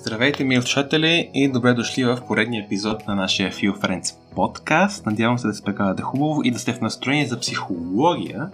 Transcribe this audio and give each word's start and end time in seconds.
Здравейте, 0.00 0.44
мили 0.44 0.62
слушатели 0.62 1.30
и 1.34 1.48
добре 1.48 1.72
дошли 1.72 2.04
в 2.04 2.18
поредния 2.26 2.64
епизод 2.64 3.06
на 3.06 3.14
нашия 3.14 3.52
Feel 3.52 3.80
Friends 3.80 4.16
подкаст. 4.34 5.06
Надявам 5.06 5.38
се 5.38 5.46
да 5.46 5.54
се 5.54 5.62
прекарате 5.62 6.02
хубаво 6.02 6.40
и 6.44 6.50
да 6.50 6.58
сте 6.58 6.72
в 6.72 6.80
настроение 6.80 7.26
за 7.26 7.40
психология, 7.40 8.50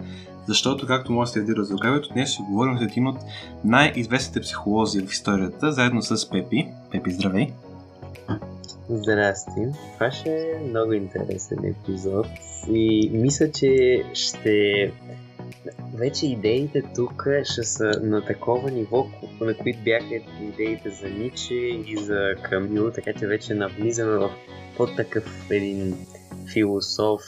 защото, 0.47 0.87
както 0.87 1.11
може 1.11 1.29
да 1.29 1.33
се 1.33 1.39
види 1.39 1.53
заглавието, 1.57 2.09
днес 2.13 2.33
ще 2.33 2.43
говорим 2.43 2.77
за 2.77 2.83
един 2.83 3.07
от 3.07 3.17
най-известните 3.63 4.41
психолози 4.41 5.01
в 5.01 5.11
историята, 5.11 5.71
заедно 5.71 6.01
с 6.01 6.29
Пепи. 6.29 6.67
Пепи, 6.91 7.11
здравей! 7.11 7.47
Здрасти! 8.89 9.61
Това 9.93 10.11
ще 10.11 10.29
е 10.29 10.69
много 10.69 10.93
интересен 10.93 11.57
епизод 11.65 12.27
и 12.71 13.09
мисля, 13.13 13.51
че 13.51 14.03
ще 14.13 14.91
вече 15.97 16.25
идеите 16.25 16.83
тук 16.95 17.27
ще 17.43 17.63
са 17.63 17.91
на 18.03 18.25
такова 18.25 18.71
ниво, 18.71 19.05
на 19.41 19.57
които 19.57 19.79
бяха 19.83 20.15
идеите 20.41 20.89
за 20.89 21.09
Ниче 21.09 21.53
и 21.55 21.97
за 21.97 22.35
Камил, 22.43 22.91
така 22.91 23.13
че 23.13 23.27
вече 23.27 23.53
навлизаме 23.53 24.17
в 24.17 24.29
по-такъв 24.77 25.51
един 25.51 25.95
философ, 26.53 27.21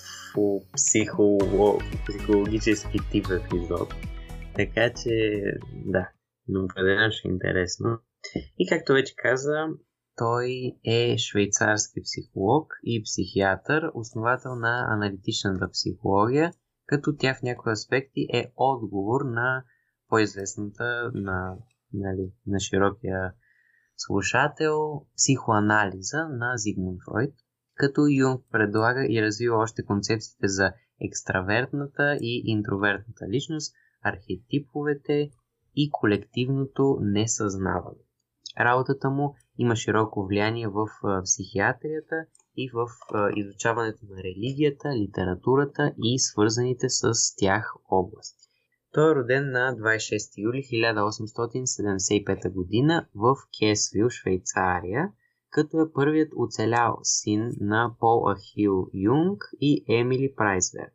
психолог, 0.75 1.81
психологически 2.07 2.97
тип 3.11 3.25
епизод. 3.31 3.93
Така 4.55 4.93
че, 5.03 5.41
да, 5.85 6.09
но 6.47 6.63
определено 6.63 7.11
ще 7.11 7.27
е 7.27 7.31
интересно. 7.31 7.99
И 8.57 8.67
както 8.69 8.93
вече 8.93 9.13
каза, 9.17 9.67
той 10.15 10.73
е 10.85 11.17
швейцарски 11.17 12.01
психолог 12.01 12.73
и 12.83 13.03
психиатър, 13.03 13.91
основател 13.93 14.55
на 14.55 14.85
аналитичната 14.89 15.69
психология– 15.71 16.51
като 16.89 17.15
тя 17.15 17.33
в 17.33 17.41
някои 17.41 17.71
аспекти 17.71 18.27
е 18.33 18.51
отговор 18.55 19.21
на 19.25 19.63
по-известната 20.07 21.11
на, 21.13 21.55
нали, 21.93 22.31
на 22.47 22.59
широкия 22.59 23.33
слушател 23.97 25.05
психоанализа 25.17 26.27
на 26.29 26.53
Зигмунд 26.57 26.99
Фройд, 27.05 27.33
като 27.75 28.01
Юнг 28.07 28.45
предлага 28.51 29.05
и 29.09 29.21
развива 29.21 29.57
още 29.57 29.85
концепциите 29.85 30.47
за 30.47 30.73
екстравертната 31.01 32.17
и 32.21 32.43
интровертната 32.45 33.27
личност, 33.29 33.75
архетиповете 34.03 35.29
и 35.75 35.89
колективното 35.91 36.97
несъзнаване. 37.01 38.03
Работата 38.59 39.09
му 39.09 39.35
има 39.57 39.75
широко 39.75 40.25
влияние 40.25 40.67
в 40.67 40.87
психиатрията 41.23 42.15
и 42.63 42.69
в 42.73 42.87
изучаването 43.35 43.99
на 44.09 44.23
религията, 44.23 44.89
литературата 44.89 45.93
и 46.03 46.19
свързаните 46.19 46.89
с 46.89 47.11
тях 47.37 47.73
области. 47.89 48.47
Той 48.93 49.11
е 49.11 49.15
роден 49.15 49.51
на 49.51 49.75
26 49.75 50.37
юли 50.37 50.63
1875 50.63 52.41
г. 52.43 53.07
в 53.15 53.35
Кесвил, 53.59 54.09
Швейцария, 54.09 55.11
като 55.49 55.81
е 55.81 55.93
първият 55.93 56.31
оцелял 56.35 56.99
син 57.03 57.51
на 57.59 57.95
Пол 57.99 58.25
Ахил 58.33 58.89
Юнг 58.93 59.43
и 59.61 59.85
Емили 59.87 60.33
Прайсберг. 60.35 60.93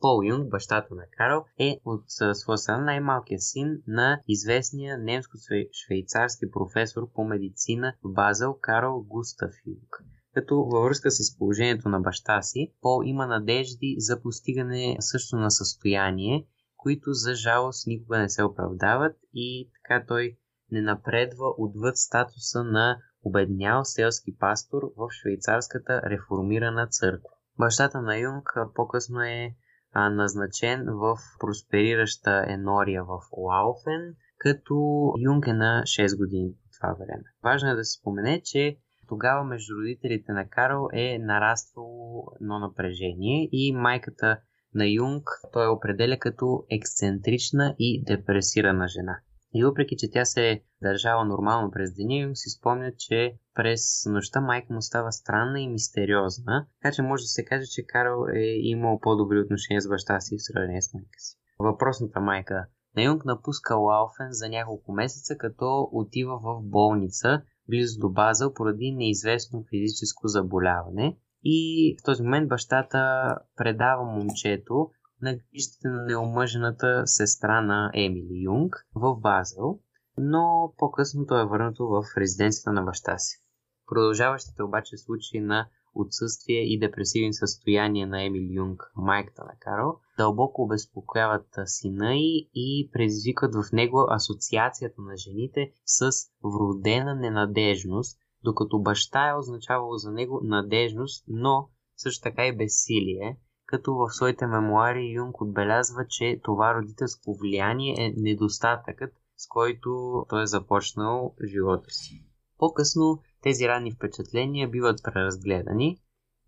Пол 0.00 0.24
Юнг, 0.24 0.48
бащата 0.48 0.94
на 0.94 1.04
Карл, 1.10 1.44
е 1.58 1.80
от 1.84 2.04
своя 2.32 2.58
страна 2.58 2.84
най-малкият 2.84 3.42
син 3.42 3.82
на 3.86 4.20
известния 4.28 4.98
немско-швейцарски 4.98 6.50
професор 6.50 7.02
по 7.14 7.24
медицина 7.24 7.94
в 8.04 8.12
Базел 8.12 8.58
Карл 8.60 9.04
Густав 9.08 9.52
Юнг 9.66 10.15
като 10.36 10.56
във 10.56 10.84
връзка 10.84 11.10
с 11.10 11.38
положението 11.38 11.88
на 11.88 12.00
баща 12.00 12.42
си, 12.42 12.72
Пол 12.80 13.02
има 13.04 13.26
надежди 13.26 13.96
за 13.98 14.22
постигане 14.22 14.96
също 15.00 15.36
на 15.36 15.50
състояние, 15.50 16.46
които 16.76 17.12
за 17.12 17.34
жалост 17.34 17.86
никога 17.86 18.18
не 18.18 18.28
се 18.28 18.44
оправдават 18.44 19.16
и 19.34 19.70
така 19.74 20.04
той 20.06 20.36
не 20.70 20.80
напредва 20.80 21.46
отвъд 21.58 21.96
статуса 21.96 22.64
на 22.64 22.98
обеднял 23.24 23.84
селски 23.84 24.38
пастор 24.38 24.82
в 24.96 25.08
швейцарската 25.10 26.02
реформирана 26.02 26.86
църква. 26.86 27.30
Бащата 27.58 28.02
на 28.02 28.18
Юнг 28.18 28.52
по-късно 28.74 29.20
е 29.20 29.54
назначен 29.94 30.84
в 30.86 31.16
просперираща 31.40 32.44
енория 32.48 33.04
в 33.04 33.20
Лауфен, 33.36 34.14
като 34.38 34.74
Юнг 35.18 35.46
е 35.46 35.52
на 35.52 35.82
6 35.86 36.18
години 36.18 36.52
по 36.52 36.68
това 36.76 36.94
време. 36.94 37.24
Важно 37.42 37.70
е 37.70 37.74
да 37.74 37.84
се 37.84 37.98
спомене, 38.00 38.42
че 38.44 38.78
тогава 39.08 39.44
между 39.44 39.74
родителите 39.74 40.32
на 40.32 40.48
Карл 40.48 40.88
е 40.92 41.18
нараствало 41.18 42.32
едно 42.40 42.58
напрежение 42.58 43.48
и 43.52 43.72
майката 43.72 44.40
на 44.74 44.86
Юнг 44.86 45.28
той 45.52 45.68
определя 45.68 46.18
като 46.18 46.64
ексцентрична 46.70 47.74
и 47.78 48.04
депресирана 48.04 48.88
жена. 48.88 49.20
И 49.54 49.64
въпреки, 49.64 49.96
че 49.98 50.10
тя 50.10 50.24
се 50.24 50.50
е 50.50 50.62
държала 50.82 51.24
нормално 51.24 51.70
през 51.70 51.94
деня, 51.94 52.16
Юнг 52.16 52.36
си 52.36 52.50
спомня, 52.50 52.92
че 52.98 53.34
през 53.54 54.06
нощта 54.06 54.40
майка 54.40 54.74
му 54.74 54.82
става 54.82 55.12
странна 55.12 55.60
и 55.60 55.68
мистериозна, 55.68 56.66
така 56.82 56.94
че 56.94 57.02
може 57.02 57.22
да 57.22 57.26
се 57.26 57.44
каже, 57.44 57.66
че 57.66 57.86
Карл 57.86 58.26
е 58.34 58.40
имал 58.68 59.00
по-добри 59.00 59.40
отношения 59.40 59.80
с 59.80 59.88
баща 59.88 60.20
си 60.20 60.36
в 60.36 60.42
сравнение 60.42 60.82
с 60.82 60.94
майка 60.94 61.18
си. 61.18 61.38
Въпросната 61.58 62.20
майка 62.20 62.66
на 62.96 63.02
Юнг 63.02 63.24
напуска 63.24 63.74
Лауфен 63.74 64.28
за 64.30 64.48
няколко 64.48 64.92
месеца, 64.92 65.36
като 65.38 65.88
отива 65.92 66.38
в 66.38 66.60
болница, 66.62 67.42
близо 67.68 67.98
до 68.00 68.08
Базел 68.08 68.54
поради 68.54 68.92
неизвестно 68.92 69.64
физическо 69.70 70.28
заболяване. 70.28 71.16
И 71.44 71.96
в 72.00 72.04
този 72.04 72.22
момент 72.22 72.48
бащата 72.48 73.28
предава 73.56 74.04
момчето 74.04 74.90
на 75.22 75.34
грижите 75.34 75.88
на 75.88 76.04
неомъжената 76.04 77.06
сестра 77.06 77.60
на 77.60 77.90
Емили 77.94 78.42
Юнг 78.44 78.86
в 78.94 79.16
Базел, 79.20 79.78
но 80.18 80.72
по-късно 80.78 81.26
той 81.26 81.42
е 81.42 81.46
върнато 81.46 81.86
в 81.86 82.02
резиденцията 82.18 82.72
на 82.72 82.82
баща 82.82 83.18
си. 83.18 83.42
Продължаващите 83.86 84.62
обаче 84.62 84.96
случаи 84.96 85.40
на 85.40 85.68
отсъствие 85.96 86.60
и 86.60 86.78
депресивни 86.78 87.34
състояния 87.34 88.06
на 88.06 88.22
Емил 88.22 88.48
Юнг, 88.50 88.92
майката 88.96 89.44
на 89.44 89.52
Карл, 89.60 89.98
дълбоко 90.18 90.62
обезпокояват 90.62 91.46
сина 91.64 92.14
й 92.14 92.50
и 92.54 92.90
предизвикват 92.92 93.54
в 93.54 93.72
него 93.72 94.06
асоциацията 94.10 95.02
на 95.02 95.16
жените 95.16 95.72
с 95.84 96.10
вродена 96.44 97.14
ненадежност, 97.14 98.18
докато 98.44 98.78
баща 98.78 99.28
е 99.28 99.38
означавало 99.38 99.96
за 99.96 100.12
него 100.12 100.40
надежност, 100.44 101.24
но 101.28 101.68
също 101.96 102.22
така 102.22 102.46
и 102.46 102.56
безсилие, 102.56 103.36
като 103.66 103.94
в 103.94 104.10
своите 104.10 104.46
мемуари 104.46 105.12
Юнг 105.12 105.40
отбелязва, 105.40 106.06
че 106.08 106.40
това 106.42 106.74
родителско 106.74 107.34
влияние 107.34 107.94
е 107.98 108.14
недостатъкът, 108.16 109.12
с 109.36 109.48
който 109.48 110.24
той 110.28 110.42
е 110.42 110.46
започнал 110.46 111.34
живота 111.44 111.90
си. 111.90 112.25
По-късно 112.58 113.22
тези 113.42 113.68
ранни 113.68 113.92
впечатления 113.92 114.68
биват 114.68 115.00
преразгледани. 115.04 115.98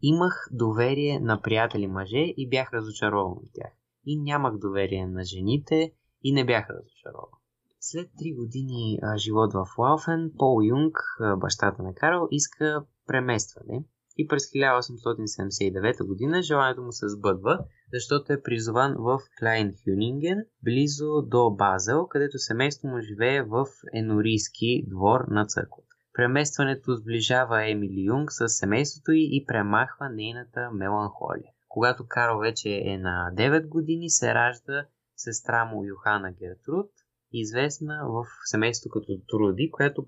Имах 0.03 0.49
доверие 0.53 1.21
на 1.21 1.43
приятели 1.43 1.87
мъже 1.87 2.35
и 2.37 2.49
бях 2.49 2.73
разочарован 2.73 3.33
от 3.33 3.53
тях. 3.55 3.73
И 4.07 4.21
нямах 4.21 4.59
доверие 4.59 5.07
на 5.07 5.25
жените 5.25 5.93
и 6.23 6.33
не 6.33 6.45
бях 6.47 6.71
разочарован. 6.71 7.39
След 7.81 8.11
три 8.19 8.35
години 8.35 8.99
а, 9.03 9.19
живот 9.19 9.53
в 9.53 9.67
Лауфен, 9.79 10.33
Пол 10.39 10.63
Юнг, 10.63 10.97
а, 11.21 11.37
бащата 11.37 11.83
на 11.83 11.95
Карл, 11.95 12.29
иска 12.31 12.85
преместване 13.07 13.85
и 14.19 14.27
през 14.27 14.43
1879 14.47 16.07
година 16.07 16.43
желанието 16.43 16.83
му 16.83 16.93
се 16.93 17.09
сбъдва, 17.09 17.59
защото 17.93 18.33
е 18.33 18.43
призован 18.43 18.95
в 18.99 19.19
Клайн 19.39 19.75
Хюнинген, 19.85 20.39
близо 20.63 21.23
до 21.23 21.51
Базел, 21.51 22.07
където 22.07 22.39
семейство 22.39 22.89
му 22.89 23.01
живее 23.01 23.43
в 23.43 23.67
енорийски 23.95 24.85
двор 24.87 25.21
на 25.29 25.47
църквата. 25.47 25.88
Преместването 26.19 26.97
сближава 26.97 27.71
Емили 27.71 28.05
Юнг 28.05 28.33
с 28.33 28.49
семейството 28.49 29.13
й 29.13 29.29
и 29.33 29.45
премахва 29.47 30.09
нейната 30.11 30.71
меланхолия. 30.73 31.53
Когато 31.69 32.07
Карл 32.09 32.39
вече 32.39 32.83
е 32.85 32.99
на 32.99 33.33
9 33.35 33.69
години, 33.69 34.11
се 34.11 34.35
ражда 34.35 34.87
сестра 35.17 35.65
му 35.65 35.85
Йохана 35.85 36.33
Гертруд, 36.33 36.91
известна 37.33 38.05
в 38.09 38.25
семейството 38.45 38.93
като 38.93 39.21
Труди, 39.29 39.71
която 39.71 40.07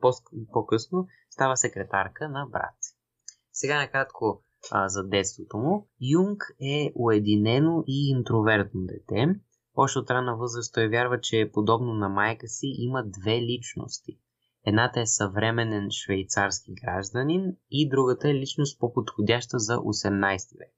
по-късно 0.53 1.07
става 1.31 1.57
секретарка 1.57 2.29
на 2.29 2.47
брат 2.53 2.75
си. 2.81 2.97
Сега 3.53 3.81
накратко 3.81 4.43
а, 4.71 4.89
за 4.89 5.09
детството 5.09 5.59
му. 5.59 5.89
Юнг 6.01 6.43
е 6.61 6.93
уединено 6.95 7.85
и 7.87 8.11
интровертно 8.11 8.81
дете. 8.81 9.41
Още 9.75 9.99
от 9.99 10.11
рана 10.11 10.37
възраст 10.37 10.75
той 10.75 10.89
вярва, 10.89 11.21
че 11.21 11.51
подобно 11.53 11.95
на 11.95 12.09
майка 12.09 12.49
си 12.49 12.67
има 12.79 13.05
две 13.07 13.43
личности– 13.43 14.19
Едната 14.67 15.01
е 15.01 15.07
съвременен 15.07 15.91
швейцарски 15.91 16.73
гражданин 16.83 17.57
и 17.71 17.89
другата 17.89 18.31
е 18.31 18.35
личност 18.35 18.81
по-подходяща 18.81 19.59
за 19.59 19.77
18 19.77 20.59
век. 20.59 20.75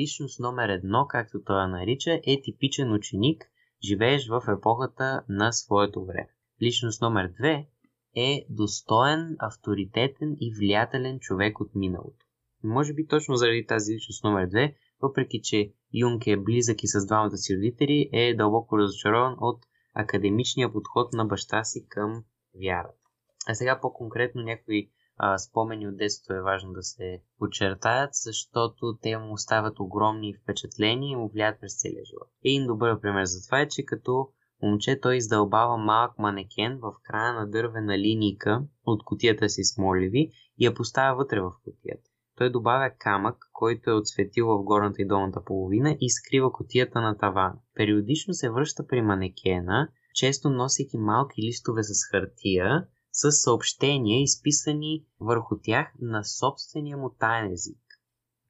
Личност 0.00 0.40
номер 0.40 0.68
едно, 0.68 1.06
както 1.08 1.42
той 1.44 1.60
я 1.60 1.68
нарича, 1.68 2.20
е 2.26 2.42
типичен 2.42 2.92
ученик, 2.92 3.44
живеещ 3.84 4.28
в 4.28 4.42
епохата 4.58 5.24
на 5.28 5.52
своето 5.52 6.04
време. 6.04 6.28
Личност 6.62 7.02
номер 7.02 7.32
две 7.38 7.68
е 8.16 8.46
достоен, 8.50 9.36
авторитетен 9.38 10.36
и 10.40 10.54
влиятелен 10.58 11.18
човек 11.20 11.60
от 11.60 11.74
миналото. 11.74 12.26
Може 12.64 12.94
би 12.94 13.06
точно 13.06 13.36
заради 13.36 13.66
тази 13.66 13.94
личност 13.94 14.24
номер 14.24 14.46
две, 14.46 14.76
въпреки 15.02 15.40
че 15.42 15.72
Юнг 15.94 16.26
е 16.26 16.36
близък 16.36 16.82
и 16.82 16.86
с 16.86 17.06
двамата 17.06 17.36
си 17.36 17.56
родители, 17.56 18.10
е 18.12 18.34
дълбоко 18.34 18.78
разочарован 18.78 19.36
от 19.38 19.66
академичния 19.94 20.72
подход 20.72 21.12
на 21.12 21.24
баща 21.24 21.64
си 21.64 21.86
към 21.88 22.24
вярата. 22.62 22.99
А 23.48 23.54
сега 23.54 23.80
по-конкретно 23.80 24.42
някои 24.42 24.90
а, 25.16 25.38
спомени 25.38 25.88
от 25.88 25.96
детството 25.96 26.32
е 26.32 26.42
важно 26.42 26.72
да 26.72 26.82
се 26.82 27.22
подчертаят, 27.38 28.10
защото 28.12 28.98
те 29.02 29.18
му 29.18 29.32
остават 29.32 29.80
огромни 29.80 30.34
впечатления 30.42 31.12
и 31.12 31.16
му 31.16 31.28
влияят 31.28 31.60
през 31.60 31.80
целия 31.80 32.04
живот. 32.04 32.28
Един 32.44 32.66
добър 32.66 33.00
пример 33.00 33.24
за 33.24 33.46
това 33.46 33.60
е, 33.60 33.68
че 33.68 33.84
като 33.84 34.28
момче 34.62 35.00
той 35.00 35.16
издълбава 35.16 35.76
малък 35.76 36.18
манекен 36.18 36.78
в 36.82 36.92
края 37.02 37.32
на 37.32 37.50
дървена 37.50 37.98
линийка 37.98 38.62
от 38.86 39.04
котията 39.04 39.48
си 39.48 39.64
с 39.64 39.78
моливи 39.78 40.30
и 40.58 40.66
я 40.66 40.74
поставя 40.74 41.16
вътре 41.16 41.40
в 41.40 41.52
котията. 41.64 42.10
Той 42.36 42.50
добавя 42.50 42.90
камък, 42.98 43.36
който 43.52 43.90
е 43.90 43.94
отсветил 43.94 44.46
в 44.46 44.62
горната 44.62 45.02
и 45.02 45.06
долната 45.06 45.44
половина 45.44 45.96
и 46.00 46.10
скрива 46.10 46.52
котията 46.52 47.00
на 47.00 47.18
тавана. 47.18 47.58
Периодично 47.74 48.34
се 48.34 48.50
връща 48.50 48.86
при 48.86 49.02
манекена, 49.02 49.88
често 50.14 50.50
носейки 50.50 50.98
малки 50.98 51.42
листове 51.42 51.82
с 51.82 52.10
хартия, 52.10 52.86
с 53.12 53.32
съобщения, 53.32 54.22
изписани 54.22 55.04
върху 55.20 55.56
тях 55.62 55.92
на 56.00 56.24
собствения 56.24 56.96
му 56.96 57.10
таен 57.10 57.52
език. 57.52 57.78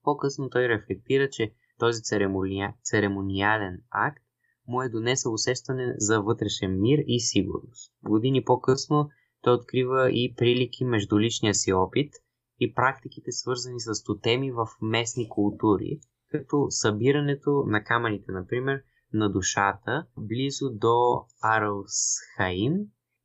По-късно 0.02 0.50
той 0.50 0.68
рефлектира, 0.68 1.30
че 1.30 1.52
този 1.78 2.02
церемония... 2.02 2.74
церемониален 2.82 3.82
акт 3.90 4.24
му 4.66 4.82
е 4.82 4.88
донесъл 4.88 5.32
усещане 5.32 5.94
за 5.98 6.20
вътрешен 6.20 6.80
мир 6.80 6.98
и 7.06 7.20
сигурност. 7.20 7.92
Години 8.02 8.44
по-късно 8.44 9.08
той 9.42 9.54
открива 9.54 10.10
и 10.10 10.34
прилики 10.36 10.84
между 10.84 11.20
личния 11.20 11.54
си 11.54 11.72
опит 11.72 12.12
и 12.60 12.74
практиките 12.74 13.32
свързани 13.32 13.80
с 13.80 14.04
тотеми 14.04 14.52
в 14.52 14.66
местни 14.82 15.28
култури, 15.28 16.00
като 16.30 16.66
събирането 16.70 17.64
на 17.66 17.84
камъните, 17.84 18.32
например, 18.32 18.82
на 19.12 19.32
душата 19.32 20.06
близо 20.18 20.70
до 20.70 21.24
Арлсхайм 21.42 22.72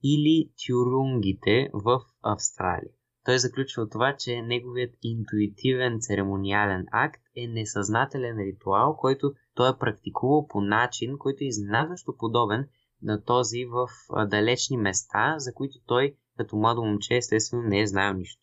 или 0.04 0.50
тюрунгите 0.68 1.70
в 1.74 2.00
Австралия. 2.24 2.92
Той 3.26 3.40
заключва 3.40 3.90
това, 3.90 4.16
че 4.20 4.42
неговият 4.42 4.96
интуитивен 5.02 5.98
церемониален 6.00 6.86
акт 6.92 7.22
е 7.36 7.48
несъзнателен 7.48 8.38
ритуал, 8.38 8.96
който 8.98 9.34
той 9.54 9.70
е 9.70 9.80
практикувал 9.80 10.48
по 10.48 10.62
начин, 10.62 11.18
който 11.18 11.44
е 11.44 11.48
изненадващо 11.48 12.18
подобен 12.18 12.68
на 13.02 13.24
този 13.24 13.66
в 13.66 13.88
далечни 14.28 14.78
места, 14.78 15.36
за 15.38 15.54
които 15.54 15.80
той 15.86 16.16
като 16.38 16.56
младо 16.56 16.84
момче 16.84 17.16
естествено 17.16 17.64
не 17.64 17.82
е 17.82 17.88
знаел 17.88 18.14
нищо. 18.14 18.42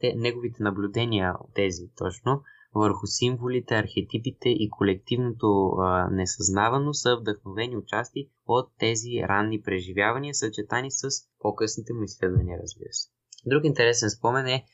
Те, 0.00 0.14
неговите 0.16 0.62
наблюдения 0.62 1.34
тези 1.54 1.82
точно 1.96 2.42
върху 2.76 3.06
символите, 3.06 3.74
архетипите 3.74 4.48
и 4.48 4.70
колективното 4.70 5.68
а, 5.68 6.08
несъзнавано 6.10 6.94
са 6.94 7.16
вдъхновени 7.20 7.76
отчасти 7.76 8.28
от 8.46 8.70
тези 8.78 9.22
ранни 9.28 9.62
преживявания, 9.62 10.34
съчетани 10.34 10.90
с 10.90 11.08
по-късните 11.38 11.92
му 11.92 12.02
изследвания, 12.02 12.58
разбира 12.62 12.92
се. 12.92 13.08
Друг 13.46 13.64
интересен 13.64 14.10
спомен 14.10 14.46
е, 14.46 14.64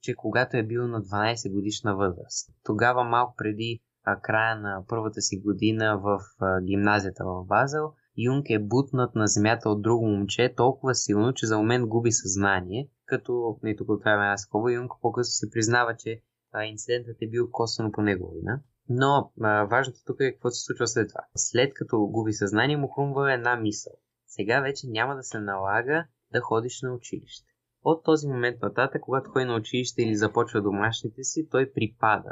че 0.00 0.14
когато 0.14 0.56
е 0.56 0.62
бил 0.62 0.88
на 0.88 1.02
12 1.02 1.52
годишна 1.52 1.96
възраст, 1.96 2.50
тогава 2.64 3.04
малко 3.04 3.34
преди 3.36 3.80
а, 4.04 4.20
края 4.20 4.56
на 4.56 4.84
първата 4.88 5.20
си 5.20 5.40
година 5.44 6.00
в 6.02 6.20
а, 6.40 6.60
гимназията 6.60 7.24
в 7.24 7.44
Базел, 7.44 7.92
Юнг 8.16 8.50
е 8.50 8.58
бутнат 8.58 9.14
на 9.14 9.26
земята 9.26 9.68
от 9.68 9.82
друго 9.82 10.06
момче 10.06 10.54
толкова 10.56 10.94
силно, 10.94 11.32
че 11.32 11.46
за 11.46 11.58
момент 11.58 11.86
губи 11.86 12.12
съзнание, 12.12 12.88
като, 13.06 13.58
не 13.62 13.76
тук 13.76 13.88
отваряме 13.88 14.24
една 14.24 14.38
скоба, 14.38 14.72
Юнг 14.72 14.92
по-късно 15.00 15.30
се 15.30 15.50
признава, 15.50 15.96
че 15.96 16.20
а, 16.54 16.64
инцидентът 16.64 17.16
е 17.20 17.28
бил 17.28 17.50
косвено 17.50 17.92
по 17.92 18.02
негова 18.02 18.32
вина. 18.34 18.60
Но 18.88 19.32
а, 19.40 19.64
важното 19.64 19.98
тук 20.06 20.20
е 20.20 20.32
какво 20.32 20.50
се 20.50 20.64
случва 20.64 20.86
след 20.86 21.08
това. 21.08 21.20
След 21.36 21.74
като 21.74 21.98
губи 21.98 22.32
съзнание, 22.32 22.76
му 22.76 22.88
хрумва 22.88 23.32
една 23.32 23.56
мисъл. 23.56 23.92
Сега 24.26 24.60
вече 24.60 24.88
няма 24.88 25.16
да 25.16 25.22
се 25.22 25.40
налага 25.40 26.06
да 26.32 26.40
ходиш 26.40 26.82
на 26.82 26.94
училище. 26.94 27.46
От 27.82 28.04
този 28.04 28.26
момент 28.26 28.62
нататък, 28.62 29.02
когато 29.02 29.30
ходи 29.30 29.44
на 29.44 29.56
училище 29.56 30.02
или 30.02 30.16
започва 30.16 30.62
домашните 30.62 31.24
си, 31.24 31.48
той 31.50 31.72
припада, 31.72 32.30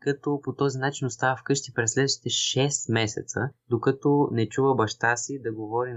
като 0.00 0.40
по 0.42 0.54
този 0.54 0.78
начин 0.78 1.06
остава 1.06 1.36
вкъщи 1.36 1.72
през 1.74 1.92
следващите 1.92 2.28
6 2.28 2.92
месеца, 2.92 3.40
докато 3.70 4.28
не 4.32 4.48
чува 4.48 4.74
баща 4.74 5.16
си 5.16 5.42
да 5.42 5.52
говори 5.52 5.94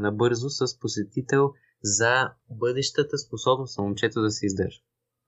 набързо 0.00 0.48
с 0.48 0.78
посетител 0.78 1.52
за 1.82 2.32
бъдещата 2.50 3.18
способност 3.18 3.78
на 3.78 3.84
момчето 3.84 4.22
да 4.22 4.30
се 4.30 4.46
издържа. 4.46 4.80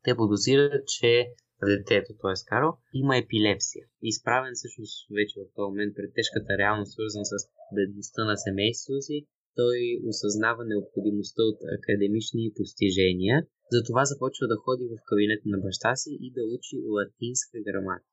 Те 0.03 0.17
подозират, 0.17 0.87
че 0.87 1.35
детето, 1.67 2.11
т.е. 2.23 2.37
Карл, 2.51 2.71
има 2.95 3.17
епилепсия. 3.17 3.85
Изправен 4.03 4.53
всъщност 4.55 4.95
вече 5.19 5.35
в 5.41 5.53
този 5.57 5.71
момент 5.71 5.93
пред 5.97 6.11
тежката 6.15 6.59
реалност, 6.59 6.93
свързана 6.93 7.27
с 7.33 7.35
бедността 7.77 8.25
на 8.25 8.37
семейството 8.37 9.03
си, 9.03 9.27
той 9.61 9.79
осъзнава 10.11 10.63
необходимостта 10.65 11.43
от 11.51 11.59
академични 11.77 12.53
постижения, 12.57 13.37
затова 13.77 14.05
започва 14.05 14.47
да 14.49 14.57
ходи 14.65 14.87
в 14.93 15.03
кабинета 15.11 15.47
на 15.47 15.59
баща 15.65 15.97
си 15.97 16.13
и 16.21 16.29
да 16.37 16.43
учи 16.55 16.77
латинска 16.97 17.59
граматика. 17.67 18.11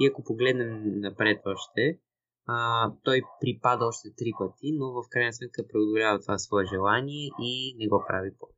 И 0.00 0.06
ако 0.06 0.24
погледнем 0.24 1.00
напред 1.00 1.40
още, 1.46 1.98
а, 2.46 2.56
той 3.04 3.22
припада 3.40 3.84
още 3.84 4.08
три 4.18 4.30
пъти, 4.38 4.72
но 4.78 4.86
в 4.92 5.02
крайна 5.10 5.32
сметка 5.32 5.62
преодолява 5.68 6.20
това 6.20 6.38
свое 6.38 6.64
желание 6.74 7.28
и 7.42 7.76
не 7.78 7.88
го 7.88 8.04
прави 8.08 8.30
повече. 8.38 8.51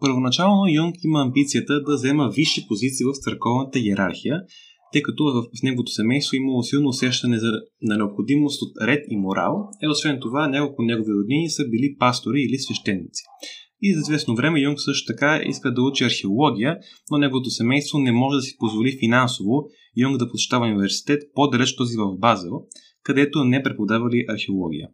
Първоначално 0.00 0.68
Юнг 0.74 0.94
има 1.04 1.22
амбицията 1.22 1.82
да 1.82 1.94
взема 1.94 2.30
висши 2.36 2.66
позиции 2.68 3.04
в 3.06 3.22
църковната 3.24 3.78
иерархия, 3.78 4.42
тъй 4.92 5.02
като 5.02 5.24
в 5.24 5.62
неговото 5.62 5.92
семейство 5.92 6.36
имало 6.36 6.62
силно 6.62 6.88
усещане 6.88 7.38
за, 7.38 7.52
на 7.82 7.96
необходимост 7.96 8.62
от 8.62 8.72
ред 8.82 9.04
и 9.10 9.16
морал, 9.16 9.68
е 9.82 9.88
освен 9.88 10.18
това 10.20 10.48
няколко 10.48 10.82
негови 10.82 11.12
роднини 11.12 11.50
са 11.50 11.68
били 11.68 11.96
пастори 11.98 12.40
или 12.40 12.58
свещеници. 12.58 13.22
И 13.82 13.94
за 13.94 14.00
известно 14.00 14.34
време 14.34 14.60
Юнг 14.60 14.80
също 14.80 15.12
така 15.12 15.40
иска 15.46 15.74
да 15.74 15.82
учи 15.82 16.04
археология, 16.04 16.78
но 17.10 17.18
неговото 17.18 17.50
семейство 17.50 17.98
не 17.98 18.12
може 18.12 18.36
да 18.36 18.42
си 18.42 18.56
позволи 18.58 18.98
финансово 18.98 19.64
Юнг 19.96 20.16
да 20.16 20.30
посещава 20.30 20.66
университет 20.66 21.22
по-далеч 21.34 21.76
този 21.76 21.96
в 21.96 22.18
Базел, 22.18 22.52
където 23.02 23.44
не 23.44 23.62
преподавали 23.62 24.24
археология. 24.28 24.88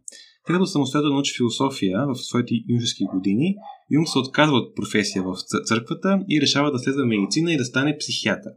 Тъй 0.45 0.53
като 0.53 0.65
самостоятелно 0.65 1.15
научи 1.15 1.37
философия 1.37 2.05
в 2.07 2.15
своите 2.15 2.53
юношески 2.69 3.03
години, 3.13 3.55
Юнг 3.91 4.07
се 4.07 4.19
отказва 4.19 4.57
от 4.57 4.75
професия 4.75 5.23
в 5.23 5.35
църквата 5.65 6.19
и 6.29 6.41
решава 6.41 6.71
да 6.71 6.79
следва 6.79 7.05
медицина 7.05 7.53
и 7.53 7.57
да 7.57 7.65
стане 7.65 7.97
психиатър. 7.97 8.51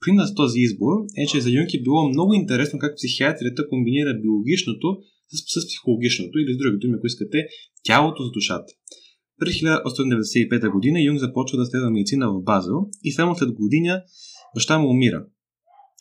Принос 0.00 0.28
за 0.28 0.34
този 0.34 0.60
избор 0.60 0.94
е, 1.18 1.26
че 1.26 1.40
за 1.40 1.50
Юнг 1.50 1.74
е 1.74 1.82
било 1.82 2.08
много 2.08 2.34
интересно 2.34 2.78
как 2.78 2.96
психиатрията 2.96 3.68
комбинира 3.68 4.20
биологичното 4.22 4.88
с, 5.28 5.60
с 5.60 5.66
психологичното 5.68 6.38
или 6.38 6.54
с 6.54 6.58
други 6.58 6.78
думи, 6.78 6.94
ако 6.96 7.06
искате, 7.06 7.46
тялото 7.84 8.24
с 8.24 8.30
душата. 8.32 8.72
През 9.40 9.54
1895 9.54 10.72
година 10.72 11.00
Юнг 11.00 11.18
започва 11.18 11.58
да 11.58 11.66
следва 11.66 11.90
медицина 11.90 12.32
в 12.32 12.42
Базел 12.42 12.78
и 13.04 13.12
само 13.12 13.36
след 13.36 13.52
година 13.52 14.02
баща 14.54 14.78
му 14.78 14.88
умира 14.88 15.24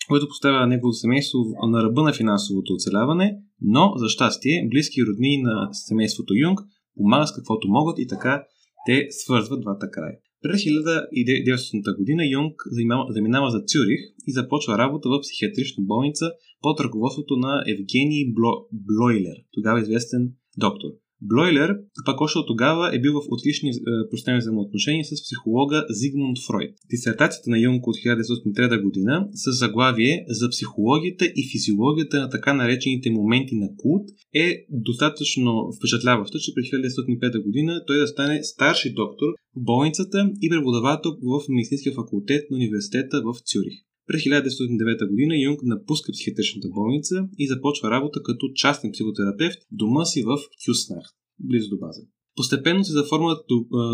което 0.10 0.28
поставя 0.28 0.68
неговото 0.68 0.94
семейство 0.94 1.39
на 1.68 1.84
ръба 1.84 2.04
на 2.04 2.13
финансовото 2.13 2.74
оцеляване, 2.74 3.38
но 3.62 3.94
за 3.96 4.10
щастие 4.10 4.68
близки 4.70 5.06
родни 5.06 5.42
на 5.42 5.70
семейството 5.72 6.34
Юнг 6.34 6.60
помагат 6.98 7.28
с 7.28 7.34
каквото 7.34 7.68
могат 7.68 8.00
и 8.00 8.08
така 8.08 8.44
те 8.86 9.08
свързват 9.10 9.62
двата 9.62 9.92
края. 9.92 10.16
През 10.42 10.62
1900 10.62 11.98
година 11.98 12.25
Юнг 12.25 12.54
заминава 13.10 13.50
за 13.50 13.60
Цюрих 13.60 14.00
и 14.28 14.32
започва 14.32 14.78
работа 14.78 15.10
в 15.10 15.22
психиатрична 15.22 15.84
болница 15.84 16.25
под 16.62 16.80
ръководството 16.80 17.38
на 17.38 17.63
Евгений 17.68 18.34
Бло... 18.34 18.68
Блойлер, 18.74 19.36
тогава 19.51 19.82
известен 19.82 20.32
доктор. 20.58 20.89
Блойлер, 21.22 21.78
пак 22.06 22.22
още 22.22 22.40
от 22.40 22.48
тогава, 22.48 22.96
е 22.96 23.02
бил 23.02 23.14
в 23.14 23.26
отлични 23.30 23.70
е, 23.70 23.74
простени 24.10 24.38
взаимоотношения 24.38 25.06
с 25.06 25.24
психолога 25.24 25.86
Зигмунд 25.90 26.38
Фройд. 26.48 26.74
Дисертацията 26.90 27.50
на 27.50 27.60
Юнг 27.60 27.88
от 27.88 27.96
1903 27.96 28.84
година 28.84 29.28
с 29.34 29.52
заглавие 29.52 30.26
за 30.28 30.50
психологията 30.50 31.26
и 31.26 31.50
физиологията 31.52 32.20
на 32.20 32.30
така 32.30 32.54
наречените 32.54 33.12
моменти 33.12 33.56
на 33.56 33.70
култ 33.78 34.06
е 34.34 34.66
достатъчно 34.70 35.72
впечатляваща, 35.78 36.40
че 36.40 36.54
през 36.56 36.66
1905 36.66 37.44
година 37.44 37.84
той 37.88 37.98
да 37.98 38.08
стане 38.08 38.44
старши 38.44 38.94
доктор 38.94 39.28
в 39.56 39.64
болницата 39.64 40.32
и 40.42 40.50
преподавател 40.50 41.12
в 41.12 41.42
медицинския 41.50 41.94
факултет 41.94 42.52
на 42.52 42.58
университета 42.58 43.22
в 43.26 43.34
Цюрих. 43.46 43.88
През 44.10 44.22
1909 44.24 45.10
година 45.10 45.38
Юнг 45.38 45.60
напуска 45.63 46.12
психиатричната 46.12 46.68
болница 46.70 47.16
и 47.38 47.48
започва 47.48 47.92
работа 47.92 48.20
като 48.24 48.51
частен 48.56 48.92
психотерапевт 48.92 49.58
в 49.63 49.68
дома 49.72 50.06
си 50.06 50.24
в 50.24 50.38
Кюснах, 50.66 51.04
близо 51.39 51.70
до 51.70 51.78
база. 51.78 52.01
Постепенно 52.36 52.84
се 52.84 52.94
заформат 52.94 53.46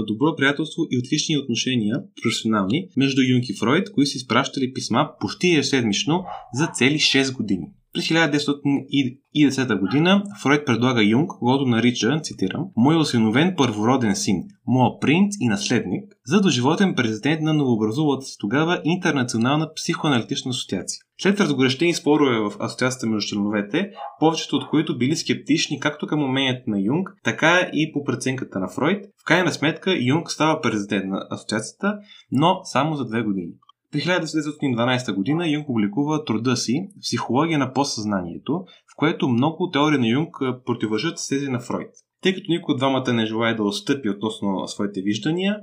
добро 0.07 0.36
приятелство 0.36 0.81
и 0.91 0.98
отлични 0.98 1.38
отношения, 1.38 2.03
професионални, 2.24 2.88
между 2.98 3.22
Юнг 3.22 3.50
и 3.50 3.53
Фройд, 3.53 3.91
които 3.91 4.10
си 4.10 4.17
изпращали 4.17 4.74
писма 4.74 5.10
почти 5.19 5.55
ежеседмично 5.55 6.25
за 6.53 6.67
цели 6.75 6.95
6 6.95 7.34
години. 7.34 7.67
През 7.95 8.07
1910 8.07 9.79
година 9.79 10.23
Фройд 10.43 10.65
предлага 10.65 11.03
Юнг, 11.03 11.31
когато 11.39 11.65
нарича, 11.65 12.19
цитирам, 12.23 12.65
мой 12.77 12.95
осиновен 12.95 13.53
първороден 13.57 14.15
син, 14.15 14.43
моя 14.67 14.99
принц 15.01 15.35
и 15.39 15.47
наследник, 15.47 16.03
за 16.25 16.41
доживотен 16.41 16.95
президент 16.95 17.41
на 17.41 17.53
новообразувалата 17.53 18.25
се 18.25 18.37
тогава 18.39 18.81
Интернационална 18.83 19.73
психоаналитична 19.73 20.49
асоциация. 20.49 20.99
След 21.21 21.39
разгорещени 21.39 21.93
спорове 21.93 22.39
в 22.39 22.51
асоциацията 22.59 23.07
между 23.07 23.27
членовете, 23.27 23.89
повечето 24.19 24.55
от 24.55 24.69
които 24.69 24.97
били 24.97 25.15
скептични 25.15 25.79
както 25.79 26.07
към 26.07 26.23
умението 26.23 26.69
на 26.69 26.79
Юнг, 26.79 27.09
така 27.23 27.69
и 27.73 27.91
по 27.93 28.03
преценката 28.03 28.59
на 28.59 28.67
Фройд, 28.67 29.05
в 29.21 29.25
крайна 29.25 29.51
сметка 29.51 29.95
Юнг 29.99 30.31
става 30.31 30.61
президент 30.61 31.05
на 31.05 31.27
асоциацията, 31.29 31.97
но 32.31 32.59
само 32.63 32.95
за 32.95 33.05
две 33.05 33.21
години. 33.21 33.51
При 33.95 34.01
1912 34.01 35.13
година 35.13 35.49
Юнг 35.49 35.67
публикува 35.67 36.25
труда 36.25 36.55
си 36.55 36.89
«Психология 37.01 37.59
на 37.59 37.73
подсъзнанието», 37.73 38.53
в 38.93 38.95
което 38.97 39.27
много 39.27 39.69
теории 39.69 39.99
на 39.99 40.07
Юнг 40.07 40.37
противържат 40.65 41.19
с 41.19 41.27
тези 41.27 41.49
на 41.49 41.59
Фройд. 41.59 41.91
Тъй 42.21 42.33
като 42.33 42.45
никой 42.49 42.73
от 42.73 42.77
двамата 42.77 43.13
не 43.13 43.25
желая 43.25 43.55
да 43.55 43.63
отстъпи 43.63 44.09
относно 44.09 44.67
своите 44.67 45.01
виждания, 45.01 45.59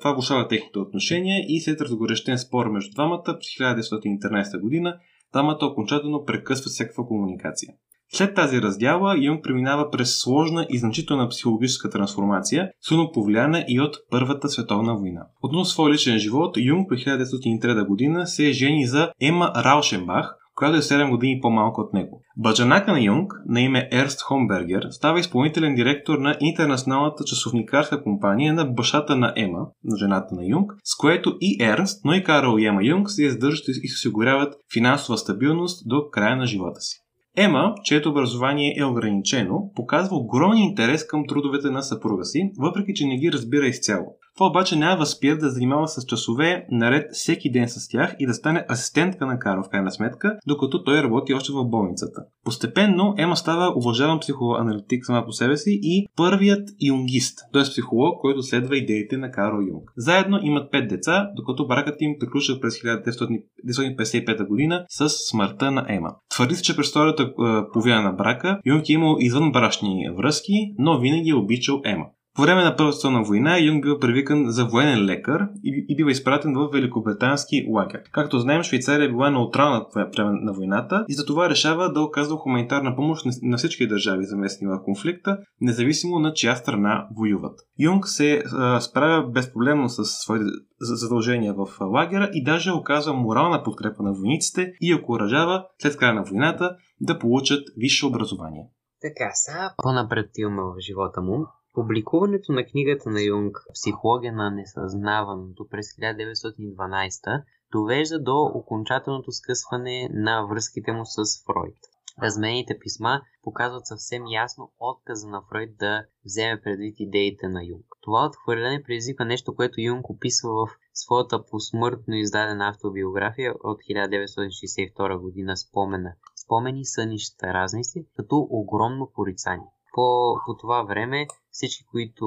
това 0.00 0.12
влушава 0.12 0.48
техните 0.48 0.78
отношения 0.78 1.44
и 1.48 1.60
след 1.60 1.80
разгорещен 1.80 2.38
спор 2.38 2.66
между 2.66 2.94
двамата 2.94 3.22
през 3.24 3.48
1913 3.60 4.60
година, 4.60 4.96
двамата 5.32 5.58
окончателно 5.62 6.24
прекъсват 6.24 6.72
всякаква 6.72 7.06
комуникация. 7.06 7.74
След 8.12 8.34
тази 8.34 8.62
раздяла 8.62 9.16
Юнг 9.18 9.44
преминава 9.44 9.90
през 9.90 10.20
сложна 10.20 10.66
и 10.70 10.78
значителна 10.78 11.28
психологическа 11.28 11.90
трансформация, 11.90 12.70
силно 12.80 13.12
повлияна 13.12 13.64
и 13.68 13.80
от 13.80 13.96
Първата 14.10 14.48
световна 14.48 14.96
война. 14.96 15.26
Относно 15.42 15.64
своя 15.64 15.92
личен 15.92 16.18
живот, 16.18 16.56
Юнг 16.56 16.88
при 16.88 16.96
1903 16.96 17.86
година 17.86 18.26
се 18.26 18.52
жени 18.52 18.86
за 18.86 19.12
Ема 19.20 19.52
Раушенбах, 19.56 20.36
която 20.54 20.76
е 20.76 20.80
7 20.80 21.10
години 21.10 21.40
по-малко 21.42 21.80
от 21.80 21.92
него. 21.92 22.20
Баджанака 22.36 22.92
на 22.92 23.00
Юнг, 23.00 23.32
на 23.48 23.60
име 23.60 23.88
Ерст 23.92 24.22
Хомбергер, 24.22 24.86
става 24.90 25.20
изпълнителен 25.20 25.74
директор 25.74 26.18
на 26.18 26.36
интернационалната 26.40 27.24
часовникарска 27.24 28.02
компания 28.02 28.54
на 28.54 28.64
бащата 28.64 29.16
на 29.16 29.32
Ема, 29.36 29.66
на 29.84 29.96
жената 29.96 30.34
на 30.34 30.46
Юнг, 30.46 30.72
с 30.84 30.96
което 30.96 31.36
и 31.40 31.64
Ернст, 31.64 32.04
но 32.04 32.14
и 32.14 32.24
Карл 32.24 32.58
и 32.58 32.66
Ема 32.66 32.84
Юнг 32.84 33.10
се 33.10 33.24
издържат 33.24 33.68
и 33.68 33.88
се 33.88 33.96
осигуряват 33.98 34.54
финансова 34.72 35.18
стабилност 35.18 35.88
до 35.88 36.10
края 36.10 36.36
на 36.36 36.46
живота 36.46 36.80
си. 36.80 37.03
Ема, 37.36 37.74
чието 37.84 38.10
образование 38.10 38.74
е 38.78 38.84
ограничено, 38.84 39.72
показва 39.76 40.16
огромен 40.16 40.58
интерес 40.58 41.06
към 41.06 41.26
трудовете 41.26 41.70
на 41.70 41.82
съпруга 41.82 42.24
си, 42.24 42.52
въпреки 42.58 42.94
че 42.94 43.06
не 43.06 43.16
ги 43.16 43.32
разбира 43.32 43.66
изцяло. 43.66 44.16
Това 44.34 44.46
обаче 44.46 44.76
няма 44.76 44.96
възпира 44.96 45.38
да 45.38 45.50
занимава 45.50 45.88
с 45.88 46.04
часове 46.06 46.66
наред 46.70 47.10
всеки 47.12 47.50
ден 47.50 47.68
с 47.68 47.88
тях 47.88 48.16
и 48.18 48.26
да 48.26 48.34
стане 48.34 48.66
асистентка 48.70 49.26
на 49.26 49.38
Карл 49.38 49.62
в 49.62 49.68
крайна 49.68 49.90
сметка, 49.90 50.38
докато 50.46 50.84
той 50.84 51.02
работи 51.02 51.34
още 51.34 51.52
в 51.52 51.64
болницата. 51.64 52.20
Постепенно 52.44 53.14
Ема 53.18 53.36
става 53.36 53.72
уважаван 53.76 54.20
психоаналитик 54.20 55.06
сама 55.06 55.24
по 55.24 55.32
себе 55.32 55.56
си 55.56 55.78
и 55.82 56.06
първият 56.16 56.68
юнгист, 56.80 57.38
т.е. 57.52 57.62
психолог, 57.62 58.20
който 58.20 58.42
следва 58.42 58.76
идеите 58.76 59.16
на 59.16 59.30
Карл 59.30 59.56
Юнг. 59.68 59.90
Заедно 59.96 60.40
имат 60.42 60.70
пет 60.70 60.88
деца, 60.88 61.30
докато 61.36 61.66
бракът 61.66 61.96
им 62.00 62.14
приключва 62.20 62.60
през 62.60 62.74
1955 62.74 64.48
година 64.48 64.84
с 64.88 65.08
смъртта 65.08 65.70
на 65.70 65.86
Ема. 65.88 66.10
Твърди 66.30 66.54
се, 66.54 66.62
че 66.62 66.76
през 66.76 66.90
втората 66.90 67.32
половина 67.72 68.02
на 68.02 68.12
брака 68.12 68.60
Юнг 68.66 68.88
е 68.88 68.92
имал 68.92 69.16
извънбрачни 69.20 70.10
връзки, 70.16 70.52
но 70.78 70.98
винаги 70.98 71.30
е 71.30 71.34
обичал 71.34 71.80
Ема. 71.84 72.04
По 72.36 72.42
време 72.42 72.64
на 72.64 72.76
Първата 72.76 72.96
световна 72.96 73.22
война 73.22 73.58
Юнг 73.58 73.82
бил 73.82 73.98
привикан 73.98 74.44
за 74.50 74.64
военен 74.64 75.04
лекар 75.04 75.48
и, 75.64 75.86
и 75.88 75.96
бива 75.96 76.10
изпратен 76.10 76.54
в 76.54 76.68
великобритански 76.72 77.66
лагер. 77.70 78.02
Както 78.12 78.38
знаем, 78.38 78.62
Швейцария 78.62 79.04
е 79.04 79.08
била 79.08 79.30
неутрална 79.30 79.86
по 79.88 79.92
време 79.92 80.30
на 80.42 80.52
войната 80.52 81.04
и 81.08 81.14
затова 81.14 81.50
решава 81.50 81.92
да 81.92 82.02
оказва 82.02 82.36
хуманитарна 82.36 82.96
помощ 82.96 83.26
на 83.42 83.56
всички 83.56 83.88
държави 83.88 84.24
заместни 84.24 84.66
в 84.66 84.82
конфликта, 84.84 85.38
независимо 85.60 86.18
на 86.18 86.32
чия 86.32 86.56
страна 86.56 87.08
воюват. 87.16 87.60
Юнг 87.78 88.08
се 88.08 88.42
а, 88.52 88.80
справя 88.80 89.26
безпроблемно 89.26 89.88
с 89.88 90.04
своите 90.04 90.44
задължения 90.80 91.54
в 91.54 91.66
лагера 91.80 92.30
и 92.32 92.44
даже 92.44 92.72
оказва 92.72 93.12
морална 93.12 93.62
подкрепа 93.62 94.02
на 94.02 94.12
войниците 94.12 94.72
и 94.80 94.94
окоръжава 94.94 95.66
след 95.82 95.96
края 95.96 96.14
на 96.14 96.22
войната 96.22 96.76
да 97.00 97.18
получат 97.18 97.62
висше 97.76 98.06
образование. 98.06 98.70
Така, 99.00 99.30
сега 99.34 99.74
по-напред 99.82 100.30
имаме 100.38 100.62
в 100.62 100.80
живота 100.80 101.20
му. 101.20 101.46
Публикуването 101.74 102.52
на 102.52 102.66
книгата 102.66 103.10
на 103.10 103.22
Юнг 103.22 103.56
«Психология 103.74 104.32
на 104.32 104.50
несъзнаваното» 104.50 105.68
през 105.70 105.86
1912 105.86 107.42
довежда 107.72 108.22
до 108.22 108.40
окончателното 108.54 109.32
скъсване 109.32 110.08
на 110.12 110.46
връзките 110.46 110.92
му 110.92 111.02
с 111.04 111.44
Фройд. 111.46 111.78
Размените 112.22 112.78
писма 112.78 113.20
показват 113.42 113.86
съвсем 113.86 114.22
ясно 114.26 114.72
отказа 114.80 115.28
на 115.28 115.42
Фройд 115.48 115.76
да 115.78 116.04
вземе 116.24 116.60
предвид 116.60 116.94
идеите 116.98 117.48
на 117.48 117.64
Юнг. 117.64 117.86
Това 118.00 118.26
отхвърляне 118.26 118.82
предизвиква 118.82 119.24
нещо, 119.24 119.54
което 119.54 119.80
Юнг 119.80 120.10
описва 120.10 120.50
в 120.50 120.68
своята 120.92 121.46
посмъртно 121.46 122.14
издадена 122.14 122.68
автобиография 122.68 123.54
от 123.64 123.78
1962 123.90 125.18
година 125.18 125.56
спомена. 125.56 126.12
Спомени 126.44 126.84
сънищата 126.84 127.54
разници 127.54 128.06
като 128.16 128.46
огромно 128.50 129.10
порицание. 129.14 129.68
По, 129.94 130.34
по 130.46 130.56
това 130.56 130.82
време 130.82 131.26
всички, 131.54 131.84
които 131.90 132.24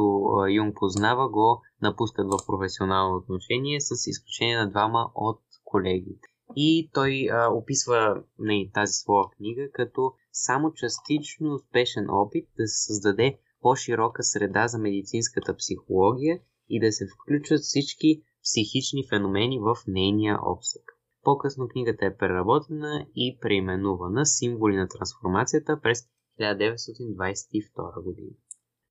Юнг 0.50 0.76
познава, 0.76 1.30
го 1.30 1.62
напускат 1.82 2.28
в 2.28 2.46
професионално 2.48 3.16
отношение, 3.16 3.82
с 3.82 4.08
изключение 4.08 4.58
на 4.58 4.70
двама 4.70 5.12
от 5.16 5.40
колегите. 5.64 6.28
И 6.56 6.90
той 6.94 7.28
а, 7.32 7.50
описва 7.54 8.24
не, 8.40 8.72
тази 8.74 8.94
своя 8.94 9.30
книга 9.30 9.72
като 9.74 10.14
само 10.32 10.74
частично 10.74 11.54
успешен 11.54 12.06
опит 12.10 12.50
да 12.58 12.68
се 12.68 12.86
създаде 12.86 13.40
по-широка 13.62 14.24
среда 14.24 14.68
за 14.68 14.78
медицинската 14.78 15.56
психология 15.56 16.40
и 16.70 16.80
да 16.80 16.92
се 16.92 17.08
включат 17.08 17.62
всички 17.62 18.22
психични 18.44 19.08
феномени 19.10 19.60
в 19.60 19.76
нейния 19.88 20.40
обсък. 20.46 20.82
По-късно 21.24 21.68
книгата 21.68 22.06
е 22.06 22.18
преработена 22.18 23.06
и 23.16 23.38
преименувана 23.42 24.26
символи 24.26 24.76
на 24.76 24.88
трансформацията 24.88 25.80
през 25.82 26.04
1922 26.40 28.04
година. 28.04 28.32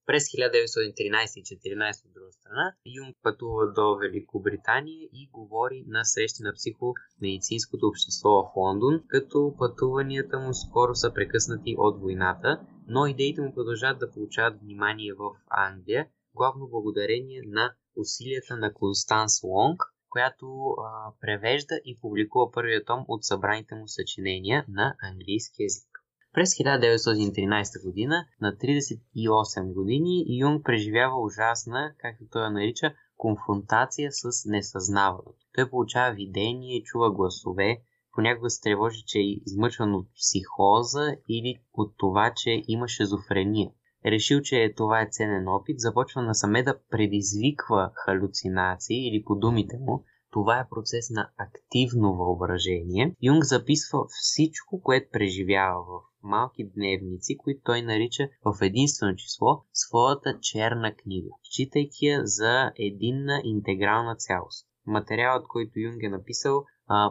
През 0.06 0.24
1913 0.24 1.40
и 1.40 1.42
14 1.42 2.06
от 2.06 2.12
друга 2.14 2.32
страна, 2.32 2.74
Юнг 2.86 3.16
пътува 3.22 3.72
до 3.72 3.96
Великобритания 3.96 5.08
и 5.12 5.28
говори 5.32 5.84
на 5.86 6.04
срещи 6.04 6.42
на 6.42 6.52
психомедицинското 6.52 7.86
общество 7.86 8.28
в 8.28 8.56
Лондон, 8.56 9.02
като 9.08 9.54
пътуванията 9.58 10.38
му 10.38 10.54
скоро 10.54 10.94
са 10.94 11.12
прекъснати 11.14 11.74
от 11.78 12.00
войната, 12.00 12.60
но 12.88 13.06
идеите 13.06 13.40
му 13.40 13.54
продължават 13.54 13.98
да 13.98 14.10
получават 14.10 14.60
внимание 14.60 15.12
в 15.12 15.30
Англия, 15.50 16.06
главно 16.34 16.68
благодарение 16.68 17.42
на 17.46 17.74
усилията 17.96 18.56
на 18.56 18.74
Констанс 18.74 19.42
Лонг, 19.42 19.82
която 20.08 20.46
а, 20.68 21.12
превежда 21.20 21.80
и 21.84 21.98
публикува 22.00 22.50
първия 22.52 22.84
том 22.84 23.04
от 23.08 23.24
събраните 23.24 23.74
му 23.74 23.88
съчинения 23.88 24.64
на 24.68 24.94
английски 25.02 25.62
язик. 25.62 25.95
През 26.36 26.50
1913 26.50 27.84
година, 27.84 28.26
на 28.40 28.52
38 28.52 29.72
години, 29.72 30.24
Юнг 30.28 30.64
преживява 30.64 31.20
ужасна, 31.20 31.94
както 31.98 32.24
той 32.30 32.44
я 32.44 32.50
нарича, 32.50 32.94
конфронтация 33.16 34.10
с 34.12 34.44
несъзнаването. 34.46 35.46
Той 35.54 35.70
получава 35.70 36.14
видение, 36.14 36.82
чува 36.82 37.12
гласове, 37.12 37.80
понякога 38.12 38.50
се 38.50 38.60
тревожи, 38.60 39.02
че 39.06 39.18
е 39.18 39.32
измъчван 39.46 39.94
от 39.94 40.06
психоза 40.16 41.16
или 41.28 41.56
от 41.74 41.94
това, 41.96 42.32
че 42.36 42.62
има 42.68 42.88
шизофрения. 42.88 43.70
Решил, 44.06 44.40
че 44.40 44.72
това 44.76 45.00
е 45.00 45.08
ценен 45.10 45.48
опит, 45.48 45.80
започва 45.80 46.22
насаме 46.22 46.62
да 46.62 46.78
предизвиква 46.90 47.90
халюцинации 47.94 49.08
или 49.08 49.24
по 49.24 49.34
думите 49.34 49.78
му, 49.78 50.04
това 50.30 50.58
е 50.58 50.68
процес 50.70 51.10
на 51.10 51.30
активно 51.36 52.16
въображение. 52.16 53.14
Юнг 53.22 53.44
записва 53.44 53.98
всичко, 54.08 54.82
което 54.82 55.10
преживява 55.12 55.82
в 55.82 56.15
малки 56.26 56.70
дневници, 56.74 57.36
които 57.38 57.60
той 57.64 57.82
нарича 57.82 58.28
в 58.44 58.62
единствено 58.62 59.16
число 59.16 59.64
своята 59.72 60.38
черна 60.40 60.94
книга, 60.94 61.28
считайки 61.42 62.06
я 62.06 62.20
за 62.24 62.72
единна 62.78 63.40
интегрална 63.44 64.16
цялост. 64.16 64.66
Материалът, 64.86 65.46
който 65.48 65.78
Юнг 65.78 66.02
е 66.02 66.08
написал, 66.08 66.64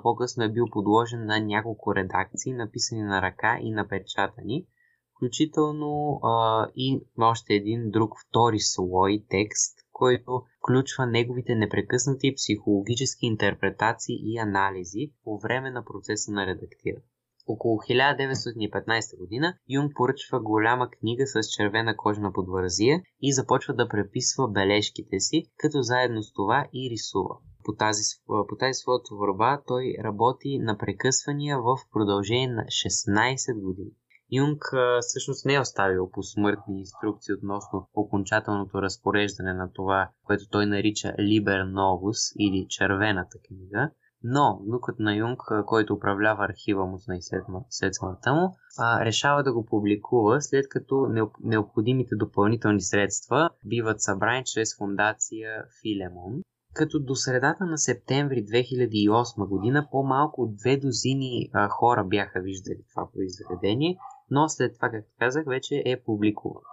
по-късно 0.04 0.44
е 0.44 0.52
бил 0.52 0.66
подложен 0.72 1.26
на 1.26 1.40
няколко 1.40 1.96
редакции, 1.96 2.54
написани 2.54 3.02
на 3.02 3.22
ръка 3.22 3.60
и 3.62 3.72
напечатани, 3.72 4.68
включително 5.16 6.20
а, 6.24 6.68
и 6.76 7.02
още 7.18 7.54
един 7.54 7.92
друг 7.92 8.14
втори 8.28 8.60
слой 8.60 9.26
текст, 9.30 9.80
който 9.92 10.44
включва 10.60 11.06
неговите 11.06 11.56
непрекъснати 11.56 12.34
психологически 12.36 13.26
интерпретации 13.26 14.16
и 14.22 14.38
анализи 14.38 15.12
по 15.24 15.40
време 15.40 15.72
на 15.72 15.86
процеса 15.86 16.32
на 16.32 16.46
редактиране. 16.46 17.04
Около 17.48 17.78
1915 17.78 19.18
година 19.18 19.54
Юнг 19.70 19.92
поръчва 19.96 20.40
голяма 20.40 20.90
книга 20.90 21.24
с 21.28 21.40
червена 21.58 21.98
кожна 21.98 22.34
подвързия 22.34 23.02
и 23.22 23.34
започва 23.34 23.74
да 23.74 23.90
преписва 23.90 24.48
бележките 24.48 25.20
си, 25.20 25.46
като 25.58 25.82
заедно 25.82 26.24
с 26.24 26.34
това 26.34 26.68
и 26.74 26.90
рисува. 26.92 27.36
по 27.64 27.76
тази, 27.76 28.02
по 28.50 28.56
тази 28.60 28.74
своя 28.74 29.00
творба 29.04 29.62
той 29.68 29.96
работи 30.04 30.60
на 30.60 30.78
прекъсвания 30.78 31.58
в 31.58 31.78
продължение 31.92 32.48
на 32.48 32.64
16 32.64 33.62
години. 33.62 33.92
Юнг 34.32 34.64
всъщност 35.02 35.46
не 35.46 35.54
е 35.54 35.60
оставил 35.60 36.10
по 36.12 36.24
смъртни 36.24 36.80
инструкции 36.80 37.34
относно 37.34 37.90
окончателното 37.94 38.82
разпореждане 38.82 39.54
на 39.54 39.72
това, 39.74 40.10
което 40.24 40.50
той 40.50 40.66
нарича 40.66 41.08
Liber 41.08 41.64
Novus 41.74 42.36
или 42.40 42.68
Червената 42.70 43.38
книга, 43.48 43.92
но 44.28 44.60
внукът 44.66 45.00
на 45.00 45.16
Юнг, 45.16 45.40
който 45.66 45.94
управлява 45.94 46.46
архива 46.46 46.86
му 46.86 47.00
след, 47.00 47.22
след 47.70 47.96
смъртта 47.96 48.34
му, 48.34 48.56
решава 49.02 49.44
да 49.44 49.54
го 49.54 49.66
публикува, 49.66 50.42
след 50.42 50.70
като 50.70 51.08
необходимите 51.44 52.16
допълнителни 52.16 52.82
средства 52.82 53.50
биват 53.66 54.02
събрани 54.02 54.44
чрез 54.46 54.78
фундация 54.78 55.64
Филемон 55.82 56.42
като 56.76 57.00
до 57.00 57.16
средата 57.16 57.66
на 57.66 57.78
септември 57.78 58.46
2008 58.46 59.48
година 59.48 59.88
по-малко 59.92 60.42
от 60.42 60.56
две 60.56 60.78
дозини 60.78 61.52
хора 61.70 62.04
бяха 62.04 62.40
виждали 62.40 62.84
това 62.94 63.08
произведение, 63.14 63.98
но 64.30 64.50
след 64.50 64.76
това, 64.76 64.90
както 64.90 65.12
казах, 65.20 65.46
вече 65.48 65.84
е 65.86 66.04
публикувано. 66.04 66.66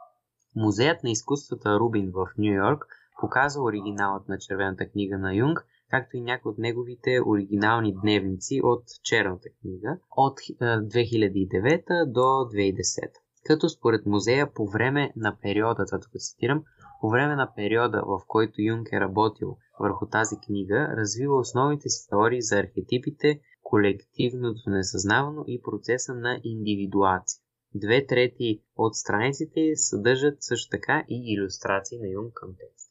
Музеят 0.56 1.04
на 1.04 1.10
изкуствата 1.10 1.78
Рубин 1.78 2.10
в 2.14 2.26
Нью 2.38 2.52
Йорк 2.52 2.86
показва 3.20 3.62
оригиналът 3.62 4.28
на 4.28 4.38
червената 4.38 4.88
книга 4.88 5.18
на 5.18 5.34
Юнг, 5.34 5.66
както 5.92 6.16
и 6.16 6.20
някои 6.20 6.50
от 6.50 6.58
неговите 6.58 7.20
оригинални 7.26 7.94
дневници 8.02 8.60
от 8.62 8.84
черната 9.02 9.48
книга 9.60 9.98
от 10.16 10.38
2009 10.38 12.12
до 12.12 12.20
2010. 12.20 13.10
Като 13.44 13.68
според 13.68 14.06
музея 14.06 14.54
по 14.54 14.66
време 14.66 15.12
на 15.16 15.36
периода, 15.42 15.84
това 15.86 16.00
тук 16.00 16.12
цитирам, 16.18 16.64
по 17.00 17.08
време 17.10 17.36
на 17.36 17.54
периода, 17.56 18.02
в 18.06 18.20
който 18.26 18.62
Юнг 18.62 18.88
е 18.92 19.00
работил 19.00 19.56
върху 19.80 20.06
тази 20.06 20.36
книга, 20.46 20.94
развива 20.96 21.36
основните 21.36 21.88
си 21.88 22.08
теории 22.08 22.42
за 22.42 22.58
архетипите, 22.58 23.40
колективното 23.62 24.70
несъзнавано 24.70 25.44
и 25.46 25.62
процеса 25.62 26.14
на 26.14 26.40
индивидуация. 26.44 27.40
Две 27.74 28.06
трети 28.06 28.62
от 28.76 28.94
страниците 28.96 29.70
съдържат 29.74 30.36
също 30.40 30.70
така 30.70 31.04
и 31.08 31.34
иллюстрации 31.34 31.98
на 31.98 32.08
Юнг 32.08 32.32
към 32.34 32.50
текст. 32.58 32.81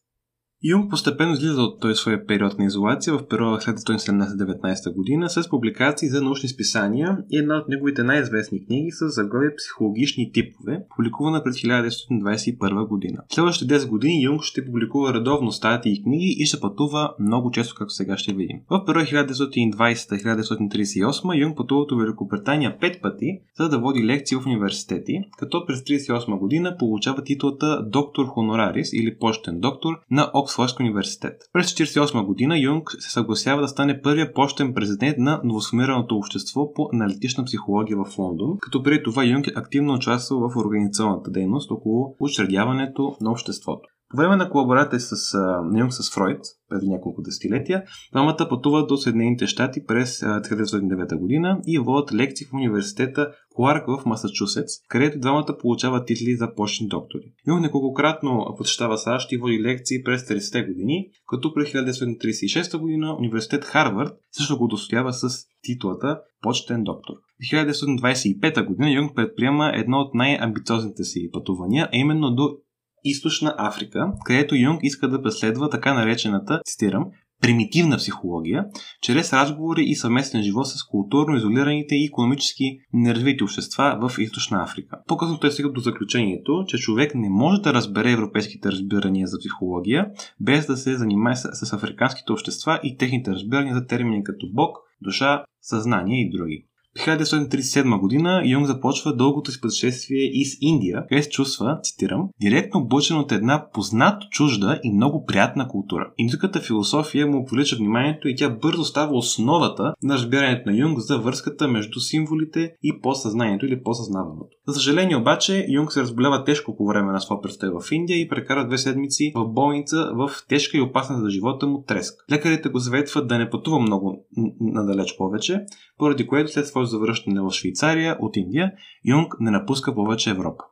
Юнг 0.64 0.90
постепенно 0.90 1.34
излиза 1.34 1.62
от 1.62 1.80
този 1.80 1.96
своя 1.96 2.26
период 2.26 2.60
на 2.60 2.66
изолация 2.66 3.14
в 3.14 3.28
периода 3.28 3.62
след 3.62 3.78
1919 3.78 4.96
година 4.96 5.30
с 5.30 5.50
публикации 5.50 6.10
за 6.10 6.22
научни 6.22 6.50
списания 6.50 7.18
и 7.32 7.38
една 7.38 7.58
от 7.58 7.70
неговите 7.70 8.04
най-известни 8.04 8.66
книги 8.66 8.92
с 8.92 9.10
заглавие 9.10 9.56
Психологични 9.56 10.32
типове, 10.32 10.84
публикувана 10.96 11.44
през 11.44 11.56
1921 11.56 12.88
година. 12.88 13.18
Следващите 13.30 13.80
10 13.80 13.90
години 13.90 14.24
Юнг 14.24 14.44
ще 14.44 14.66
публикува 14.66 15.14
редовно 15.14 15.52
статии 15.52 15.94
и 15.94 16.04
книги 16.04 16.36
и 16.40 16.46
ще 16.46 16.60
пътува 16.60 17.14
много 17.20 17.52
често, 17.52 17.76
както 17.78 17.94
сега 17.94 18.18
ще 18.18 18.34
видим. 18.34 18.58
В 18.70 18.86
периода 18.86 19.34
1920-1938 19.34 21.42
Юнг 21.42 21.58
пътува 21.58 21.82
от 21.82 22.02
Великобритания 22.02 22.78
5 22.82 23.02
пъти, 23.02 23.40
за 23.58 23.70
да 23.70 23.80
води 23.80 24.06
лекции 24.06 24.38
в 24.38 24.46
университети, 24.46 25.22
като 25.38 25.66
през 25.66 25.82
1938 25.82 26.40
година 26.40 26.76
получава 26.80 27.24
титлата 27.24 27.86
доктор 27.88 28.26
хонорарис 28.26 28.94
или 28.94 29.18
почтен 29.20 29.60
доктор 29.60 30.00
на 30.12 30.32
Оксфорд 30.34 30.51
Оксфордски 30.52 30.84
университет. 30.84 31.42
През 31.54 31.74
1948 31.74 32.26
година 32.26 32.60
Юнг 32.60 32.90
се 33.00 33.10
съгласява 33.10 33.62
да 33.62 33.68
стане 33.68 34.02
първия 34.02 34.34
почтен 34.34 34.74
президент 34.74 35.18
на 35.18 35.42
новосформираното 35.44 36.16
общество 36.16 36.74
по 36.74 36.90
аналитична 36.94 37.44
психология 37.44 37.98
в 37.98 38.18
Лондон, 38.18 38.58
като 38.62 38.84
преди 38.84 39.04
това 39.04 39.26
Юнг 39.26 39.48
е 39.48 39.54
активно 39.56 39.94
участвал 39.94 40.40
в 40.40 40.58
организационната 40.58 41.32
дейност 41.32 41.72
около 41.72 42.16
учредяването 42.20 43.16
на 43.22 43.32
обществото. 43.32 43.90
По 44.12 44.18
време 44.18 44.36
на 44.36 44.50
колаборация 44.50 45.00
с 45.00 45.38
Юнг 45.80 45.94
с 45.94 46.14
Фройд, 46.14 46.40
преди 46.70 46.90
няколко 46.90 47.22
десетилетия, 47.22 47.84
двамата 48.12 48.48
пътуват 48.50 48.88
до 48.88 48.98
Съединените 48.98 49.48
щати 49.48 49.86
през 49.86 50.20
1909 50.20 51.20
година 51.20 51.60
и 51.68 51.80
водят 51.80 52.14
лекции 52.14 52.46
в 52.46 52.54
университета 52.54 53.32
Кларк 53.56 53.88
в 53.88 54.06
Масачусетс, 54.06 54.72
където 54.90 55.20
двамата 55.20 55.58
получават 55.62 56.08
титли 56.08 56.36
за 56.36 56.56
почни 56.56 56.88
доктори. 56.88 57.24
Юнг 57.48 57.62
неколкократно 57.62 58.56
посещава 58.58 58.98
САЩ 58.98 59.32
и 59.32 59.38
води 59.38 59.62
лекции 59.62 60.04
през 60.04 60.22
30-те 60.22 60.64
години, 60.64 61.08
като 61.28 61.54
през 61.54 61.74
1936 61.74 62.78
година 62.78 63.16
университет 63.20 63.66
Харвард 63.66 64.14
също 64.32 64.58
го 64.58 64.64
удостоява 64.64 65.14
с 65.14 65.46
титлата 65.64 66.20
почтен 66.42 66.84
доктор. 66.84 67.14
В 67.14 67.54
1925 67.54 68.68
година 68.68 68.92
Юнг 68.92 69.16
предприема 69.16 69.72
едно 69.74 69.98
от 69.98 70.14
най-амбициозните 70.14 71.04
си 71.04 71.30
пътувания, 71.34 71.90
а 71.94 71.98
именно 71.98 72.36
до 72.36 72.58
Източна 73.04 73.56
Африка, 73.58 74.12
където 74.26 74.56
Юнг 74.56 74.80
иска 74.84 75.10
да 75.10 75.22
преследва 75.22 75.70
така 75.70 75.94
наречената, 75.94 76.62
цитирам, 76.66 77.06
примитивна 77.42 77.98
психология, 77.98 78.66
чрез 79.02 79.34
разговори 79.34 79.84
и 79.84 79.96
съвместен 79.96 80.44
живот 80.44 80.68
с 80.68 80.84
културно 80.84 81.36
изолираните 81.36 81.96
и 81.96 82.06
економически 82.06 82.80
неразвити 82.94 83.44
общества 83.44 84.00
в 84.02 84.20
Източна 84.20 84.64
Африка. 84.64 84.98
По-късно 85.08 85.40
той 85.40 85.52
стига 85.52 85.72
до 85.72 85.80
заключението, 85.80 86.64
че 86.68 86.78
човек 86.78 87.16
не 87.16 87.30
може 87.30 87.62
да 87.62 87.74
разбере 87.74 88.12
европейските 88.12 88.72
разбирания 88.72 89.28
за 89.28 89.40
психология, 89.40 90.08
без 90.40 90.68
да 90.68 90.78
се 90.78 90.98
занимае 90.98 91.36
с, 91.36 91.50
с 91.54 91.74
африканските 91.74 92.32
общества 92.32 92.80
и 92.84 92.98
техните 92.98 93.32
разбирания 93.32 93.76
за 93.76 93.86
термини 93.86 94.24
като 94.24 94.48
Бог, 94.54 94.78
душа, 95.02 95.44
съзнание 95.62 96.22
и 96.22 96.30
други. 96.30 96.66
1937 96.98 98.00
година 98.00 98.42
Юнг 98.46 98.68
започва 98.68 99.16
дългото 99.16 99.52
си 99.52 99.62
пътешествие 99.62 100.20
из 100.20 100.58
Индия, 100.62 101.06
където 101.10 101.30
чувства, 101.30 101.80
цитирам, 101.84 102.30
директно 102.42 102.80
облъчен 102.80 103.18
от 103.18 103.32
една 103.32 103.70
познато 103.74 104.28
чужда 104.32 104.80
и 104.84 104.94
много 104.94 105.26
приятна 105.26 105.68
култура. 105.68 106.12
Индийската 106.18 106.60
философия 106.60 107.28
му 107.28 107.46
привлича 107.46 107.76
вниманието 107.76 108.28
и 108.28 108.36
тя 108.36 108.50
бързо 108.50 108.84
става 108.84 109.18
основата 109.18 109.94
на 110.04 110.14
разбирането 110.14 110.70
на 110.70 110.78
Юнг 110.78 111.00
за 111.00 111.18
връзката 111.18 111.68
между 111.68 112.00
символите 112.00 112.74
и 112.84 113.02
по-съзнанието 113.02 113.66
или 113.66 113.84
по-съзнаваното. 113.84 114.58
За 114.68 114.74
съжаление 114.74 115.18
обаче, 115.18 115.66
Юнг 115.70 115.92
се 115.92 116.02
разболява 116.02 116.44
тежко 116.44 116.78
по 116.78 116.86
време 116.86 117.12
на 117.12 117.22
своя 117.22 117.42
престой 117.42 117.70
в 117.70 117.92
Индия 117.92 118.18
и 118.18 118.28
прекара 118.28 118.68
две 118.68 118.78
седмици 118.78 119.32
в 119.36 119.48
болница 119.48 120.12
в 120.16 120.32
тежка 120.50 120.78
и 120.78 120.82
опасна 120.82 121.20
за 121.20 121.30
живота 121.30 121.68
му 121.68 121.84
треск. 121.88 122.14
Лекарите 122.32 122.70
го 122.70 122.80
заветват 122.80 123.28
да 123.28 123.38
не 123.38 123.50
пътува 123.50 123.80
много 123.80 124.26
надалеч 124.62 125.18
повече, 125.18 125.66
поради 126.02 126.28
което 126.28 126.52
след 126.52 126.68
своето 126.68 126.90
завръщане 126.90 127.42
в 127.42 127.52
Швейцария 127.52 128.18
от 128.20 128.38
Индия, 128.38 128.72
Юнг 129.06 129.36
не 129.40 129.52
напуска 129.52 129.96
повече 129.96 130.30
Европа. 130.30 130.64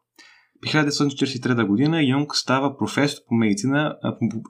В 0.65 0.67
1943 0.67 1.67
година 1.67 2.03
Юнг 2.03 2.35
става 2.35 2.77
професор 2.77 3.21
по 3.27 3.35
медицина, 3.35 3.97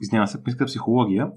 извинява 0.01 0.27
се, 0.27 0.43
по 0.43 0.65
психология 0.65 1.27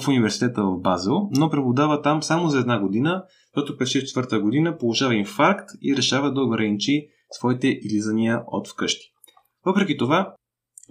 в 0.00 0.08
университета 0.08 0.62
в 0.62 0.80
Базел, 0.80 1.28
но 1.30 1.50
преподава 1.50 2.02
там 2.02 2.22
само 2.22 2.48
за 2.48 2.58
една 2.58 2.80
година, 2.80 3.24
защото 3.56 3.76
през 3.76 3.92
1964 3.92 4.40
година 4.40 4.78
получава 4.78 5.14
инфаркт 5.14 5.68
и 5.82 5.96
решава 5.96 6.32
да 6.32 6.42
ограничи 6.42 7.06
своите 7.30 7.68
излизания 7.68 8.42
от 8.46 8.68
вкъщи. 8.68 9.12
Въпреки 9.66 9.96
това, 9.96 10.34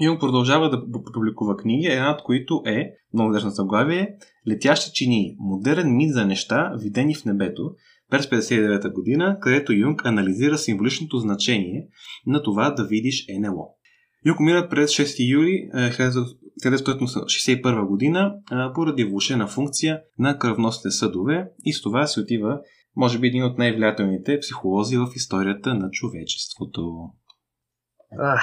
Юнг 0.01 0.19
продължава 0.19 0.69
да 0.69 0.83
публикува 1.13 1.57
книги, 1.57 1.87
една 1.87 2.11
от 2.11 2.23
които 2.23 2.61
е, 2.65 2.91
много 3.13 3.31
държна 3.31 3.49
заглавие, 3.49 4.15
Летящи 4.47 4.91
чини, 4.93 5.35
модерен 5.39 5.95
мит 5.95 6.13
за 6.13 6.25
неща, 6.25 6.73
видени 6.79 7.15
в 7.15 7.25
небето, 7.25 7.71
през 8.09 8.29
1959 8.29 8.93
година, 8.93 9.37
където 9.41 9.73
Юнг 9.73 10.05
анализира 10.05 10.57
символичното 10.57 11.17
значение 11.17 11.87
на 12.27 12.43
това 12.43 12.69
да 12.69 12.87
видиш 12.87 13.25
НЛО. 13.39 13.75
Юнг 14.25 14.39
умира 14.39 14.69
през 14.69 14.91
6 14.91 15.33
юли 15.33 15.69
1961 15.73 17.87
година 17.87 18.35
поради 18.75 19.03
влушена 19.03 19.47
функция 19.47 20.01
на 20.19 20.39
кръвносните 20.39 20.91
съдове 20.91 21.51
и 21.65 21.73
с 21.73 21.81
това 21.81 22.07
се 22.07 22.19
отива, 22.19 22.59
може 22.95 23.19
би, 23.19 23.27
един 23.27 23.43
от 23.43 23.57
най-влиятелните 23.57 24.39
психолози 24.39 24.97
в 24.97 25.07
историята 25.15 25.73
на 25.73 25.89
човечеството. 25.91 27.09
Ах, 28.19 28.41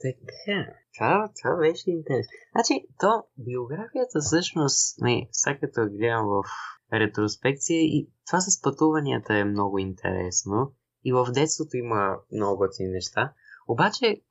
така. 0.00 0.66
Това, 0.98 1.30
това 1.42 1.56
беше 1.56 1.90
интересно. 1.90 2.30
Значи, 2.54 2.86
то 3.00 3.22
биографията 3.38 4.18
всъщност, 4.20 5.00
не, 5.00 5.28
сега 5.32 5.58
като 5.58 5.80
гледам 5.98 6.26
в 6.26 6.42
ретроспекция 6.92 7.80
и 7.80 8.08
това 8.26 8.40
с 8.40 8.62
пътуванията 8.62 9.34
е 9.34 9.44
много 9.44 9.78
интересно. 9.78 10.72
И 11.04 11.12
в 11.12 11.26
детството 11.34 11.76
има 11.76 12.16
много 12.32 12.66
ти 12.76 12.84
неща. 12.84 13.32
Обаче, 13.68 14.22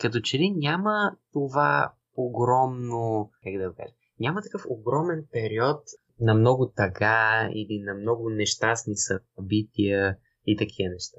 като 0.00 0.20
че 0.20 0.38
ли 0.38 0.50
няма 0.56 1.16
това 1.32 1.92
огромно, 2.16 3.30
как 3.44 3.52
да 3.58 3.74
кажа, 3.74 3.94
няма 4.20 4.42
такъв 4.42 4.62
огромен 4.68 5.26
период 5.32 5.82
на 6.20 6.34
много 6.34 6.72
тъга 6.76 7.48
или 7.54 7.82
на 7.82 7.94
много 7.94 8.30
нещастни 8.30 8.94
събития 8.96 10.16
и 10.46 10.56
такива 10.56 10.90
неща. 10.90 11.18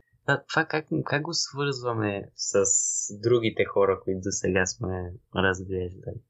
Това 0.50 0.66
как, 0.66 0.88
как 1.06 1.22
го 1.22 1.34
свързваме 1.34 2.32
с 2.36 2.64
другите 3.24 3.66
хора, 3.66 4.02
които 4.04 4.22
до 4.24 4.32
сега 4.32 4.66
сме 4.66 5.14
разглеждали? 5.36 6.22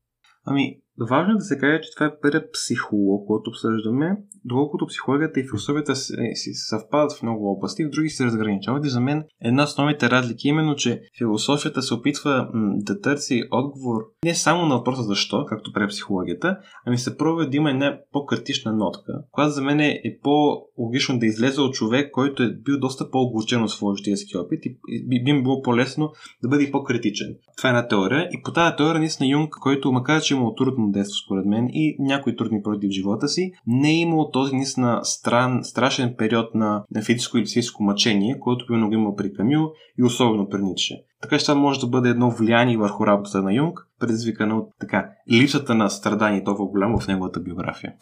Ами, 0.46 0.82
Важно 1.00 1.34
е 1.34 1.36
да 1.36 1.42
се 1.42 1.58
каже, 1.58 1.82
че 1.82 1.94
това 1.96 2.06
е 2.06 2.20
първият 2.22 2.52
психолог, 2.54 3.28
който 3.28 3.50
обсъждаме, 3.50 4.18
доколкото 4.46 4.86
психологията 4.86 5.40
и 5.40 5.48
философията 5.48 5.96
си, 5.96 6.14
си 6.34 6.54
съвпадат 6.54 7.14
в 7.14 7.24
много 7.24 7.52
области, 7.52 7.86
в 7.86 7.90
други 7.90 8.10
се 8.10 8.26
разграничават. 8.26 8.86
И 8.86 8.90
за 8.90 9.02
мен 9.02 9.24
една 9.42 9.64
от 9.64 9.70
основните 9.70 10.10
разлики 10.10 10.48
е 10.48 10.50
именно, 10.50 10.76
че 10.76 11.02
философията 11.18 11.82
се 11.82 11.94
опитва 11.94 12.50
м- 12.54 12.74
да 12.76 13.02
търси 13.02 13.44
отговор 13.52 14.02
не 14.26 14.36
само 14.36 14.66
на 14.66 14.78
въпроса 14.78 15.04
защо, 15.04 15.46
както 15.46 15.74
прави 15.74 15.88
психологията, 15.88 16.58
ами 16.86 16.98
се 16.98 17.18
пробва 17.18 17.50
да 17.50 17.58
има 17.58 17.70
една 17.70 18.00
по-критична 18.12 18.74
нотка, 18.74 19.14
която 19.32 19.52
за 19.52 19.62
мен 19.62 19.80
е 19.80 20.02
по-логично 20.24 21.20
да 21.20 21.26
излезе 21.26 21.62
от 21.62 21.74
човек, 21.74 22.12
който 22.12 22.44
е 22.44 22.54
бил 22.54 22.80
доста 22.80 23.12
по-оглучен 23.12 23.64
от 23.64 23.72
своя 23.72 23.96
житейски 23.98 24.38
опит 24.38 24.66
и 24.66 24.78
би, 25.08 25.24
би 25.24 25.44
било 25.44 25.62
по-лесно 25.62 26.12
да 26.44 26.50
бъде 26.50 26.72
по-критичен. 26.72 27.36
Това 27.58 27.70
е 27.70 27.72
една 27.72 27.88
теория 27.88 28.30
и 28.32 28.42
по 28.44 28.52
тази 28.52 28.76
теория 28.76 29.00
наистина 29.00 29.30
Юнг, 29.30 29.50
който 29.62 29.92
макар 29.92 30.22
че 30.22 30.34
е 30.34 30.38
имал 30.38 30.56
трудно 30.84 30.92
детство 30.92 31.26
според 31.26 31.46
мен 31.46 31.68
и 31.70 31.96
някои 32.00 32.36
трудни 32.36 32.62
породи 32.62 32.88
в 32.88 32.92
живота 32.92 33.28
си, 33.28 33.52
не 33.68 33.90
е 33.90 34.00
имал 34.00 34.30
този 34.30 34.56
наистина 34.56 35.00
стран, 35.04 35.64
страшен 35.64 36.16
период 36.18 36.56
на, 36.56 36.86
на 36.92 37.02
физическо 37.02 37.38
или 37.38 37.46
психическо 37.46 37.84
мъчение, 37.84 38.40
който 38.40 38.66
примерно 38.68 38.88
го 38.88 38.94
има 38.94 39.16
при 39.16 39.34
Камил 39.34 39.72
и 40.00 40.04
особено 40.04 40.50
при 40.50 40.62
Ницше. 40.62 41.04
Така 41.22 41.38
че 41.38 41.46
това 41.46 41.56
може 41.56 41.80
да 41.80 41.88
бъде 41.88 42.10
едно 42.10 42.32
влияние 42.32 42.78
върху 42.78 43.08
работата 43.08 43.42
на 43.42 43.54
Юнг, 43.54 43.80
предизвикано 44.00 44.58
от 44.58 44.70
така, 44.80 45.10
липсата 45.32 45.76
на 45.76 45.90
страдание 45.90 46.44
толкова 46.44 46.70
голямо 46.70 47.00
в 47.00 47.08
неговата 47.08 47.40
биография. 47.40 47.94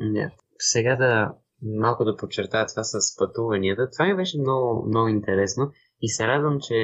Yeah. 0.00 0.30
Сега 0.58 0.96
да 0.96 1.32
малко 1.62 2.04
да 2.04 2.16
подчертая 2.16 2.66
това 2.66 2.84
с 2.84 3.16
пътуванията. 3.18 3.88
Това 3.90 4.06
ми 4.06 4.16
беше 4.16 4.40
много, 4.40 4.88
много 4.88 5.08
интересно 5.08 5.70
и 6.00 6.08
се 6.08 6.26
радвам, 6.26 6.58
че 6.60 6.76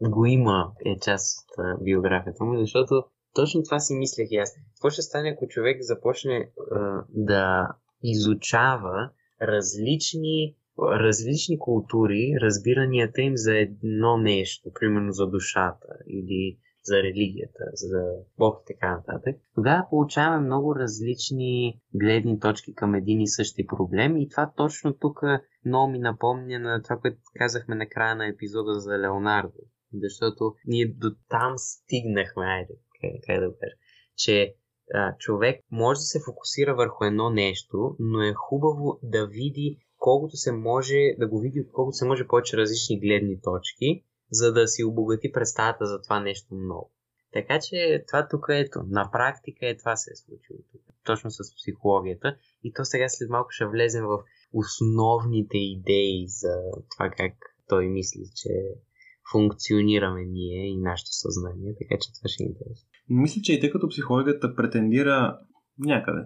го 0.00 0.26
има 0.26 0.72
е 0.84 0.98
част 0.98 1.38
от 1.58 1.84
биографията 1.84 2.44
му, 2.44 2.58
защото 2.60 3.04
точно 3.34 3.62
това 3.62 3.78
си 3.78 3.94
мислех 3.94 4.28
и 4.30 4.36
аз. 4.36 4.54
Какво 4.74 4.90
ще 4.90 5.02
стане, 5.02 5.28
ако 5.28 5.48
човек 5.48 5.82
започне 5.82 6.50
а, 6.70 7.04
да 7.08 7.68
изучава 8.02 9.10
различни, 9.42 10.56
различни 10.78 11.58
култури, 11.58 12.34
разбиранията 12.42 13.22
им 13.22 13.32
за 13.36 13.56
едно 13.56 14.16
нещо, 14.16 14.70
примерно 14.80 15.12
за 15.12 15.26
душата 15.26 15.88
или 16.06 16.58
за 16.88 16.96
религията, 16.96 17.64
за 17.72 18.02
Бог 18.38 18.60
и 18.62 18.74
така 18.74 18.96
нататък, 18.96 19.36
тогава 19.54 19.86
получаваме 19.90 20.46
много 20.46 20.76
различни 20.76 21.80
гледни 21.94 22.40
точки 22.40 22.74
към 22.74 22.94
един 22.94 23.20
и 23.20 23.28
същи 23.28 23.66
проблем 23.66 24.16
и 24.16 24.28
това 24.28 24.52
точно 24.56 24.92
тук 24.92 25.20
много 25.64 25.92
ми 25.92 25.98
напомня 25.98 26.58
на 26.58 26.82
това, 26.82 26.96
което 26.96 27.16
казахме 27.34 27.74
на 27.74 27.88
края 27.88 28.16
на 28.16 28.26
епизода 28.26 28.80
за 28.80 28.98
Леонардо. 28.98 29.60
Защото 29.94 30.54
ние 30.66 30.86
до 30.86 31.10
там 31.28 31.52
стигнахме, 31.56 32.44
айде, 32.46 32.74
как 33.00 33.40
да 33.40 33.58
кажа, 33.58 33.74
че 34.16 34.54
а, 34.94 35.16
човек 35.18 35.64
може 35.70 35.98
да 35.98 36.02
се 36.02 36.20
фокусира 36.24 36.74
върху 36.74 37.04
едно 37.04 37.30
нещо, 37.30 37.96
но 37.98 38.22
е 38.22 38.32
хубаво 38.34 38.98
да 39.02 39.26
види 39.26 39.78
колкото 39.98 40.36
се 40.36 40.52
може, 40.52 40.96
да 41.18 41.28
го 41.28 41.40
види 41.40 41.66
колкото 41.72 41.96
се 41.96 42.04
може 42.04 42.26
повече 42.26 42.56
различни 42.56 43.00
гледни 43.00 43.40
точки, 43.40 44.04
за 44.30 44.52
да 44.52 44.68
си 44.68 44.84
обогати 44.84 45.32
представата 45.32 45.86
за 45.86 46.02
това 46.02 46.20
нещо 46.20 46.54
много. 46.54 46.92
Така 47.32 47.58
че 47.60 48.04
това 48.06 48.28
тук 48.28 48.46
ето, 48.48 48.82
на 48.86 49.10
практика 49.12 49.68
е 49.68 49.76
това 49.76 49.96
се 49.96 50.10
е 50.12 50.16
случило 50.16 50.58
тук. 50.72 50.80
Точно 51.04 51.30
с 51.30 51.56
психологията. 51.56 52.36
И 52.64 52.72
то 52.72 52.84
сега 52.84 53.08
след 53.08 53.30
малко 53.30 53.50
ще 53.50 53.66
влезем 53.66 54.04
в 54.04 54.18
основните 54.52 55.58
идеи 55.58 56.24
за 56.28 56.54
това 56.90 57.10
как 57.10 57.32
той 57.68 57.86
мисли, 57.86 58.22
че 58.34 58.48
функционираме 59.32 60.24
ние 60.24 60.68
и 60.68 60.76
нашето 60.76 61.10
съзнание, 61.10 61.74
така 61.78 61.94
че 62.00 62.12
това 62.12 62.28
ще 62.28 62.44
е 62.44 62.46
интересно. 62.46 62.86
Мисля, 63.08 63.42
че 63.42 63.52
и 63.52 63.60
тъй 63.60 63.70
като 63.70 63.88
психологията 63.88 64.54
претендира 64.54 65.38
някъде 65.78 66.22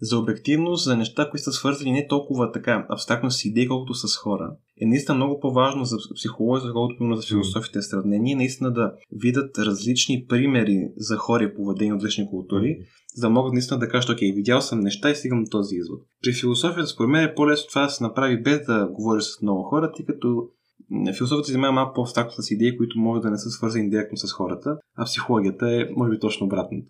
за 0.00 0.18
обективност, 0.18 0.84
за 0.84 0.96
неща, 0.96 1.30
които 1.30 1.44
са 1.44 1.52
свързани 1.52 1.92
не 1.92 2.06
толкова 2.08 2.52
така 2.52 2.86
абстрактно 2.90 3.30
с 3.30 3.44
идеи, 3.44 3.68
колкото 3.68 3.94
с 3.94 4.16
хора, 4.16 4.56
е 4.80 4.86
наистина 4.86 5.16
много 5.16 5.40
по-важно 5.40 5.84
за 5.84 5.96
психологията, 6.14 6.72
колкото 6.72 7.16
за 7.16 7.28
философите 7.28 7.82
сравнение, 7.82 8.36
наистина 8.36 8.72
да 8.72 8.92
видят 9.12 9.58
различни 9.58 10.26
примери 10.28 10.88
за 10.96 11.16
хора 11.16 11.44
и 11.44 11.54
поведение 11.54 11.94
от 11.94 12.02
различни 12.02 12.26
култури, 12.30 12.78
за 13.14 13.20
да 13.20 13.30
могат 13.30 13.52
наистина 13.52 13.78
да 13.78 13.88
кажат, 13.88 14.10
окей, 14.10 14.32
видял 14.32 14.60
съм 14.60 14.80
неща 14.80 15.10
и 15.10 15.14
стигам 15.14 15.44
до 15.44 15.50
този 15.50 15.76
извод. 15.76 16.00
При 16.22 16.32
философията, 16.32 16.86
според 16.88 17.10
мен 17.10 17.24
е 17.24 17.34
по-лесно 17.34 17.68
това 17.68 17.82
да 17.82 17.90
се 17.90 18.04
направи 18.04 18.42
без 18.42 18.66
да 18.66 18.88
говориш 18.92 19.24
с 19.24 19.42
много 19.42 19.62
хора, 19.62 19.92
тъй 19.96 20.06
като 20.06 20.48
Философията 20.88 21.44
се 21.44 21.52
занимава 21.52 21.72
малко 21.72 21.94
по-абстрактно 21.94 22.42
с 22.42 22.50
идеи, 22.50 22.76
които 22.76 22.98
могат 22.98 23.22
да 23.22 23.30
не 23.30 23.38
са 23.38 23.50
свързани 23.50 23.90
директно 23.90 24.16
с 24.16 24.32
хората, 24.32 24.78
а 24.96 25.04
психологията 25.04 25.66
е, 25.70 25.88
може 25.96 26.10
би, 26.10 26.18
точно 26.18 26.46
обратното. 26.46 26.88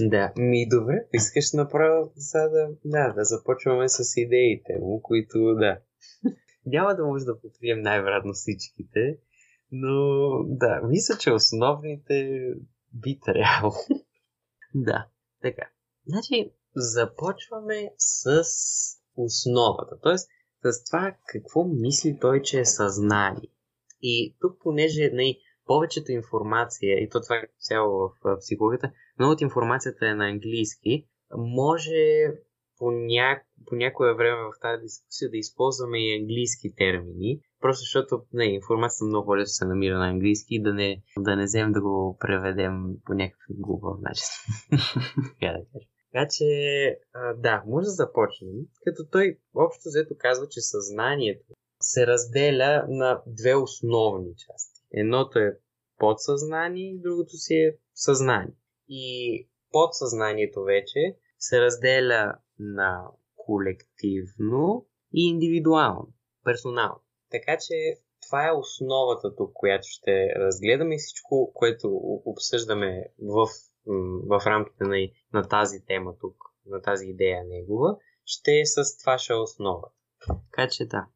Да, 0.00 0.32
ми 0.36 0.68
добре, 0.68 1.06
искаш 1.12 1.52
направо 1.52 2.12
сега 2.16 2.48
да, 2.48 2.68
да, 2.84 3.12
да 3.12 3.24
започваме 3.24 3.88
с 3.88 4.16
идеите 4.16 4.72
му, 4.80 5.00
които 5.02 5.38
да. 5.54 5.78
Няма 6.66 6.94
да 6.94 7.04
може 7.04 7.24
да 7.24 7.40
покрием 7.40 7.80
най-вероятно 7.80 8.32
всичките, 8.32 9.18
но 9.72 10.28
да, 10.44 10.80
мисля, 10.88 11.18
че 11.18 11.32
основните 11.32 12.40
би 12.92 13.20
трябвало. 13.24 13.74
да, 14.74 15.06
така. 15.42 15.68
Значи, 16.06 16.52
започваме 16.76 17.90
с 17.98 18.42
основата. 19.16 19.96
Тоест, 20.02 20.28
с 20.72 20.84
това 20.84 21.14
какво 21.26 21.64
мисли 21.64 22.18
той, 22.20 22.42
че 22.42 22.60
е 22.60 22.64
съзнание. 22.64 23.48
И 24.02 24.36
тук, 24.40 24.58
понеже 24.62 25.02
най- 25.02 25.10
нали, 25.12 25.38
повечето 25.66 26.12
информация, 26.12 27.02
и 27.02 27.08
то 27.08 27.20
това 27.20 27.36
е 27.36 27.48
цяло 27.58 28.12
в 28.24 28.38
психологията, 28.40 28.90
много 29.18 29.32
от 29.32 29.40
информацията 29.40 30.06
е 30.06 30.14
на 30.14 30.28
английски, 30.28 31.06
може 31.36 32.26
по, 32.78 32.90
ня... 32.90 33.40
по 33.66 33.76
някое 33.76 34.14
време 34.14 34.42
в 34.42 34.60
тази 34.60 34.82
дискусия 34.82 35.30
да 35.30 35.36
използваме 35.36 35.98
и 35.98 36.20
английски 36.20 36.74
термини, 36.76 37.40
просто 37.60 37.80
защото 37.80 38.22
не, 38.32 38.44
информацията 38.44 39.04
много 39.04 39.26
по-лесно 39.26 39.52
се 39.52 39.64
намира 39.64 39.98
на 39.98 40.08
английски 40.08 40.54
и 40.54 40.62
да 40.62 40.74
не, 40.74 41.02
да 41.18 41.36
не 41.36 41.44
вземем 41.44 41.72
да 41.72 41.80
го 41.80 42.16
преведем 42.20 42.74
по 43.04 43.14
някакъв 43.14 43.46
глупав 43.50 43.98
начин. 44.00 44.26
така 45.40 45.52
да 45.52 45.64
кажа. 45.72 45.93
Така 46.14 46.28
че, 46.28 46.46
да, 47.36 47.62
може 47.66 47.84
да 47.84 47.90
започнем, 47.90 48.50
като 48.84 49.06
той 49.10 49.38
общо 49.54 49.82
взето 49.84 50.14
казва, 50.18 50.48
че 50.48 50.60
съзнанието 50.60 51.46
се 51.80 52.06
разделя 52.06 52.86
на 52.88 53.22
две 53.26 53.54
основни 53.54 54.34
части. 54.36 54.80
Едното 54.92 55.38
е 55.38 55.58
подсъзнание, 55.98 56.98
другото 56.98 57.36
си 57.36 57.54
е 57.54 57.76
съзнание. 57.94 58.54
И 58.88 59.48
подсъзнанието 59.70 60.62
вече 60.62 61.16
се 61.38 61.60
разделя 61.60 62.34
на 62.58 63.08
колективно 63.36 64.86
и 65.14 65.28
индивидуално, 65.28 66.08
персонално. 66.44 67.00
Така 67.30 67.56
че 67.58 67.74
това 68.26 68.48
е 68.48 68.52
основата 68.52 69.36
тук, 69.36 69.52
която 69.54 69.88
ще 69.88 70.28
разгледаме 70.36 70.94
и 70.94 70.98
всичко, 70.98 71.52
което 71.54 71.88
обсъждаме 72.24 73.06
в 73.18 73.48
в 74.26 74.42
рамките 74.46 74.84
на, 74.84 74.96
на 75.34 75.42
тази 75.42 75.84
тема 75.86 76.12
тук, 76.20 76.36
на 76.66 76.82
тази 76.82 77.06
идея 77.06 77.44
негова, 77.48 77.96
ще 78.24 78.50
е 78.50 78.64
с 78.64 78.98
това 78.98 79.18
ще 79.18 79.32
е 79.32 79.36
основа. 79.36 79.88
Така 80.26 80.68
че 80.70 80.84
да. 80.84 81.06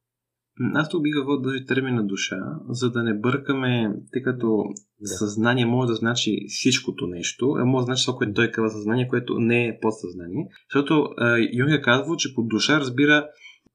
Аз 0.75 0.89
тук 0.89 1.03
бих 1.03 1.13
да 1.15 1.41
държи 1.41 1.67
термина 1.67 2.07
душа, 2.07 2.37
за 2.69 2.91
да 2.91 3.03
не 3.03 3.15
бъркаме, 3.15 3.95
тъй 4.13 4.23
като 4.23 4.65
да. 5.01 5.09
съзнание 5.09 5.67
може 5.67 5.89
да 5.89 5.95
значи 5.95 6.47
всичкото 6.49 7.07
нещо, 7.07 7.55
а 7.59 7.65
може 7.65 7.83
да 7.83 7.87
значи 7.87 8.07
това, 8.07 8.19
което 8.19 8.33
той 8.33 8.51
казва 8.51 8.71
съзнание, 8.71 9.09
което 9.09 9.39
не 9.39 9.67
е 9.67 9.79
подсъзнание. 9.81 10.49
Защото 10.71 11.09
Юнг 11.53 11.71
е 11.71 11.83
казва, 11.83 12.17
че 12.17 12.35
под 12.35 12.49
душа 12.49 12.81
разбира 12.81 13.29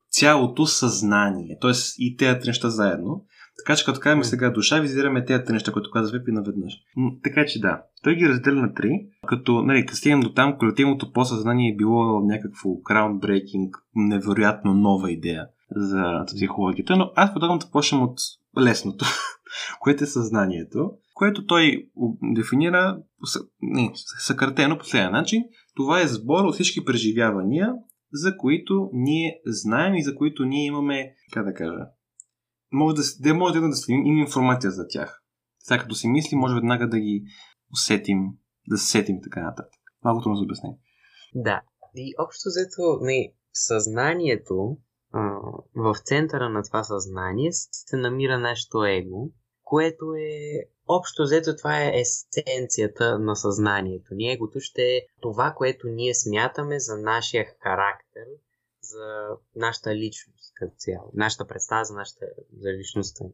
цялото 0.09 0.65
съзнание, 0.65 1.57
т.е. 1.61 1.71
и 1.97 2.17
тези 2.17 2.47
неща 2.47 2.69
заедно. 2.69 3.25
Така 3.57 3.75
че 3.75 3.85
като 3.85 3.99
казваме 3.99 4.23
сега 4.23 4.49
душа, 4.49 4.81
визираме 4.81 5.25
тези 5.25 5.43
три 5.43 5.53
неща, 5.53 5.71
които 5.71 5.91
казва 5.91 6.19
Випи 6.19 6.31
наведнъж. 6.31 6.73
Така 7.23 7.45
че 7.45 7.59
да, 7.59 7.81
той 8.03 8.15
ги 8.15 8.29
разделя 8.29 8.61
на 8.61 8.73
три, 8.73 8.89
като, 9.27 9.61
нали, 9.61 9.85
като 9.85 9.97
стигнем 9.97 10.19
до 10.19 10.33
там, 10.33 10.57
колективното 10.57 11.11
посъзнание 11.11 11.71
е 11.71 11.75
било 11.75 12.19
някакво 12.19 12.69
groundbreaking, 12.69 13.71
невероятно 13.95 14.73
нова 14.73 15.11
идея 15.11 15.47
за 15.75 16.03
психологията, 16.27 16.97
но 16.97 17.11
аз 17.15 17.33
предлагам 17.33 17.59
да 17.59 17.71
почнем 17.71 18.01
от 18.01 18.19
лесното, 18.61 19.05
което 19.79 20.03
е 20.03 20.07
съзнанието, 20.07 20.91
което 21.13 21.45
той 21.45 21.89
дефинира 22.35 22.97
не, 23.61 23.91
съкратено 24.19 24.77
по 24.77 24.85
следния 24.85 25.11
начин. 25.11 25.43
Това 25.75 26.01
е 26.01 26.07
сбор 26.07 26.43
от 26.43 26.53
всички 26.53 26.85
преживявания, 26.85 27.73
за 28.13 28.37
които 28.37 28.89
ние 28.93 29.41
знаем 29.45 29.95
и 29.95 30.03
за 30.03 30.15
които 30.15 30.45
ние 30.45 30.65
имаме, 30.65 31.13
как 31.31 31.45
да 31.45 31.53
кажа, 31.53 31.79
може 32.73 32.95
да, 32.95 33.01
да 33.19 33.33
може 33.33 33.53
да, 33.53 33.61
да 33.61 33.75
има 33.87 34.19
информация 34.19 34.71
за 34.71 34.87
тях. 34.89 35.21
Сега 35.59 35.81
като 35.81 35.95
си 35.95 36.07
мисли, 36.07 36.35
може 36.35 36.55
веднага 36.55 36.89
да 36.89 36.99
ги 36.99 37.23
усетим, 37.71 38.17
да 38.67 38.77
се 38.77 38.91
сетим 38.91 39.19
така 39.23 39.43
нататък. 39.43 39.73
Малко 40.03 40.21
трудно 40.21 40.35
за 40.35 40.43
обяснение. 40.43 40.77
Да. 41.35 41.61
И 41.95 42.13
общо 42.19 42.49
взето, 42.49 42.99
не, 43.01 43.33
съзнанието, 43.53 44.77
а, 45.13 45.39
в 45.75 45.95
центъра 46.05 46.49
на 46.49 46.63
това 46.63 46.83
съзнание 46.83 47.49
се 47.51 47.97
намира 47.97 48.39
нашето 48.39 48.83
его, 48.85 49.29
което 49.63 50.05
е 50.13 50.65
общо 50.87 51.23
взето 51.23 51.55
това 51.55 51.83
е 51.83 51.93
есенцията 51.99 53.19
на 53.19 53.35
съзнанието. 53.35 54.15
Ни 54.15 54.33
егото 54.33 54.59
ще 54.59 54.81
е 54.81 55.01
това, 55.21 55.53
което 55.57 55.87
ние 55.87 56.13
смятаме 56.13 56.79
за 56.79 56.97
нашия 56.97 57.45
характер, 57.59 58.25
за 58.83 59.27
нашата 59.55 59.95
личност 59.95 60.53
като 60.55 60.73
цяло, 60.77 61.11
нашата 61.13 61.47
представа 61.47 61.85
за 61.85 61.93
нашата 61.93 62.25
за 62.57 62.73
личността. 62.73 63.25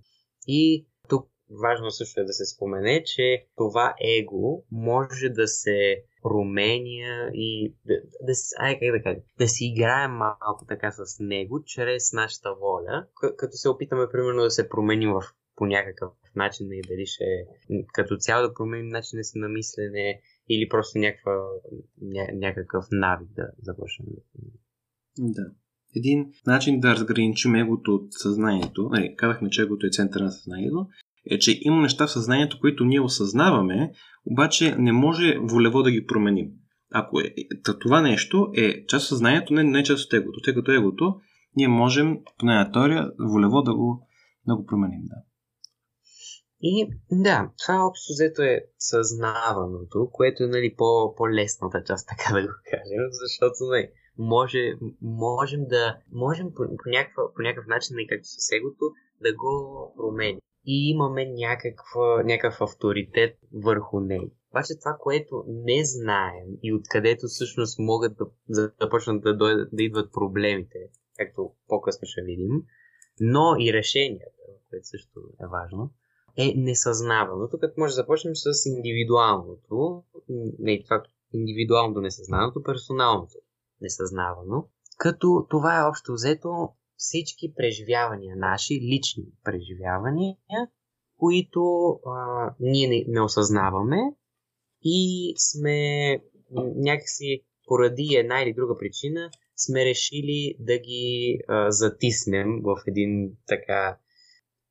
И 0.47 0.87
тук 1.09 1.29
важно 1.49 1.91
също 1.91 2.21
е 2.21 2.23
да 2.23 2.33
се 2.33 2.45
спомене, 2.45 3.03
че 3.03 3.47
това 3.55 3.95
его 4.19 4.63
може 4.71 5.29
да 5.29 5.47
се 5.47 6.03
променя 6.21 7.29
и 7.33 7.75
да, 7.85 7.93
да, 8.21 8.33
ай, 8.59 8.79
как 8.79 8.91
да, 8.91 9.03
кажа, 9.03 9.19
да 9.37 9.47
си 9.47 9.65
играем 9.65 10.11
малко 10.11 10.65
така 10.67 10.91
с 10.91 11.19
него, 11.19 11.63
чрез 11.63 12.13
нашата 12.13 12.55
воля, 12.55 13.07
като 13.37 13.57
се 13.57 13.69
опитаме 13.69 14.07
примерно 14.11 14.43
да 14.43 14.51
се 14.51 14.69
променим 14.69 15.11
в, 15.13 15.23
по 15.55 15.65
някакъв 15.65 16.11
начин 16.35 16.71
и 16.71 16.81
дали 16.81 17.05
ще 17.05 17.25
като 17.93 18.17
цяло 18.17 18.47
да 18.47 18.53
променим 18.53 18.87
начина 18.87 19.23
си 19.23 19.37
на 19.37 19.49
мислене 19.49 20.21
или 20.49 20.69
просто 20.69 20.97
някаква, 20.97 21.31
ня, 22.01 22.27
някакъв 22.33 22.85
навик 22.91 23.29
да 23.29 23.51
започнем 23.61 24.07
да 24.09 24.21
Да. 25.17 25.45
Един 25.95 26.25
начин 26.47 26.79
да 26.79 26.91
разграничим 26.91 27.55
егото 27.55 27.95
от 27.95 28.07
съзнанието, 28.09 28.89
нали, 28.91 29.15
казахме, 29.17 29.49
че 29.49 29.61
егото 29.61 29.87
е 29.87 29.89
център 29.89 30.21
на 30.21 30.31
съзнанието, 30.31 30.87
е, 31.31 31.39
че 31.39 31.59
има 31.61 31.81
неща 31.81 32.07
в 32.07 32.11
съзнанието, 32.11 32.59
които 32.59 32.85
ние 32.85 33.01
осъзнаваме, 33.01 33.91
обаче 34.25 34.75
не 34.75 34.91
може 34.91 35.37
волево 35.41 35.83
да 35.83 35.91
ги 35.91 36.05
променим. 36.05 36.51
Ако 36.91 37.19
е, 37.19 37.33
това 37.79 38.01
нещо 38.01 38.47
е 38.55 38.85
част 38.85 39.03
от 39.03 39.09
съзнанието, 39.09 39.53
не, 39.53 39.63
не 39.63 39.79
е 39.79 39.83
част 39.83 40.05
от 40.05 40.13
егото. 40.13 40.41
Тъй 40.43 40.53
като 40.53 40.71
егото, 40.71 41.15
ние 41.55 41.67
можем, 41.67 42.17
поне 42.39 42.55
на 42.55 42.71
теория, 42.71 43.11
волево 43.19 43.61
да 43.61 43.75
го, 43.75 44.07
да 44.47 44.55
го 44.55 44.65
променим. 44.65 45.01
Да. 45.03 45.15
И 46.61 46.89
да, 47.11 47.51
това 47.63 47.85
общо 47.87 48.13
взето 48.13 48.41
е 48.41 48.65
съзнаваното, 48.77 50.09
което 50.11 50.43
е 50.43 50.47
нали, 50.47 50.75
по, 50.77 51.15
по-лесната 51.17 51.83
част, 51.87 52.07
така 52.07 52.33
да 52.33 52.41
го 52.41 52.53
кажем, 52.71 53.03
защото 53.11 53.57
не, 53.71 53.77
нали, 53.77 53.87
може, 54.19 54.73
можем 55.01 55.65
да, 55.67 55.97
можем 56.11 56.47
по, 56.55 56.63
по, 56.63 56.89
някаква, 56.89 57.33
по 57.33 57.41
някакъв 57.41 57.67
начин, 57.67 57.95
както 58.09 58.27
с 58.27 58.51
егото, 58.51 58.85
да 59.21 59.33
го 59.35 59.93
променим 59.97 60.39
и 60.65 60.89
имаме 60.89 61.25
някаква, 61.25 62.23
някакъв 62.23 62.61
авторитет 62.61 63.37
върху 63.53 63.99
него. 63.99 64.31
Обаче 64.51 64.79
това, 64.79 64.97
което 64.99 65.43
не 65.47 65.85
знаем 65.85 66.47
и 66.63 66.73
откъдето 66.73 67.27
всъщност 67.27 67.79
могат 67.79 68.17
да, 68.17 68.25
да 68.49 68.71
започнат 68.81 69.23
да, 69.23 69.37
дойдат, 69.37 69.69
да 69.73 69.83
идват 69.83 70.13
проблемите, 70.13 70.79
както 71.17 71.51
по-късно 71.67 72.07
ще 72.07 72.21
видим, 72.21 72.63
но 73.19 73.55
и 73.59 73.73
решенията, 73.73 74.41
което 74.69 74.87
също 74.87 75.19
е 75.43 75.47
важно, 75.47 75.93
е 76.37 76.53
несъзнаваното. 76.55 77.57
Тук 77.57 77.77
може 77.77 77.91
да 77.91 77.95
започнем 77.95 78.35
с 78.35 78.65
индивидуалното, 78.65 80.03
не 80.59 80.83
това 80.83 81.03
индивидуалното 81.33 82.01
несъзнаваното, 82.01 82.63
персоналното 82.63 83.37
несъзнавано, 83.81 84.67
като 84.97 85.47
това 85.49 85.79
е 85.79 85.83
общо 85.83 86.13
взето 86.13 86.69
всички 86.95 87.53
преживявания, 87.55 88.35
наши 88.35 88.73
лични 88.73 89.25
преживявания, 89.43 90.35
които 91.17 91.89
а, 92.05 92.55
ние 92.59 92.87
не, 92.87 93.05
не 93.07 93.21
осъзнаваме 93.21 93.97
и 94.81 95.33
сме 95.37 95.77
някакси 96.75 97.43
поради 97.67 98.15
една 98.15 98.41
или 98.41 98.53
друга 98.53 98.77
причина 98.77 99.29
сме 99.55 99.85
решили 99.85 100.55
да 100.59 100.77
ги 100.77 101.39
а, 101.47 101.71
затиснем 101.71 102.61
в 102.63 102.83
един 102.87 103.37
така 103.47 103.97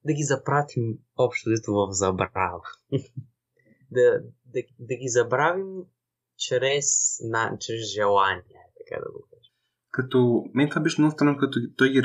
да 0.05 0.13
ги 0.13 0.23
запратим 0.23 0.99
общо 1.17 1.51
дето 1.51 1.73
в 1.73 1.89
забрава. 1.91 2.61
да, 3.91 4.21
да, 4.47 4.63
да 4.79 4.95
ги 4.95 5.09
забравим 5.09 5.85
чрез, 6.37 7.19
на, 7.21 7.57
чрез 7.61 7.93
желание, 7.95 8.68
така 8.89 9.01
да 9.05 9.13
го 9.13 9.29
като 9.91 10.45
мен 10.55 10.69
това 10.69 10.83
беше 10.83 11.01
много 11.01 11.13
странно, 11.13 11.37
като 11.37 11.61
той 11.77 11.91
ги, 11.91 12.03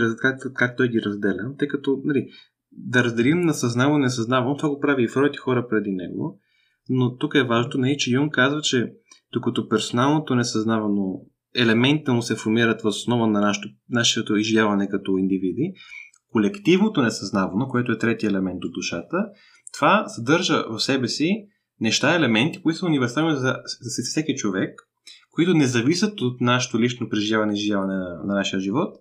как, 0.53 0.77
той 0.77 0.89
ги 0.89 1.01
разделя, 1.01 1.55
тъй 1.59 1.67
като 1.67 2.01
нали, 2.03 2.27
да 2.71 3.03
разделим 3.03 3.39
на 3.39 3.53
съзнавано 3.53 3.97
и 3.97 4.01
несъзнавано, 4.01 4.57
това 4.57 4.69
го 4.69 4.79
прави 4.79 5.03
и 5.03 5.07
Фройд 5.07 5.35
и 5.35 5.37
хора 5.37 5.67
преди 5.69 5.91
него, 5.91 6.39
но 6.89 7.17
тук 7.17 7.35
е 7.35 7.43
важното, 7.43 7.77
нали, 7.77 7.97
че 7.97 8.11
Юн 8.11 8.29
казва, 8.29 8.61
че 8.61 8.93
докато 9.33 9.69
персоналното 9.69 10.35
несъзнавано 10.35 11.21
елементите 11.55 12.11
му 12.11 12.21
се 12.21 12.35
формират 12.35 12.81
в 12.81 12.85
основа 12.85 13.27
на 13.27 13.41
нашето, 13.41 13.67
нашето 13.89 14.35
изживяване 14.35 14.89
като 14.89 15.17
индивиди, 15.17 15.73
колективното 16.31 17.01
несъзнавано, 17.01 17.67
което 17.67 17.91
е 17.91 17.97
третия 17.97 18.29
елемент 18.29 18.63
от 18.63 18.73
душата, 18.73 19.17
това 19.73 20.07
съдържа 20.07 20.63
в 20.69 20.79
себе 20.79 21.07
си 21.07 21.47
неща, 21.79 22.15
елементи, 22.15 22.61
които 22.61 22.79
са 22.79 22.85
универсални 22.85 23.35
за, 23.35 23.55
за 23.81 24.03
всеки 24.03 24.35
човек 24.35 24.79
които 25.33 25.53
не 25.53 25.67
зависят 25.67 26.21
от 26.21 26.41
нашето 26.41 26.79
лично 26.79 27.09
преживяване 27.09 27.53
и 27.53 27.55
изживяване 27.55 27.93
на, 27.93 28.21
на 28.23 28.33
нашия 28.33 28.59
живот 28.59 28.95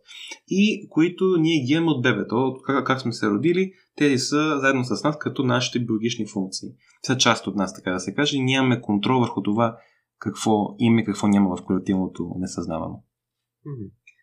и 0.49 0.89
които 0.91 1.37
ние 1.39 1.65
ги 1.65 1.73
имаме 1.73 1.91
от 1.91 2.03
бебето, 2.03 2.37
от 2.37 2.63
как, 2.63 2.87
как 2.87 3.01
сме 3.01 3.13
се 3.13 3.31
родили, 3.31 3.73
тези 3.97 4.19
са 4.19 4.59
заедно 4.61 4.85
с 4.85 5.05
нас 5.05 5.19
като 5.19 5.43
нашите 5.43 5.81
биологични 5.81 6.27
функции. 6.27 6.69
Са 7.07 7.17
част 7.17 7.47
от 7.47 7.57
нас, 7.57 7.75
така 7.75 7.93
да 7.93 8.01
се 8.01 8.15
каже, 8.15 8.37
и 8.37 8.43
нямаме 8.43 8.81
контрол 8.81 9.21
върху 9.21 9.43
това 9.43 9.79
какво 10.19 10.75
има 10.79 11.01
и 11.01 11.05
какво 11.05 11.29
няма 11.29 11.57
в 11.57 11.65
колективното 11.65 12.31
несъзнавано. 12.39 13.03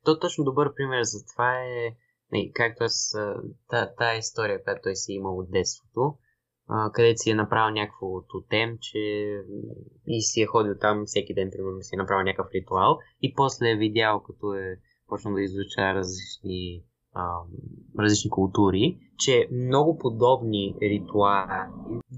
То 0.06 0.20
точно 0.20 0.44
добър 0.44 0.74
пример 0.76 1.04
за 1.04 1.26
това 1.34 1.54
е 1.54 1.96
както 2.54 2.84
аз 2.84 3.16
тая 3.98 4.18
история, 4.18 4.64
която 4.64 4.82
той 4.84 4.96
си 4.96 5.12
имал 5.12 5.38
от 5.38 5.52
детството 5.52 6.18
където 6.94 7.18
си 7.18 7.30
е 7.30 7.36
направил 7.36 7.74
някакво 7.74 8.22
тотем, 8.22 8.78
че 8.82 9.00
и 10.08 10.22
си 10.22 10.42
е 10.42 10.46
ходил 10.46 10.76
там 10.82 11.04
всеки 11.06 11.34
ден, 11.34 11.50
примерно 11.52 11.82
си 11.82 11.96
е 11.96 11.98
направил 11.98 12.24
някакъв 12.24 12.52
ритуал 12.54 12.98
и 13.22 13.34
после 13.34 13.70
е 13.70 13.76
видял, 13.76 14.24
като 14.24 14.54
е 14.54 14.80
почнал 15.08 15.34
да 15.34 15.42
изуча 15.42 15.94
различни, 15.94 16.84
различни 18.00 18.30
култури, 18.30 18.98
че 19.18 19.48
много 19.52 19.98
подобни 19.98 20.76
ритуали 20.82 21.70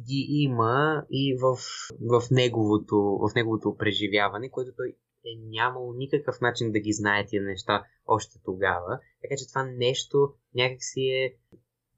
ги 0.08 0.26
има 0.30 1.06
и 1.12 1.38
в, 1.42 1.58
в, 2.02 2.22
неговото, 2.32 2.96
в 2.96 3.36
неговото 3.36 3.76
преживяване, 3.78 4.50
което 4.50 4.72
той 4.78 4.96
е 5.26 5.30
нямал 5.50 5.94
никакъв 5.94 6.42
начин 6.42 6.72
да 6.72 6.80
ги 6.80 6.94
знае 6.94 7.26
тия 7.26 7.44
неща 7.44 7.84
още 8.08 8.40
тогава. 8.46 9.00
Така 9.22 9.36
че 9.38 9.48
това 9.48 9.64
нещо 9.64 10.34
някакси 10.56 11.02
е 11.02 11.36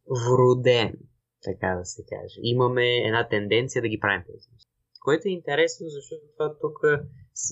вроден 0.09 0.97
така 1.43 1.75
да 1.79 1.85
се 1.85 2.03
каже. 2.09 2.39
Имаме 2.41 2.97
една 2.97 3.27
тенденция 3.27 3.81
да 3.81 3.87
ги 3.87 3.99
правим 3.99 4.23
тези 4.27 4.47
неща. 4.53 4.69
Което 5.03 5.27
е 5.27 5.31
интересно, 5.31 5.85
защото 5.89 6.21
това 6.37 6.57
тук 6.61 6.77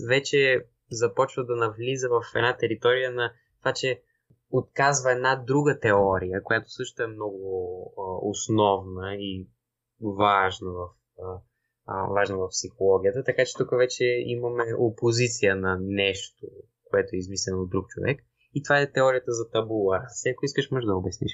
вече 0.10 0.66
започва 0.92 1.46
да 1.46 1.56
навлиза 1.56 2.10
в 2.10 2.22
една 2.36 2.58
територия 2.58 3.12
на 3.12 3.34
това, 3.60 3.74
че 3.74 4.02
отказва 4.52 5.12
една 5.12 5.36
друга 5.36 5.80
теория, 5.80 6.44
която 6.44 6.70
също 6.70 7.04
е 7.04 7.08
много 7.08 7.94
а, 7.98 8.30
основна 8.30 9.16
и 9.16 9.48
важна 10.02 10.72
в, 10.72 10.88
а, 11.86 12.08
важна 12.08 12.38
в 12.38 12.50
психологията, 12.50 13.24
така 13.24 13.46
че 13.46 13.58
тук 13.58 13.70
вече 13.78 14.04
имаме 14.26 14.64
опозиция 14.78 15.56
на 15.56 15.78
нещо, 15.82 16.48
което 16.90 17.10
е 17.14 17.18
измислено 17.18 17.62
от 17.62 17.70
друг 17.70 17.88
човек. 17.88 18.20
И 18.54 18.64
това 18.64 18.80
е 18.80 18.92
теорията 18.92 19.32
за 19.32 19.50
табула. 19.50 20.02
Ако 20.34 20.46
искаш, 20.46 20.72
може 20.72 20.86
да 20.86 20.96
обясниш. 20.96 21.32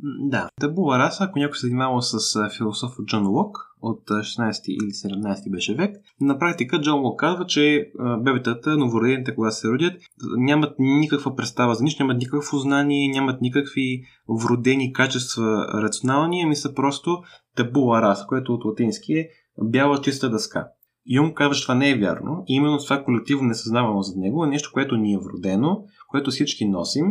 Да. 0.00 0.48
Табула 0.60 0.98
раса, 0.98 1.24
ако 1.24 1.38
някой 1.38 1.56
се 1.56 1.66
занимава 1.66 2.02
с 2.02 2.48
философ 2.56 2.92
Джон 3.06 3.26
Лок 3.26 3.58
от 3.82 4.08
16 4.08 4.60
или 4.68 4.90
17 4.90 5.50
беше 5.50 5.74
век, 5.74 5.96
на 6.20 6.38
практика 6.38 6.80
Джон 6.80 7.00
Лок 7.00 7.20
казва, 7.20 7.46
че 7.46 7.90
бебетата, 8.18 8.76
новородените, 8.76 9.34
когато 9.34 9.56
се 9.56 9.68
родят, 9.68 9.92
нямат 10.36 10.74
никаква 10.78 11.36
представа 11.36 11.74
за 11.74 11.84
нищо, 11.84 12.02
нямат 12.02 12.18
никакво 12.18 12.58
знание, 12.58 13.08
нямат 13.08 13.40
никакви 13.40 14.02
вродени 14.28 14.92
качества 14.92 15.66
рационални, 15.74 16.42
ами 16.42 16.56
са 16.56 16.74
просто 16.74 17.22
табула 17.56 18.02
раса, 18.02 18.24
което 18.28 18.54
от 18.54 18.64
латински 18.64 19.12
е 19.12 19.28
бяла 19.62 20.00
чиста 20.00 20.30
дъска. 20.30 20.68
Юм 21.06 21.34
казва, 21.34 21.54
че 21.54 21.62
това 21.62 21.74
не 21.74 21.90
е 21.90 21.98
вярно. 21.98 22.44
И 22.48 22.54
именно 22.54 22.78
това 22.78 23.04
колективно 23.04 23.48
несъзнавано 23.48 24.02
за 24.02 24.20
него 24.20 24.44
е 24.44 24.48
нещо, 24.48 24.70
което 24.72 24.96
ни 24.96 25.14
е 25.14 25.18
вродено, 25.18 25.84
което 26.08 26.30
всички 26.30 26.68
носим 26.68 27.04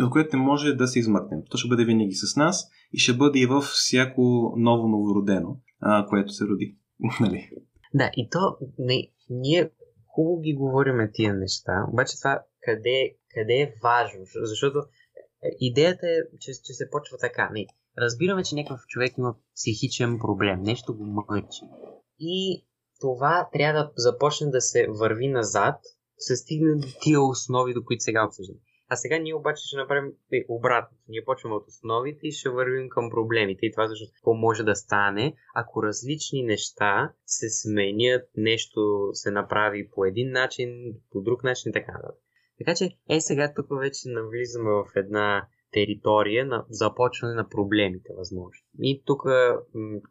от 0.00 0.10
което 0.10 0.36
не 0.36 0.42
може 0.42 0.72
да 0.72 0.88
се 0.88 0.98
измъкнем. 0.98 1.40
То 1.50 1.56
ще 1.58 1.68
бъде 1.68 1.84
винаги 1.84 2.14
с 2.14 2.36
нас 2.36 2.70
и 2.92 2.98
ще 2.98 3.12
бъде 3.12 3.38
и 3.38 3.46
във 3.46 3.64
всяко 3.64 4.54
ново 4.56 4.88
новородено, 4.88 5.60
а, 5.80 6.06
което 6.06 6.32
се 6.32 6.44
роди. 6.44 6.76
нали? 7.20 7.50
Да, 7.94 8.10
и 8.16 8.28
то 8.30 8.56
не, 8.78 9.08
ние 9.30 9.70
хубаво 10.14 10.40
ги 10.40 10.54
говориме 10.54 11.10
тия 11.12 11.34
неща, 11.34 11.86
обаче 11.92 12.18
това 12.18 12.42
къде, 12.60 13.16
къде 13.34 13.54
е 13.54 13.74
важно, 13.82 14.20
защото 14.34 14.78
е, 14.78 15.48
идеята 15.60 16.06
е, 16.06 16.18
че, 16.40 16.52
че 16.64 16.72
се 16.72 16.90
почва 16.90 17.18
така. 17.18 17.50
Не, 17.52 17.66
разбираме, 17.98 18.42
че 18.42 18.54
някакъв 18.54 18.80
човек 18.88 19.18
има 19.18 19.34
психичен 19.54 20.18
проблем, 20.18 20.62
нещо 20.62 20.96
го 20.96 21.04
мъчи. 21.04 21.64
И 22.18 22.66
това 23.00 23.48
трябва 23.52 23.80
да 23.80 23.92
започне 23.96 24.50
да 24.50 24.60
се 24.60 24.86
върви 24.88 25.28
назад, 25.28 25.80
се 26.18 26.36
стигне 26.36 26.74
до 26.74 26.86
тия 27.02 27.20
основи, 27.20 27.74
до 27.74 27.84
които 27.84 28.02
сега 28.02 28.26
обсъждаме. 28.26 28.60
А 28.88 28.96
сега 28.96 29.18
ние 29.18 29.34
обаче 29.34 29.62
ще 29.66 29.76
направим 29.76 30.12
е, 30.32 30.44
обратно. 30.48 30.96
Ние 31.08 31.24
почваме 31.24 31.56
от 31.56 31.68
основите 31.68 32.26
и 32.26 32.32
ще 32.32 32.48
вървим 32.48 32.88
към 32.88 33.10
проблемите. 33.10 33.66
И 33.66 33.72
това 33.72 33.88
също 33.88 34.12
какво 34.14 34.34
може 34.34 34.62
да 34.62 34.76
стане, 34.76 35.34
ако 35.54 35.82
различни 35.82 36.42
неща 36.42 37.12
се 37.26 37.50
сменят, 37.50 38.28
нещо 38.36 39.08
се 39.12 39.30
направи 39.30 39.90
по 39.90 40.04
един 40.04 40.30
начин, 40.30 40.94
по 41.10 41.20
друг 41.20 41.44
начин 41.44 41.70
и 41.70 41.72
така 41.72 41.92
нататък. 41.92 42.20
Така 42.58 42.74
че, 42.74 42.90
е 43.08 43.20
сега 43.20 43.52
тук 43.56 43.66
вече 43.80 44.00
навлизаме 44.08 44.70
в 44.70 44.84
една 44.96 45.46
територия 45.72 46.46
на 46.46 46.64
започване 46.68 47.34
на 47.34 47.48
проблемите, 47.48 48.08
възможно. 48.18 48.64
И 48.78 49.02
тук 49.06 49.22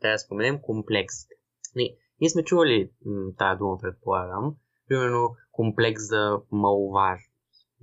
трябва 0.01 0.13
да 0.13 0.17
споменем 0.17 0.59
комплексите. 0.61 1.35
Ние, 1.75 1.95
ние 2.21 2.29
сме 2.29 2.43
чували 2.43 2.91
тази 3.37 3.57
дума, 3.57 3.77
предполагам. 3.81 4.55
Примерно 4.87 5.35
комплекс 5.51 6.07
за 6.07 6.39
маловажност 6.51 7.32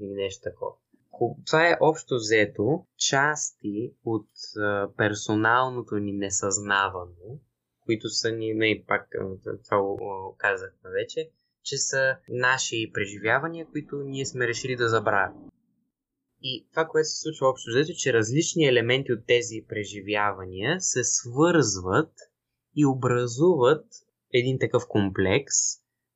или 0.00 0.14
нещо 0.14 0.42
такова. 0.42 0.72
Това 1.46 1.68
е 1.68 1.78
общо 1.80 2.14
взето 2.14 2.86
части 2.96 3.92
от 4.04 4.28
персоналното 4.96 5.94
ни 5.94 6.12
несъзнавано, 6.12 7.40
които 7.84 8.08
са 8.08 8.32
ни, 8.32 8.54
не, 8.54 8.84
пак 8.86 9.08
това 9.64 9.96
казахме 10.38 10.90
вече, 10.90 11.30
че 11.62 11.78
са 11.78 12.16
наши 12.28 12.90
преживявания, 12.94 13.66
които 13.66 13.96
ние 13.96 14.26
сме 14.26 14.48
решили 14.48 14.76
да 14.76 14.88
забравим. 14.88 15.50
И 16.42 16.66
това, 16.70 16.86
което 16.86 17.08
се 17.08 17.20
случва 17.20 17.48
общо 17.48 17.70
взето, 17.70 17.92
че 17.98 18.12
различни 18.12 18.66
елементи 18.66 19.12
от 19.12 19.26
тези 19.26 19.64
преживявания 19.68 20.80
се 20.80 21.04
свързват 21.04 22.12
и 22.76 22.86
образуват 22.86 23.86
един 24.32 24.58
такъв 24.58 24.82
комплекс, 24.88 25.54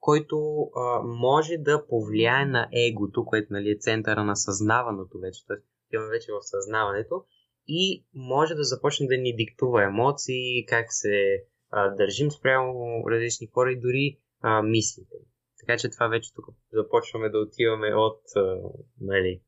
който 0.05 0.37
а, 0.77 1.03
може 1.03 1.57
да 1.59 1.87
повлияе 1.87 2.45
на 2.47 2.69
егото, 2.73 3.25
което 3.25 3.53
нали, 3.53 3.71
е 3.71 3.79
центъра 3.79 4.25
на 4.25 4.37
съзнаваното 4.37 5.19
вече, 5.19 5.47
т.е. 5.47 5.57
имаме 5.95 6.11
вече 6.11 6.33
в 6.33 6.47
съзнаването 6.47 7.25
и 7.69 8.05
може 8.15 8.55
да 8.55 8.65
започне 8.65 9.07
да 9.07 9.17
ни 9.17 9.37
диктува 9.37 9.85
емоции, 9.85 10.67
как 10.67 10.87
се 10.89 11.45
а, 11.71 11.89
държим 11.89 12.31
спрямо 12.31 13.05
различни 13.11 13.47
хора 13.47 13.73
и 13.73 13.81
дори 13.81 14.19
а, 14.41 14.63
мислите. 14.63 15.17
Така 15.61 15.79
че 15.79 15.91
това 15.91 16.09
вече 16.09 16.35
тук 16.35 16.45
започваме 16.73 17.29
да 17.29 17.39
отиваме 17.39 17.95
от, 17.95 18.23
а, 18.37 18.57
нали, 19.01 19.41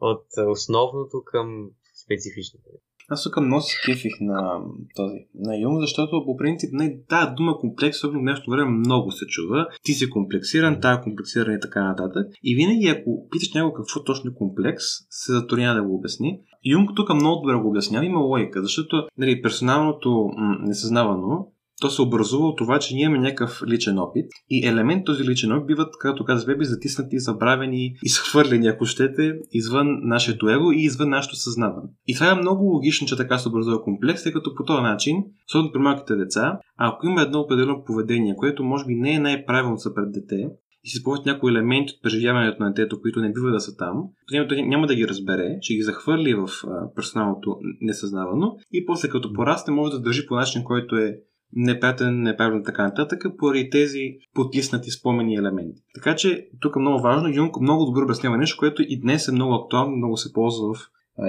от 0.00 0.26
основното 0.48 1.22
към 1.24 1.70
специфичното. 2.04 2.68
Аз 3.08 3.22
тук 3.22 3.40
много 3.40 3.62
се 3.62 3.76
кефих 3.84 4.12
на 4.20 4.60
този, 4.96 5.16
на 5.34 5.56
Юнг, 5.56 5.80
защото 5.80 6.24
по 6.24 6.36
принцип 6.36 6.70
не, 6.72 6.98
тази 7.08 7.34
дума 7.36 7.58
комплекс, 7.58 7.98
особено 7.98 8.20
в 8.20 8.24
нещо 8.24 8.50
време 8.50 8.70
много 8.70 9.12
се 9.12 9.26
чува. 9.26 9.68
Ти 9.82 9.92
си 9.92 10.10
комплексиран, 10.10 10.80
тая 10.80 11.02
комплексиран 11.02 11.54
и 11.54 11.60
така 11.60 11.84
нататък. 11.84 12.26
И 12.42 12.54
винаги, 12.54 12.86
ако 12.86 13.28
питаш 13.30 13.54
някого 13.54 13.74
какво 13.74 14.04
точно 14.04 14.30
е 14.30 14.34
комплекс, 14.34 14.84
се 15.10 15.32
заторя 15.32 15.74
да 15.74 15.82
го 15.82 15.94
обясни. 15.94 16.40
Юнг 16.64 16.90
тук 16.96 17.14
много 17.14 17.40
добре 17.40 17.62
го 17.62 17.68
обяснява, 17.68 18.06
има 18.06 18.20
логика, 18.20 18.62
защото 18.62 19.06
нали, 19.18 19.42
персоналното 19.42 20.30
м- 20.36 20.56
несъзнавано 20.60 21.46
то 21.82 21.90
се 21.90 22.02
образува 22.02 22.46
от 22.46 22.58
това, 22.58 22.78
че 22.78 22.94
ние 22.94 23.04
имаме 23.04 23.18
някакъв 23.18 23.62
личен 23.68 23.98
опит 23.98 24.26
и 24.50 24.66
елемент 24.66 25.04
този 25.04 25.24
личен 25.24 25.52
опит 25.52 25.66
биват, 25.66 25.94
както 26.00 26.24
каза 26.24 26.46
Беби, 26.46 26.64
затиснати, 26.64 27.18
забравени, 27.18 27.94
изхвърлени, 28.02 28.68
ако 28.68 28.86
щете, 28.86 29.34
извън 29.52 29.98
нашето 30.02 30.48
его 30.48 30.72
и 30.72 30.80
извън 30.82 31.08
нашето 31.08 31.36
съзнаване. 31.36 31.88
И 32.06 32.14
това 32.14 32.30
е 32.30 32.34
много 32.34 32.64
логично, 32.64 33.06
че 33.06 33.16
така 33.16 33.38
се 33.38 33.48
образува 33.48 33.82
комплекс, 33.82 34.22
тъй 34.22 34.32
като 34.32 34.54
по 34.54 34.64
този 34.64 34.82
начин, 34.82 35.16
особено 35.48 35.72
при 35.72 35.80
малките 35.80 36.16
деца, 36.16 36.58
ако 36.76 37.06
има 37.06 37.22
едно 37.22 37.40
определено 37.40 37.84
поведение, 37.84 38.36
което 38.36 38.64
може 38.64 38.84
би 38.84 38.94
не 38.94 39.14
е 39.14 39.20
най-правилно 39.20 39.76
за 39.76 39.94
пред 39.94 40.12
дете, 40.12 40.48
и 40.84 40.88
се 40.88 40.98
използват 40.98 41.26
някои 41.26 41.50
елементи 41.50 41.92
от 41.96 42.02
преживяването 42.02 42.62
на 42.62 42.72
детето, 42.72 43.00
които 43.00 43.20
не 43.20 43.32
бива 43.32 43.50
да 43.50 43.60
са 43.60 43.76
там, 43.76 44.02
то 44.48 44.54
няма 44.54 44.86
да 44.86 44.94
ги 44.94 45.08
разбере, 45.08 45.58
ще 45.60 45.74
ги 45.74 45.82
захвърли 45.82 46.34
в 46.34 46.48
персоналното 46.96 47.56
несъзнавано 47.80 48.56
и 48.72 48.86
после 48.86 49.08
като 49.08 49.32
порасне 49.32 49.74
може 49.74 49.92
да 49.92 50.00
държи 50.00 50.26
по 50.26 50.34
начин, 50.34 50.64
който 50.64 50.96
е 50.96 51.18
неприятен, 51.52 52.22
неправилен 52.22 52.64
така 52.64 52.82
нататък, 52.82 53.22
поради 53.38 53.70
тези 53.70 54.18
потиснати 54.34 54.90
спомени 54.90 55.36
елементи. 55.36 55.82
Така 55.94 56.16
че 56.16 56.48
тук 56.60 56.76
е 56.76 56.80
много 56.80 57.02
важно. 57.02 57.34
Юнг 57.34 57.60
много 57.60 57.84
добре 57.84 58.02
обяснява 58.02 58.38
нещо, 58.38 58.56
което 58.58 58.82
и 58.82 59.00
днес 59.00 59.28
е 59.28 59.32
много 59.32 59.54
актуално, 59.54 59.96
много 59.96 60.16
се 60.16 60.32
ползва 60.32 60.74
в 60.74 60.78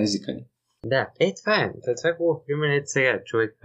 езика 0.02 0.34
ни. 0.34 0.46
Да, 0.86 1.10
е, 1.20 1.34
това 1.44 1.56
е. 1.56 1.74
Това 1.98 2.10
е 2.10 2.18
хубаво. 2.18 2.44
Пример 2.48 2.68
е 2.68 2.82
сега. 2.86 3.24
Човек, 3.26 3.58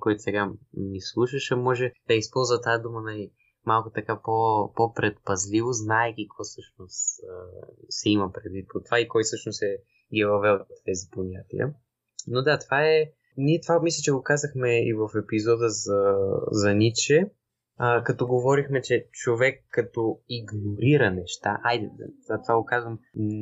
който 0.00 0.22
сега 0.22 0.50
ни 0.76 1.00
слушаше, 1.00 1.54
може 1.54 1.92
да 2.08 2.14
използва 2.14 2.60
тази 2.60 2.82
дума 2.82 3.00
на 3.00 3.12
нали, 3.12 3.30
малко 3.66 3.90
така 3.90 4.20
по, 4.24 4.72
по-предпазливо, 4.76 5.72
знаеки 5.72 6.28
какво 6.28 6.44
всъщност 6.44 7.20
се 7.88 8.10
има 8.10 8.32
предвид 8.32 8.66
по 8.68 8.80
това 8.84 9.00
и 9.00 9.08
кой 9.08 9.22
всъщност 9.22 9.62
е 9.62 9.76
ги 10.14 10.24
въвел 10.24 10.58
тези 10.84 11.06
понятия. 11.10 11.74
Но 12.26 12.42
да, 12.42 12.58
това 12.58 12.84
е 12.84 13.10
ние 13.36 13.60
това 13.60 13.80
мисля, 13.80 14.02
че 14.02 14.12
го 14.12 14.22
казахме 14.22 14.88
и 14.88 14.92
в 14.94 15.08
епизода 15.24 15.68
за, 15.68 16.16
за 16.50 16.74
Ниче, 16.74 17.30
а, 17.76 18.04
като 18.04 18.26
говорихме, 18.26 18.82
че 18.82 19.06
човек 19.12 19.64
като 19.70 20.18
игнорира 20.28 21.10
неща, 21.10 21.60
айде, 21.62 21.90
за 22.28 22.42
това 22.42 22.56
го 22.56 22.64
казвам, 22.64 22.98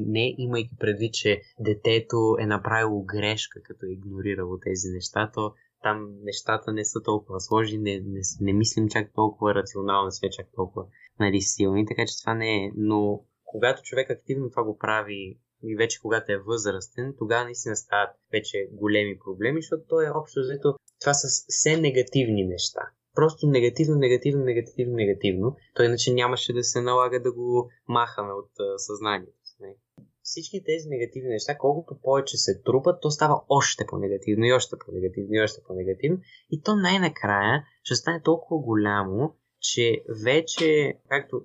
не 0.07 0.35
имайки 0.39 0.77
предвид, 0.81 1.15
че 1.15 1.41
детето 1.61 2.37
е 2.41 2.47
направило 2.47 3.05
грешка, 3.05 3.61
като 3.63 3.87
е 3.87 3.93
игнорирало 3.93 4.59
тези 4.59 4.89
неща, 4.89 5.31
то 5.35 5.53
там 5.83 6.09
нещата 6.23 6.73
не 6.73 6.85
са 6.85 7.03
толкова 7.03 7.41
сложни, 7.41 7.79
не, 7.79 8.01
не, 8.07 8.21
не 8.41 8.53
мислим 8.53 8.89
чак 8.89 9.13
толкова 9.15 9.55
рационално, 9.55 10.05
не 10.05 10.13
сме 10.13 10.31
чак 10.31 10.47
толкова 10.55 10.87
нали, 11.21 11.41
силни, 11.41 11.87
така 11.87 12.03
че 12.07 12.21
това 12.23 12.35
не 12.35 12.65
е. 12.65 12.71
Но 12.77 13.25
когато 13.45 13.83
човек 13.83 14.11
активно 14.11 14.51
това 14.51 14.65
го 14.65 14.79
прави 14.79 15.39
и 15.63 15.77
вече 15.77 16.01
когато 16.01 16.33
е 16.33 16.39
възрастен, 16.39 17.15
тогава 17.19 17.45
наистина 17.45 17.77
стават 17.77 18.11
вече 18.33 18.69
големи 18.73 19.19
проблеми, 19.19 19.63
защото 19.63 19.83
той 19.89 20.07
е 20.07 20.11
общо 20.11 20.41
взето, 20.41 20.75
това 21.01 21.15
са 21.15 21.45
все 21.49 21.77
негативни 21.77 22.45
неща. 22.45 22.81
Просто 23.15 23.47
негативно, 23.47 23.97
негативно, 23.97 24.45
негативно, 24.45 24.95
негативно. 24.95 25.57
Той 25.75 25.87
иначе 25.87 26.13
нямаше 26.13 26.53
да 26.53 26.65
се 26.65 26.81
налага 26.81 27.23
да 27.23 27.33
го 27.33 27.71
махаме 27.89 28.33
от 28.33 28.51
съзнанието. 28.77 29.33
Не. 29.61 29.77
Всички 30.23 30.65
тези 30.65 30.89
негативни 30.89 31.29
неща, 31.29 31.59
колкото 31.59 32.01
повече 32.03 32.37
се 32.37 32.63
трупат, 32.63 33.01
то 33.03 33.11
става 33.11 33.43
още 33.49 33.87
по-негативно 33.87 34.45
и 34.45 34.53
още 34.53 34.77
по-негативно 34.87 35.35
и 35.35 35.41
още 35.41 35.61
по-негативно. 35.67 36.19
И 36.51 36.63
то 36.63 36.77
най-накрая 36.77 37.65
ще 37.83 37.95
стане 37.95 38.23
толкова 38.23 38.61
голямо, 38.61 39.35
че 39.63 40.03
вече, 40.25 40.95
както 41.09 41.43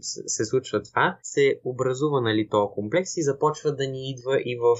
се 0.00 0.44
случва 0.44 0.82
това, 0.82 1.18
се 1.22 1.60
образува 1.64 2.20
нали, 2.20 2.48
този 2.50 2.74
комплекс 2.74 3.16
и 3.16 3.22
започва 3.22 3.76
да 3.76 3.86
ни 3.86 4.10
идва 4.10 4.40
и 4.40 4.56
в 4.56 4.76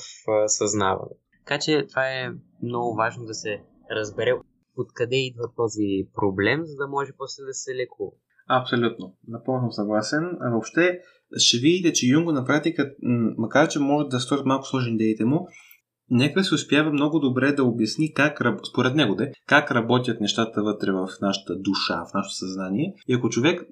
съзнаване. 0.46 1.14
Така 1.46 1.59
че 1.59 1.87
това 1.87 2.09
е 2.09 2.31
много 2.62 2.94
важно 2.94 3.24
да 3.24 3.35
се 3.35 3.62
разбере 3.90 4.33
откъде 4.76 5.16
идва 5.16 5.44
този 5.57 6.09
проблем, 6.14 6.61
за 6.64 6.76
да 6.76 6.88
може 6.88 7.12
после 7.18 7.44
да 7.44 7.55
се 7.55 7.74
лекува. 7.74 8.11
Абсолютно. 8.48 9.16
Напълно 9.29 9.72
съгласен. 9.72 10.38
Въобще 10.53 11.00
ще 11.37 11.59
видите, 11.59 11.92
че 11.92 12.07
Юнго 12.07 12.33
на 12.33 12.44
практика, 12.44 12.92
макар 13.38 13.68
че 13.68 13.79
може 13.79 14.09
да 14.09 14.20
сторят 14.20 14.46
малко 14.46 14.66
сложни 14.66 14.94
идеите 14.94 15.24
му, 15.24 15.48
Нека 16.11 16.44
се 16.44 16.55
успява 16.55 16.92
много 16.92 17.18
добре 17.18 17.53
да 17.53 17.64
обясни 17.64 18.14
как, 18.14 18.42
според 18.70 18.94
него 18.94 19.14
де, 19.14 19.33
как 19.46 19.70
работят 19.70 20.20
нещата 20.20 20.62
вътре 20.62 20.92
в 20.92 21.09
нашата 21.23 21.57
душа, 21.57 22.05
в 22.11 22.14
нашето 22.14 22.35
съзнание. 22.35 22.94
И 23.09 23.14
ако 23.14 23.29
човек, 23.29 23.62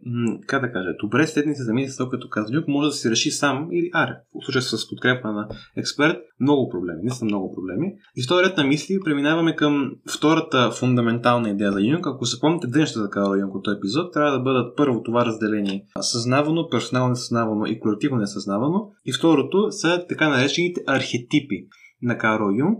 как 0.46 0.60
да 0.60 0.72
кажа, 0.72 0.88
добре 1.00 1.26
седне 1.26 1.54
се 1.54 1.64
замисли 1.64 1.90
с 1.90 2.08
като 2.10 2.28
казва 2.28 2.56
Люк, 2.56 2.68
може 2.68 2.88
да 2.88 2.92
се 2.92 3.10
реши 3.10 3.30
сам 3.30 3.68
или 3.72 3.90
аре, 3.92 4.16
в 4.34 4.44
случая 4.44 4.62
с 4.62 4.88
подкрепа 4.88 5.32
на 5.32 5.48
експерт, 5.76 6.16
много 6.40 6.68
проблеми, 6.68 7.00
не 7.02 7.10
са 7.10 7.24
много 7.24 7.54
проблеми. 7.54 7.92
И 8.16 8.22
в 8.22 8.28
този 8.28 8.44
ред 8.44 8.56
на 8.56 8.64
мисли 8.64 8.98
преминаваме 9.04 9.56
към 9.56 9.92
втората 10.10 10.70
фундаментална 10.70 11.50
идея 11.50 11.72
за 11.72 11.80
Юнг. 11.80 12.06
Ако 12.06 12.26
се 12.26 12.40
помните 12.40 12.66
две 12.66 12.80
неща 12.80 13.00
за 13.00 13.10
Карл 13.10 13.34
Юнг 13.40 13.54
от 13.54 13.64
този 13.64 13.76
епизод, 13.76 14.12
трябва 14.12 14.32
да 14.32 14.40
бъдат 14.40 14.76
първо 14.76 15.02
това 15.02 15.24
разделение 15.24 15.84
съзнавано, 16.00 16.68
персонално 16.68 17.08
несъзнавано 17.08 17.66
и 17.66 17.80
колективно 17.80 18.16
несъзнавано. 18.16 18.90
И 19.04 19.12
второто 19.12 19.72
са 19.72 20.04
така 20.08 20.28
наречените 20.28 20.80
архетипи 20.86 21.66
на 22.02 22.18
Карл 22.18 22.50
Юнг. 22.58 22.78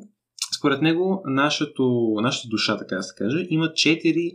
Според 0.58 0.82
него, 0.82 1.22
нашето, 1.24 2.14
нашата 2.22 2.48
душа, 2.48 2.76
така 2.76 2.96
да 2.96 3.02
се 3.02 3.14
каже, 3.18 3.46
има 3.50 3.72
четири 3.72 4.30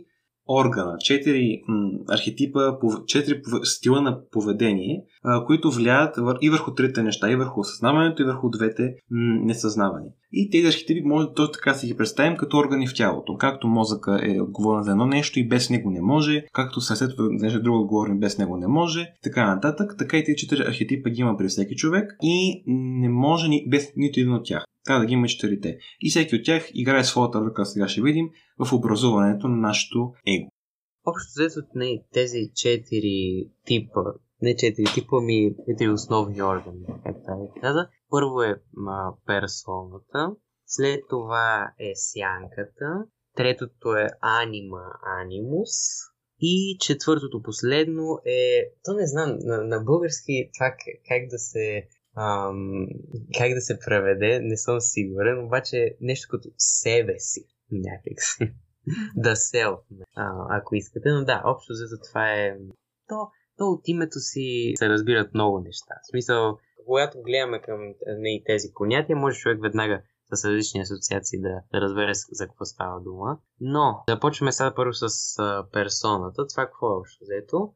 органа, 0.48 0.96
четири 0.98 1.62
м- 1.68 1.90
архетипа, 2.08 2.60
четири 3.06 3.42
стила 3.62 4.00
на 4.00 4.20
поведение, 4.30 5.04
а, 5.22 5.44
които 5.44 5.70
влияят 5.70 6.16
и 6.42 6.50
върху 6.50 6.74
трите 6.74 7.02
неща, 7.02 7.30
и 7.30 7.36
върху 7.36 7.60
осъзнаването, 7.60 8.22
и 8.22 8.26
върху 8.26 8.50
двете 8.50 8.82
м- 8.82 9.40
несъзнавани. 9.44 10.08
И 10.32 10.50
тези 10.50 10.66
архетипи 10.66 11.02
може 11.04 11.26
да 11.36 11.50
така 11.50 11.74
си 11.74 11.86
ги 11.86 11.96
представим 11.96 12.36
като 12.36 12.58
органи 12.58 12.86
в 12.86 12.94
тялото. 12.94 13.36
Както 13.36 13.68
мозъка 13.68 14.20
е 14.22 14.40
отговорен 14.40 14.84
за 14.84 14.90
едно 14.90 15.06
нещо 15.06 15.40
и 15.40 15.48
без 15.48 15.70
него 15.70 15.90
не 15.90 16.00
може, 16.02 16.44
както 16.52 16.80
сърцето 16.80 17.28
нещо 17.30 17.62
друго 17.62 17.80
отговорен 17.80 18.18
без 18.18 18.38
него 18.38 18.56
не 18.56 18.68
може, 18.68 19.06
така 19.22 19.54
нататък, 19.54 19.94
така 19.98 20.16
и 20.16 20.24
тези 20.24 20.36
четири 20.36 20.62
архетипа 20.62 21.10
ги 21.10 21.20
има 21.20 21.36
при 21.36 21.48
всеки 21.48 21.76
човек 21.76 22.16
и 22.22 22.62
не 22.66 23.08
може 23.08 23.48
ни, 23.48 23.66
без 23.68 23.92
нито 23.96 24.20
един 24.20 24.32
от 24.32 24.44
тях. 24.44 24.64
Трябва 24.84 25.00
да 25.00 25.06
ги 25.06 25.12
има 25.12 25.26
четирите. 25.26 25.78
И 26.00 26.10
всеки 26.10 26.36
от 26.36 26.44
тях 26.44 26.70
играе 26.74 27.04
своята 27.04 27.40
ръка, 27.40 27.64
сега 27.64 27.88
ще 27.88 28.02
видим, 28.02 28.30
в 28.58 28.72
образуването 28.72 29.48
на 29.48 29.56
нашето 29.56 30.12
его. 30.26 30.50
Общо 31.06 31.32
взето 31.36 31.60
тези 32.12 32.50
четири 32.54 33.48
типа 33.66 34.00
не 34.44 34.56
четири 34.56 34.94
типа, 34.94 35.20
ми 35.20 35.54
четири 35.68 35.88
основни 35.88 36.42
органи, 36.42 36.86
както 37.04 37.20
да 37.20 37.60
каза. 37.60 37.88
Първо 38.10 38.42
е 38.42 38.62
ма, 38.72 39.14
персоната, 39.26 40.30
след 40.66 41.00
това 41.10 41.72
е 41.78 41.92
сянката, 41.94 43.04
третото 43.36 43.94
е 43.94 44.08
анима, 44.20 44.84
анимус, 45.20 45.70
и 46.40 46.76
четвъртото 46.80 47.42
последно 47.42 48.18
е, 48.26 48.62
то 48.84 48.92
не 48.94 49.06
знам, 49.06 49.36
на, 49.40 49.64
на 49.64 49.80
български 49.80 50.50
това 50.58 50.70
как 51.08 51.28
да 51.30 51.38
се 51.38 51.88
ам, 52.16 52.86
как 53.38 53.54
да 53.54 53.60
се 53.60 53.78
преведе, 53.86 54.40
не 54.42 54.56
съм 54.56 54.80
сигурен, 54.80 55.44
обаче 55.44 55.96
нещо 56.00 56.28
като 56.30 56.48
себе 56.56 57.18
си 57.18 57.46
някакси. 57.72 58.54
да 59.16 59.36
сел, 59.36 59.78
ако 60.50 60.74
искате, 60.74 61.08
но 61.08 61.24
да, 61.24 61.42
общо 61.44 61.74
за 61.74 62.00
това 62.08 62.32
е 62.32 62.56
то, 63.08 63.28
то 63.56 63.64
от 63.64 63.88
името 63.88 64.18
си 64.18 64.72
се 64.76 64.88
разбират 64.88 65.34
много 65.34 65.60
неща. 65.60 65.94
В 66.02 66.10
смисъл, 66.10 66.58
когато 66.86 67.22
гледаме 67.22 67.60
към 67.60 67.94
не, 68.18 68.42
тези 68.46 68.68
понятия, 68.74 69.16
може 69.16 69.38
човек 69.38 69.58
веднага 69.62 70.02
с 70.32 70.44
различни 70.44 70.80
асоциации 70.80 71.40
да, 71.40 71.60
да 71.72 71.80
разбере 71.80 72.12
за 72.14 72.46
какво 72.46 72.64
става 72.64 73.00
дума. 73.00 73.38
Но 73.60 74.04
започваме 74.08 74.52
сега 74.52 74.74
първо 74.74 74.92
с 74.92 75.38
а, 75.38 75.66
персоната. 75.72 76.46
Това 76.46 76.66
какво 76.66 76.86
е 76.86 76.96
общо 76.96 77.24
взето? 77.24 77.72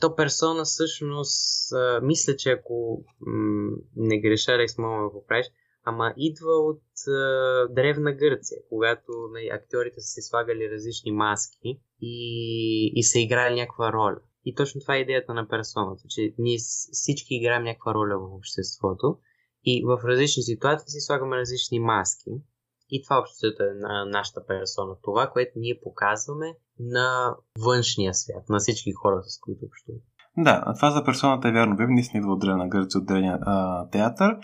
То 0.00 0.16
персона 0.16 0.64
всъщност, 0.64 1.72
а, 1.72 2.00
мисля, 2.02 2.36
че 2.36 2.50
ако 2.50 3.04
м- 3.20 3.76
не 3.96 4.20
греша, 4.20 4.58
Рекс, 4.58 4.78
мога 4.78 5.02
да 5.02 5.08
го 5.08 5.24
правиш, 5.28 5.46
ама 5.84 6.14
идва 6.16 6.52
от 6.52 6.82
а, 7.08 7.68
Древна 7.70 8.12
Гърция, 8.12 8.58
когато 8.68 9.12
нали, 9.32 9.48
актьорите 9.52 10.00
са 10.00 10.06
си 10.06 10.22
слагали 10.22 10.70
различни 10.70 11.12
маски 11.12 11.80
и, 12.00 12.92
и 12.94 13.02
са 13.02 13.18
играли 13.18 13.54
някаква 13.54 13.92
роля. 13.92 14.20
И 14.44 14.54
точно 14.54 14.80
това 14.80 14.96
е 14.96 15.00
идеята 15.00 15.34
на 15.34 15.48
персоната, 15.48 16.02
че 16.08 16.34
ние 16.38 16.58
всички 16.92 17.34
играем 17.34 17.62
някаква 17.62 17.94
роля 17.94 18.18
в 18.18 18.34
обществото 18.34 19.18
и 19.64 19.84
в 19.86 20.00
различни 20.04 20.42
ситуации 20.42 20.90
си 20.90 21.00
слагаме 21.00 21.36
различни 21.36 21.80
маски. 21.80 22.30
И 22.90 23.02
това 23.02 23.18
обществото 23.18 23.62
е 23.62 23.74
на 23.74 24.04
нашата 24.04 24.46
персона. 24.46 24.96
Това, 25.02 25.30
което 25.30 25.52
ние 25.56 25.80
показваме 25.82 26.56
на 26.78 27.36
външния 27.58 28.14
свят, 28.14 28.48
на 28.48 28.58
всички 28.58 28.92
хора, 28.92 29.22
с 29.26 29.40
които 29.40 29.64
общуваме. 29.66 30.02
Да, 30.38 30.74
това 30.76 30.90
за 30.90 31.04
персоната 31.04 31.48
е 31.48 31.52
вярно. 31.52 31.76
Вие 31.76 31.86
наистина 31.86 32.18
идва 32.18 32.32
от 32.32 32.40
Древна 32.40 32.68
Гърция, 32.68 32.98
от 32.98 33.06
древния 33.06 33.38
а, 33.42 33.86
театър. 33.88 34.36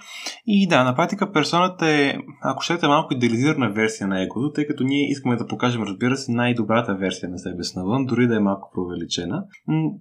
И 0.47 0.69
да, 0.69 0.85
на 0.85 0.97
практика 0.97 1.33
персоната 1.33 1.87
е, 1.87 2.15
ако 2.43 2.63
щете, 2.63 2.89
малко 2.89 3.15
идеализирана 3.15 3.71
версия 3.71 4.09
на 4.09 4.23
егото, 4.23 4.53
тъй 4.53 4.67
като 4.67 4.85
ние 4.85 5.11
искаме 5.11 5.37
да 5.37 5.47
покажем, 5.47 5.83
разбира 5.83 6.17
се, 6.17 6.33
най-добрата 6.33 6.95
версия 6.95 7.31
на 7.31 7.39
себе 7.39 7.65
си 7.65 7.79
навън, 7.79 8.07
дори 8.07 8.27
да 8.27 8.37
е 8.37 8.41
малко 8.41 8.71
провеличена. 8.75 9.45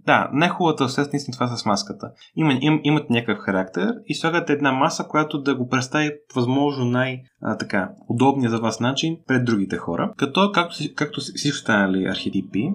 Да, 0.05 0.29
най-хубавата 0.33 0.83
усет 0.83 1.13
наистина 1.13 1.33
това 1.33 1.47
с 1.47 1.65
маската. 1.65 2.11
Има, 2.35 2.53
им, 2.61 2.79
имат 2.83 3.09
някакъв 3.09 3.43
характер 3.43 3.93
и 4.05 4.15
слагате 4.15 4.53
една 4.53 4.71
маса, 4.71 5.03
която 5.03 5.41
да 5.41 5.55
го 5.55 5.67
представи 5.67 6.11
възможно 6.35 6.85
най- 6.85 7.21
така, 7.59 7.89
удобния 8.09 8.49
за 8.49 8.59
вас 8.59 8.79
начин 8.79 9.17
пред 9.27 9.45
другите 9.45 9.77
хора. 9.77 10.13
Като, 10.17 10.51
както, 10.53 10.75
както 10.95 11.21
всички 11.21 11.49
останали 11.49 12.05
архетипи, 12.05 12.69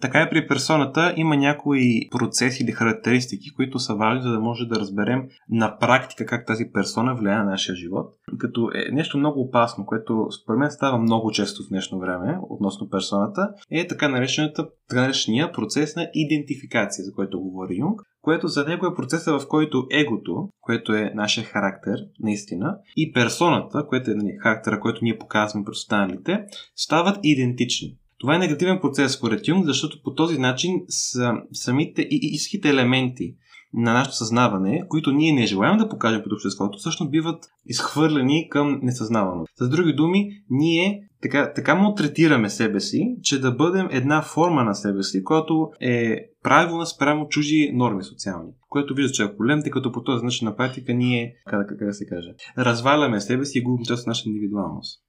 така 0.00 0.22
и 0.22 0.30
при 0.30 0.46
персоната 0.46 1.14
има 1.16 1.36
някои 1.36 2.08
процеси 2.10 2.62
или 2.62 2.72
характеристики, 2.72 3.54
които 3.54 3.78
са 3.78 3.94
важни, 3.94 4.22
за 4.22 4.30
да 4.30 4.40
може 4.40 4.64
да 4.64 4.80
разберем 4.80 5.28
на 5.50 5.78
практика 5.78 6.26
как 6.26 6.46
тази 6.46 6.64
персона 6.72 7.14
влияе 7.14 7.38
на 7.38 7.44
нашия 7.44 7.76
живот. 7.76 8.14
Като 8.38 8.70
е 8.74 8.92
нещо 8.92 9.18
много 9.18 9.40
опасно, 9.40 9.86
което 9.86 10.26
според 10.42 10.58
мен 10.58 10.70
става 10.70 10.98
много 10.98 11.30
често 11.30 11.62
в 11.62 11.68
днешно 11.68 11.98
време 11.98 12.38
относно 12.48 12.90
персоната, 12.90 13.48
е 13.70 13.86
така, 13.86 14.08
наречената, 14.08 14.68
така 14.88 15.00
наречения 15.00 15.52
процес 15.52 15.96
на 15.96 16.10
идентификация, 16.14 17.04
за 17.04 17.12
който 17.12 17.40
говори 17.40 17.76
Юнг, 17.76 18.00
което 18.22 18.48
за 18.48 18.64
него 18.64 18.86
е 18.86 18.94
процеса, 18.94 19.38
в 19.38 19.48
който 19.48 19.86
егото, 19.90 20.48
което 20.60 20.94
е 20.94 21.12
нашия 21.14 21.44
характер, 21.44 21.98
наистина, 22.20 22.76
и 22.96 23.12
персоната, 23.12 23.86
което 23.88 24.10
е 24.10 24.14
нали, 24.14 24.36
характера, 24.42 24.80
който 24.80 24.98
ние 25.02 25.18
показваме 25.18 25.64
пред 25.64 25.72
останалите, 25.72 26.44
стават 26.76 27.18
идентични. 27.22 27.96
Това 28.18 28.34
е 28.34 28.38
негативен 28.38 28.80
процес 28.80 29.12
според 29.12 29.48
Юнг, 29.48 29.66
защото 29.66 30.02
по 30.02 30.14
този 30.14 30.38
начин 30.38 30.80
са 30.88 31.32
самите 31.52 32.02
и 32.02 32.18
иските 32.22 32.68
елементи 32.68 33.34
на 33.74 33.92
нашето 33.92 34.16
съзнаване, 34.16 34.84
които 34.88 35.12
ние 35.12 35.32
не 35.32 35.46
желаем 35.46 35.78
да 35.78 35.88
покажем 35.88 36.22
пред 36.22 36.32
обществото, 36.32 36.78
всъщност 36.78 37.10
биват 37.10 37.44
изхвърлени 37.66 38.48
към 38.48 38.80
несъзнавано. 38.82 39.44
С 39.54 39.68
други 39.68 39.92
думи, 39.92 40.30
ние 40.50 41.08
така, 41.22 41.52
така 41.52 41.74
му 41.74 41.94
третираме 41.94 42.50
себе 42.50 42.80
си, 42.80 43.16
че 43.22 43.40
да 43.40 43.52
бъдем 43.52 43.88
една 43.90 44.22
форма 44.22 44.64
на 44.64 44.74
себе 44.74 45.02
си, 45.02 45.24
която 45.24 45.70
е 45.80 46.16
правилна 46.42 46.86
спрямо 46.86 47.28
чужи 47.28 47.70
норми 47.74 48.04
социални. 48.04 48.50
Което 48.68 48.94
вижда, 48.94 49.12
че 49.12 49.22
е 49.22 49.36
проблем, 49.36 49.62
тъй 49.62 49.70
като 49.70 49.92
по 49.92 50.02
този 50.02 50.24
начин 50.24 50.44
на 50.44 50.56
практика 50.56 50.94
ние, 50.94 51.34
как, 51.46 51.68
как 51.68 51.88
да 51.88 51.94
се 51.94 52.06
каже, 52.06 52.34
разваляме 52.58 53.20
себе 53.20 53.44
си 53.44 53.58
и 53.58 53.62
губим 53.62 53.84
част 53.84 54.02
от 54.02 54.06
нашата 54.06 54.28
индивидуалност. 54.28 55.07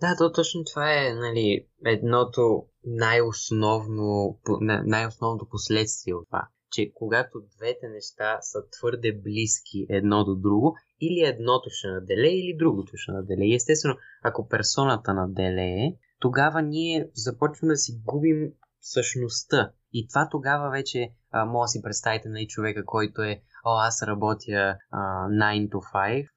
Да, 0.00 0.16
то 0.18 0.32
точно 0.32 0.64
това 0.64 1.06
е 1.06 1.14
нали, 1.14 1.66
едното 1.86 2.66
най-основно, 2.84 4.38
най-основното 4.84 5.48
последствие 5.48 6.14
от 6.14 6.26
това. 6.26 6.48
Че 6.70 6.92
когато 6.94 7.40
двете 7.56 7.88
неща 7.88 8.38
са 8.40 8.58
твърде 8.70 9.12
близки 9.12 9.86
едно 9.88 10.24
до 10.24 10.34
друго, 10.34 10.76
или 11.00 11.20
едното 11.20 11.70
ще 11.70 11.88
наделее, 11.88 12.38
или 12.38 12.56
другото 12.58 12.92
ще 12.94 13.12
наделее. 13.12 13.54
Естествено, 13.54 13.96
ако 14.22 14.48
персоната 14.48 15.14
наделее, 15.14 15.92
тогава 16.18 16.62
ние 16.62 17.10
започваме 17.14 17.72
да 17.72 17.76
си 17.76 18.00
губим 18.04 18.52
същността. 18.80 19.72
И 19.92 20.08
това 20.08 20.28
тогава 20.30 20.70
вече 20.70 21.12
а, 21.32 21.44
може 21.44 21.64
да 21.64 21.68
си 21.68 21.82
представите 21.82 22.28
нали, 22.28 22.46
човека, 22.46 22.84
който 22.84 23.22
е 23.22 23.40
о, 23.64 23.70
аз 23.86 24.02
работя 24.02 24.76
а, 24.90 25.28
9 25.28 25.68
to 25.68 25.80
5, 25.94 26.28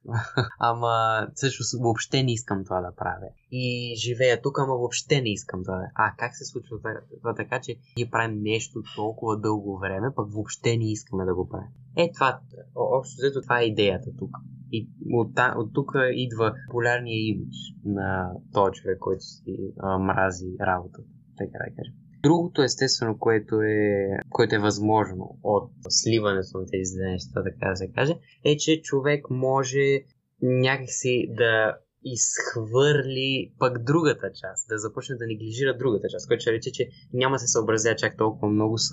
ама 0.59 1.27
също 1.35 1.63
въобще 1.81 2.23
не 2.23 2.33
искам 2.33 2.63
това 2.63 2.81
да 2.81 2.95
правя. 2.95 3.29
И 3.51 3.95
живея 3.97 4.41
тук, 4.41 4.59
ама 4.59 4.73
въобще 4.73 5.21
не 5.21 5.31
искам 5.31 5.63
това 5.63 5.75
да 5.75 5.87
А 5.95 6.13
как 6.17 6.35
се 6.35 6.45
случва 6.45 6.77
това 7.21 7.35
така, 7.35 7.61
че 7.61 7.75
ние 7.97 8.09
правим 8.09 8.41
нещо 8.41 8.83
толкова 8.95 9.39
дълго 9.39 9.79
време, 9.79 10.07
пък 10.15 10.33
въобще 10.33 10.77
не 10.77 10.91
искаме 10.91 11.25
да 11.25 11.35
го 11.35 11.49
правим? 11.49 11.71
Е, 11.97 12.11
това, 12.13 12.39
общо 12.75 13.15
взето 13.17 13.41
това 13.41 13.59
е 13.59 13.65
идеята 13.65 14.09
тук. 14.17 14.31
И 14.71 14.89
от, 15.13 15.39
от 15.55 15.73
тук 15.73 15.91
идва 16.13 16.53
полярния 16.71 17.27
имидж 17.29 17.55
на 17.85 18.31
този 18.53 18.71
човек, 18.71 18.97
който 18.99 19.21
си 19.21 19.73
а, 19.79 19.97
мрази 19.99 20.55
работата, 20.61 21.07
така 21.37 21.57
да 21.69 21.75
кажем. 21.75 22.01
Другото, 22.24 22.61
естествено, 22.63 23.17
което 23.19 23.61
е, 23.61 24.07
което 24.30 24.55
е 24.55 24.59
възможно 24.59 25.39
от 25.43 25.72
сливането 25.89 26.57
на 26.57 26.65
тези 26.65 26.95
две 26.95 27.11
неща, 27.11 27.43
така 27.43 27.69
да 27.69 27.76
се 27.76 27.91
каже, 27.91 28.13
е, 28.45 28.57
че 28.57 28.82
човек 28.82 29.26
може 29.30 30.01
някакси 30.41 31.28
да 31.30 31.78
изхвърли 32.04 33.54
пък 33.60 33.84
другата 33.84 34.32
част, 34.41 34.68
да 34.70 34.78
започне 34.78 35.16
да 35.16 35.26
неглижира 35.28 35.78
другата 35.78 36.08
част, 36.12 36.28
което 36.28 36.41
ще 36.41 36.52
рече, 36.52 36.72
че 36.72 36.89
няма 37.14 37.39
се 37.39 37.47
съобразя 37.47 37.95
чак 37.95 38.18
толкова 38.18 38.49
много 38.49 38.78
с 38.78 38.91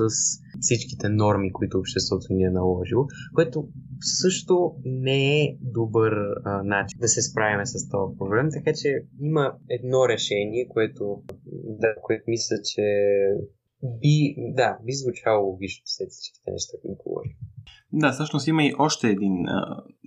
всичките 0.61 1.09
норми, 1.09 1.53
които 1.53 1.79
обществото 1.79 2.27
ни 2.31 2.45
е 2.45 2.51
наложило, 2.51 3.07
което 3.35 3.69
също 4.01 4.75
не 4.85 5.43
е 5.43 5.57
добър 5.61 6.13
а, 6.45 6.63
начин 6.63 6.99
да 7.01 7.09
се 7.09 7.23
справяме 7.23 7.67
с 7.67 7.89
този 7.89 8.19
проблем, 8.19 8.49
така 8.53 8.73
че 8.83 9.03
има 9.21 9.53
едно 9.69 10.09
решение, 10.09 10.69
което, 10.69 11.23
да, 11.65 11.95
което 12.03 12.25
мисля, 12.27 12.57
че 12.65 12.83
би, 13.83 14.35
да, 14.39 14.79
би 14.85 14.93
звучало 14.93 15.47
логично 15.47 15.83
след 15.87 16.11
всичките 16.11 16.51
неща, 16.51 16.73
които 16.83 17.03
говорим. 17.07 17.33
Да, 17.93 18.13
всъщност 18.13 18.47
има 18.47 18.65
и 18.65 18.75
още 18.79 19.09
един, 19.09 19.35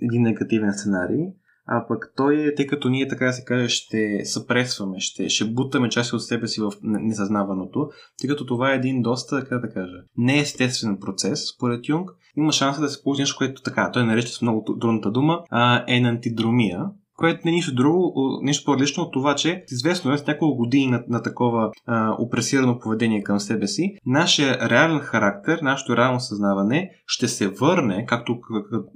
един 0.02 0.22
негативен 0.22 0.74
сценарий, 0.74 1.28
а 1.68 1.88
пък 1.88 2.14
той 2.16 2.48
е, 2.48 2.56
тъй 2.56 2.68
като 2.68 2.90
ние 2.90 3.08
така 3.08 3.26
да 3.26 3.34
се 3.34 3.46
каже, 3.46 3.70
ще 3.70 4.26
съпресваме, 4.26 5.00
ще, 5.00 5.30
ще 5.30 5.46
бутаме 5.46 5.90
част 5.90 6.14
от 6.14 6.24
себе 6.24 6.48
си 6.48 6.62
в 6.62 6.72
несъзнаваното, 6.82 7.90
тъй 8.22 8.30
като 8.30 8.46
това 8.46 8.72
е 8.72 8.76
един 8.76 9.02
доста, 9.02 9.40
така 9.40 9.58
да 9.58 9.74
кажа, 9.74 9.98
неестествен 10.18 10.98
процес, 11.00 11.48
според 11.56 11.90
Юнг, 11.90 12.12
има 12.38 12.52
шанса 12.52 12.82
да 12.82 12.90
се 12.90 13.04
получи 13.04 13.22
нещо, 13.22 13.38
което 13.38 13.62
така, 13.62 13.92
той 13.92 14.06
нарече 14.06 14.34
с 14.34 14.42
много 14.42 14.78
трудната 14.82 15.12
дума, 15.12 15.40
а, 15.50 15.84
енантидромия, 15.88 16.86
което 17.22 17.42
не 17.46 17.52
е 17.52 17.56
нищо 17.56 17.76
друго, 17.76 18.14
нищо 18.44 18.66
по-различно 18.66 19.04
от 19.04 19.14
това, 19.14 19.36
че 19.36 19.64
известно 19.72 20.14
е 20.14 20.18
с 20.18 20.28
няколко 20.28 20.58
години 20.58 20.88
на, 20.88 21.04
на 21.08 21.22
такова 21.22 21.72
а, 21.86 22.16
опресирано 22.20 22.80
поведение 22.80 23.24
към 23.24 23.40
себе 23.40 23.68
си, 23.68 23.96
нашия 24.06 24.70
реален 24.70 25.00
характер, 25.00 25.60
нашето 25.62 25.98
реално 25.98 26.20
съзнаване 26.20 26.92
ще 27.14 27.28
се 27.28 27.48
върне, 27.48 28.06
както 28.08 28.40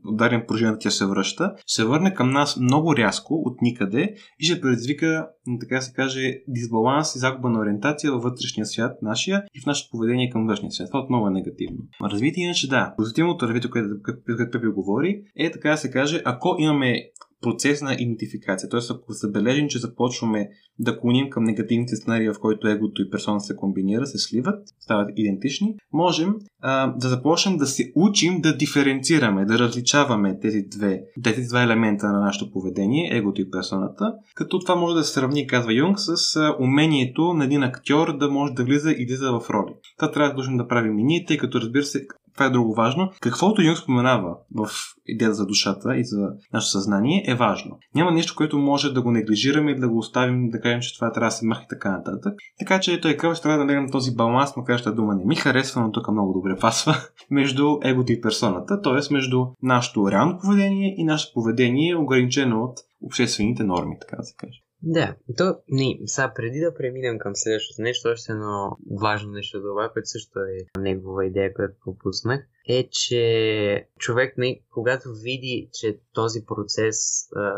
даден 0.05 0.43
пружина 0.47 0.77
тя 0.79 0.89
се 0.89 1.05
връща, 1.05 1.53
се 1.67 1.85
върне 1.85 2.13
към 2.13 2.29
нас 2.29 2.57
много 2.57 2.95
рязко 2.95 3.33
от 3.45 3.61
никъде 3.61 4.15
и 4.39 4.45
ще 4.45 4.61
предизвика, 4.61 5.27
така 5.59 5.81
се 5.81 5.93
каже, 5.93 6.33
дисбаланс 6.47 7.15
и 7.15 7.19
загуба 7.19 7.49
на 7.49 7.59
ориентация 7.59 8.11
във 8.11 8.23
вътрешния 8.23 8.65
свят, 8.65 8.97
нашия 9.01 9.43
и 9.55 9.61
в 9.61 9.65
нашето 9.65 9.91
поведение 9.91 10.29
към 10.29 10.47
външния 10.47 10.71
свят. 10.71 10.87
Това 10.91 10.99
отново 10.99 11.27
е 11.27 11.31
негативно. 11.31 11.77
Развитие 12.03 12.43
иначе 12.43 12.69
да. 12.69 12.93
Позитивното 12.97 13.47
развитие, 13.47 13.69
което, 13.69 13.89
което 14.03 14.51
Пепи 14.51 14.67
говори, 14.67 15.21
е 15.37 15.51
така 15.51 15.69
да 15.71 15.77
се 15.77 15.91
каже, 15.91 16.21
ако 16.25 16.55
имаме 16.59 16.95
процес 17.41 17.81
на 17.81 17.93
идентификация. 17.93 18.69
Т.е. 18.69 18.79
ако 18.89 19.13
забележим, 19.13 19.67
че 19.67 19.79
започваме 19.79 20.49
да 20.79 20.99
клоним 20.99 21.29
към 21.29 21.43
негативните 21.43 21.95
сценарии, 21.95 22.29
в 22.29 22.39
който 22.41 22.67
егото 22.67 23.01
и 23.01 23.09
персона 23.09 23.39
се 23.39 23.55
комбинира, 23.55 24.05
се 24.05 24.17
сливат, 24.17 24.67
стават 24.79 25.09
идентични, 25.15 25.75
можем 25.93 26.35
а, 26.61 26.87
да 26.87 27.09
започнем 27.09 27.57
да 27.57 27.65
се 27.65 27.91
учим 28.09 28.41
да 28.41 28.57
диференцираме, 28.57 29.45
да 29.45 29.59
различаваме 29.59 30.39
тези 30.39 30.61
две, 30.71 31.01
тези 31.23 31.47
два 31.47 31.63
елемента 31.63 32.07
на 32.07 32.19
нашето 32.19 32.51
поведение, 32.51 33.09
егото 33.17 33.41
и 33.41 33.51
персоната, 33.51 34.13
като 34.35 34.59
това 34.59 34.75
може 34.75 34.95
да 34.95 35.03
се 35.03 35.13
сравни, 35.13 35.47
казва 35.47 35.73
Юнг, 35.73 35.99
с 35.99 36.39
умението 36.59 37.33
на 37.33 37.45
един 37.45 37.63
актьор 37.63 38.17
да 38.17 38.29
може 38.29 38.53
да 38.53 38.63
влиза 38.63 38.91
и 38.91 39.03
излиза 39.03 39.31
в 39.31 39.49
роли. 39.49 39.73
Това 39.97 40.11
трябва 40.11 40.43
да 40.43 40.57
да 40.57 40.67
правим 40.67 40.99
и 40.99 41.03
ние, 41.03 41.25
тъй 41.25 41.37
като 41.37 41.61
разбира 41.61 41.83
се, 41.83 42.07
това 42.35 42.45
е 42.45 42.49
друго 42.49 42.73
важно. 42.73 43.11
Каквото 43.21 43.61
Юнг 43.61 43.77
споменава 43.77 44.35
в 44.55 44.69
идеята 45.05 45.33
за 45.33 45.45
душата 45.45 45.97
и 45.97 46.03
за 46.03 46.29
нашето 46.53 46.71
съзнание 46.71 47.23
е 47.27 47.35
важно. 47.35 47.77
Няма 47.95 48.11
нещо, 48.11 48.33
което 48.37 48.57
може 48.57 48.93
да 48.93 49.01
го 49.01 49.11
неглижираме 49.11 49.71
и 49.71 49.79
да 49.79 49.89
го 49.89 49.97
оставим, 49.97 50.49
да 50.49 50.61
кажем, 50.61 50.81
че 50.81 50.95
това 50.95 51.11
трябва 51.11 51.27
да 51.27 51.31
се 51.31 51.45
маха 51.45 51.63
и 51.63 51.67
така 51.69 51.91
нататък. 51.91 52.33
Така 52.59 52.79
че 52.79 53.01
той 53.01 53.17
казва, 53.17 53.35
че 53.35 53.41
трябва 53.41 53.57
да 53.57 53.65
намерим 53.65 53.91
този 53.91 54.15
баланс, 54.15 54.55
макар 54.57 54.81
че 54.81 54.91
дума 54.91 55.15
не 55.15 55.25
ми 55.25 55.35
харесва, 55.35 55.81
но 55.81 55.91
тук 55.91 56.11
много 56.11 56.33
добре 56.33 56.57
пасва, 56.59 56.95
между 57.31 57.77
егото 57.83 58.11
и 58.11 58.21
персоната, 58.21 58.81
т.е. 58.81 59.13
между 59.13 59.45
нашето 59.63 60.11
реално 60.11 60.39
поведение 60.39 60.95
и 60.97 61.03
нашето 61.03 61.33
поведение, 61.33 61.95
ограничено 61.95 62.63
от 62.63 62.77
обществените 63.05 63.63
норми, 63.63 63.97
така 64.01 64.17
да 64.17 64.23
се 64.23 64.35
каже. 64.37 64.64
Да, 64.87 65.15
то, 65.37 65.57
не, 65.69 65.99
сега 66.05 66.33
преди 66.35 66.59
да 66.59 66.73
преминем 66.73 67.19
към 67.19 67.35
следващото 67.35 67.81
нещо, 67.81 68.09
още 68.09 68.31
едно 68.31 68.77
важно 69.01 69.31
нещо 69.31 69.61
това, 69.61 69.89
което 69.93 70.09
също 70.09 70.39
е 70.39 70.79
негова 70.81 71.25
идея, 71.25 71.53
която 71.53 71.75
пропуснах, 71.85 72.41
е, 72.67 72.87
че 72.91 73.87
човек, 73.99 74.37
не, 74.37 74.61
когато 74.73 75.09
види, 75.13 75.69
че 75.73 75.99
този 76.13 76.45
процес 76.45 77.27
а, 77.35 77.53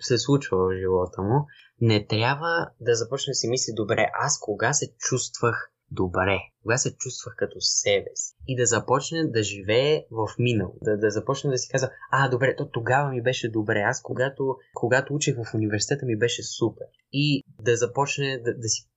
се 0.00 0.18
случва 0.18 0.58
в 0.58 0.78
живота 0.80 1.22
му, 1.22 1.46
не 1.80 2.06
трябва 2.06 2.68
да 2.80 2.94
започне 2.94 3.30
да 3.30 3.34
си 3.34 3.48
мисли, 3.48 3.72
добре, 3.76 4.10
аз 4.20 4.40
кога 4.40 4.72
се 4.72 4.94
чувствах 4.98 5.72
добре, 5.90 6.38
кога 6.62 6.76
се 6.76 6.96
чувствах 6.96 7.34
като 7.36 7.60
себе 7.60 8.10
си 8.14 8.34
и 8.46 8.56
да 8.56 8.66
започне 8.66 9.26
да 9.26 9.42
живее 9.42 10.04
в 10.10 10.28
минало, 10.38 10.74
да, 10.82 10.96
да 10.96 11.10
започне 11.10 11.50
да 11.50 11.58
си 11.58 11.68
казва, 11.72 11.90
а, 12.10 12.28
добре, 12.28 12.56
то 12.56 12.68
тогава 12.68 13.10
ми 13.10 13.22
беше 13.22 13.50
добре, 13.50 13.78
аз 13.78 14.02
когато, 14.02 14.56
когато 14.74 15.14
учих 15.14 15.36
в 15.36 15.54
университета 15.54 16.06
ми 16.06 16.18
беше 16.18 16.42
супер 16.42 16.86
и 17.12 17.42
да 17.62 17.76
започне 17.76 18.38
да, 18.38 18.54
да 18.54 18.68
си 18.68 18.88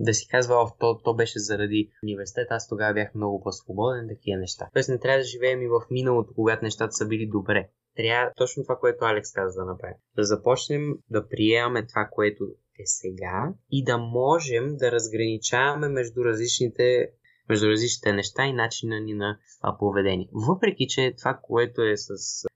да 0.00 0.14
си 0.14 0.28
казва, 0.28 0.54
о, 0.54 0.70
то, 0.78 0.98
то 1.04 1.14
беше 1.14 1.38
заради 1.38 1.90
университет, 2.02 2.46
аз 2.50 2.68
тогава 2.68 2.94
бях 2.94 3.14
много 3.14 3.42
по-свободен, 3.42 4.08
такива 4.08 4.38
неща. 4.38 4.68
Тоест 4.72 4.88
не 4.88 4.98
трябва 4.98 5.18
да 5.18 5.24
живеем 5.24 5.62
и 5.62 5.68
в 5.68 5.82
миналото, 5.90 6.32
когато 6.34 6.64
нещата 6.64 6.92
са 6.92 7.06
били 7.06 7.26
добре. 7.26 7.68
Трябва 7.96 8.32
точно 8.36 8.62
това, 8.62 8.76
което 8.76 9.04
Алекс 9.04 9.32
каза 9.32 9.60
да 9.60 9.66
направим. 9.66 9.96
Да 10.16 10.24
започнем 10.24 10.94
да 11.10 11.28
приемаме 11.28 11.86
това, 11.86 12.08
което 12.12 12.44
е 12.78 12.86
сега 12.86 13.54
и 13.70 13.84
да 13.84 13.98
можем 13.98 14.76
да 14.76 14.92
разграничаваме 14.92 15.88
между 15.88 16.24
различните 16.24 17.10
между 17.48 17.66
различните 17.68 18.12
неща 18.12 18.46
и 18.46 18.52
начина 18.52 19.00
ни 19.00 19.14
на 19.14 19.38
поведение. 19.78 20.28
Въпреки, 20.48 20.86
че 20.88 21.14
това, 21.18 21.38
което 21.42 21.82
е 21.82 21.96
с 21.96 22.08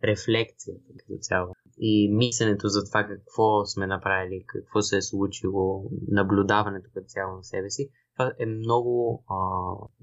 рефлекцията 0.05 0.89
като 0.99 1.18
цяло 1.20 1.53
и 1.79 2.09
мисленето 2.12 2.68
за 2.68 2.85
това 2.85 3.05
какво 3.05 3.64
сме 3.64 3.87
направили, 3.87 4.45
какво 4.47 4.83
се 4.83 4.97
е 4.97 5.03
случило, 5.03 5.91
наблюдаването 6.09 6.91
като 6.95 7.07
цяло 7.07 7.37
на 7.37 7.45
себе 7.45 7.70
си, 7.70 7.91
това 8.16 8.33
е 8.39 8.47
много, 8.47 9.25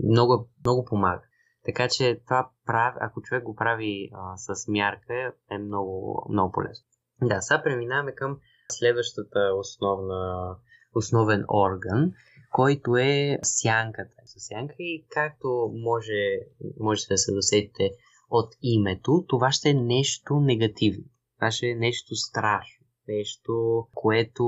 много, 0.03 0.49
много 0.65 0.85
помага. 0.85 1.21
Така 1.65 1.87
че 1.87 2.21
това 2.25 2.49
прави, 2.65 2.97
ако 3.01 3.21
човек 3.21 3.43
го 3.43 3.55
прави 3.55 4.09
а, 4.13 4.37
с 4.37 4.67
мярка, 4.67 5.33
е 5.51 5.57
много, 5.57 6.25
много 6.29 6.51
полезно. 6.51 6.85
Да, 7.21 7.41
сега 7.41 7.63
преминаваме 7.63 8.15
към 8.15 8.39
следващата 8.71 9.39
основна, 9.57 10.55
основен 10.95 11.45
орган, 11.53 12.11
който 12.51 12.97
е 12.97 13.39
сянката. 13.43 14.15
Сянка 14.25 14.75
и 14.79 15.05
както 15.09 15.71
може, 15.73 16.39
може 16.79 17.07
да 17.09 17.17
се 17.17 17.31
досетите 17.31 17.91
от 18.29 18.55
името, 18.61 19.25
това 19.27 19.51
ще 19.51 19.69
е 19.69 19.73
нещо 19.73 20.39
негативно. 20.39 21.03
Това 21.35 21.51
ще 21.51 21.67
е 21.67 21.75
нещо 21.75 22.15
страшно. 22.15 22.85
Нещо, 23.07 23.83
което 23.93 24.43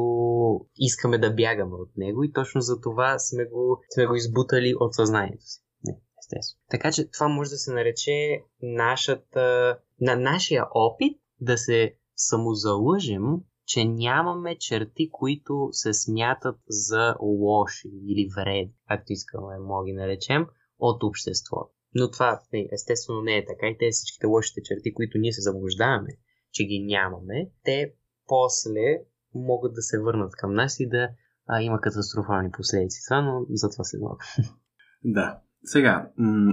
искаме 0.77 1.17
да 1.17 1.33
бягаме 1.33 1.75
от 1.75 1.97
него 1.97 2.23
и 2.23 2.33
точно 2.33 2.61
за 2.61 2.81
това 2.81 3.19
сме 3.19 3.45
го, 3.45 3.81
сме 3.93 4.05
го 4.05 4.15
избутали 4.15 4.75
от 4.79 4.93
съзнанието 4.93 5.45
си. 5.45 5.63
Не, 5.83 5.99
естествено. 6.19 6.61
Така 6.69 6.91
че 6.91 7.11
това 7.11 7.27
може 7.27 7.49
да 7.49 7.57
се 7.57 7.73
нарече 7.73 8.43
нашата, 8.61 9.77
на 10.01 10.15
нашия 10.15 10.65
опит 10.73 11.17
да 11.39 11.57
се 11.57 11.95
самозалъжем 12.15 13.23
че 13.71 13.85
нямаме 13.85 14.57
черти, 14.57 15.09
които 15.11 15.69
се 15.71 15.93
смятат 15.93 16.55
за 16.67 17.15
лоши 17.21 17.87
или 18.07 18.29
вредни, 18.35 18.73
както 18.87 19.13
искаме 19.13 19.57
да 19.57 19.85
ги 19.85 19.93
наречем, 19.93 20.45
от 20.79 21.03
обществото. 21.03 21.71
Но 21.95 22.11
това 22.11 22.41
естествено 22.71 23.21
не 23.21 23.37
е 23.37 23.45
така 23.45 23.67
и 23.67 23.77
те 23.77 23.89
всичките 23.91 24.27
лошите 24.27 24.61
черти, 24.63 24.93
които 24.93 25.17
ние 25.17 25.31
се 25.31 25.41
заблуждаваме, 25.41 26.09
че 26.51 26.63
ги 26.63 26.85
нямаме, 26.85 27.49
те 27.63 27.93
после 28.27 28.87
могат 29.33 29.73
да 29.73 29.81
се 29.81 29.99
върнат 29.99 30.31
към 30.35 30.53
нас 30.53 30.79
и 30.79 30.89
да 30.89 31.09
а, 31.47 31.61
има 31.61 31.81
катастрофални 31.81 32.51
последици. 32.51 32.99
Това, 33.07 33.21
но 33.21 33.45
за 33.49 33.69
това 33.69 33.83
малко. 34.01 34.23
Да. 35.03 35.41
Сега, 35.65 36.07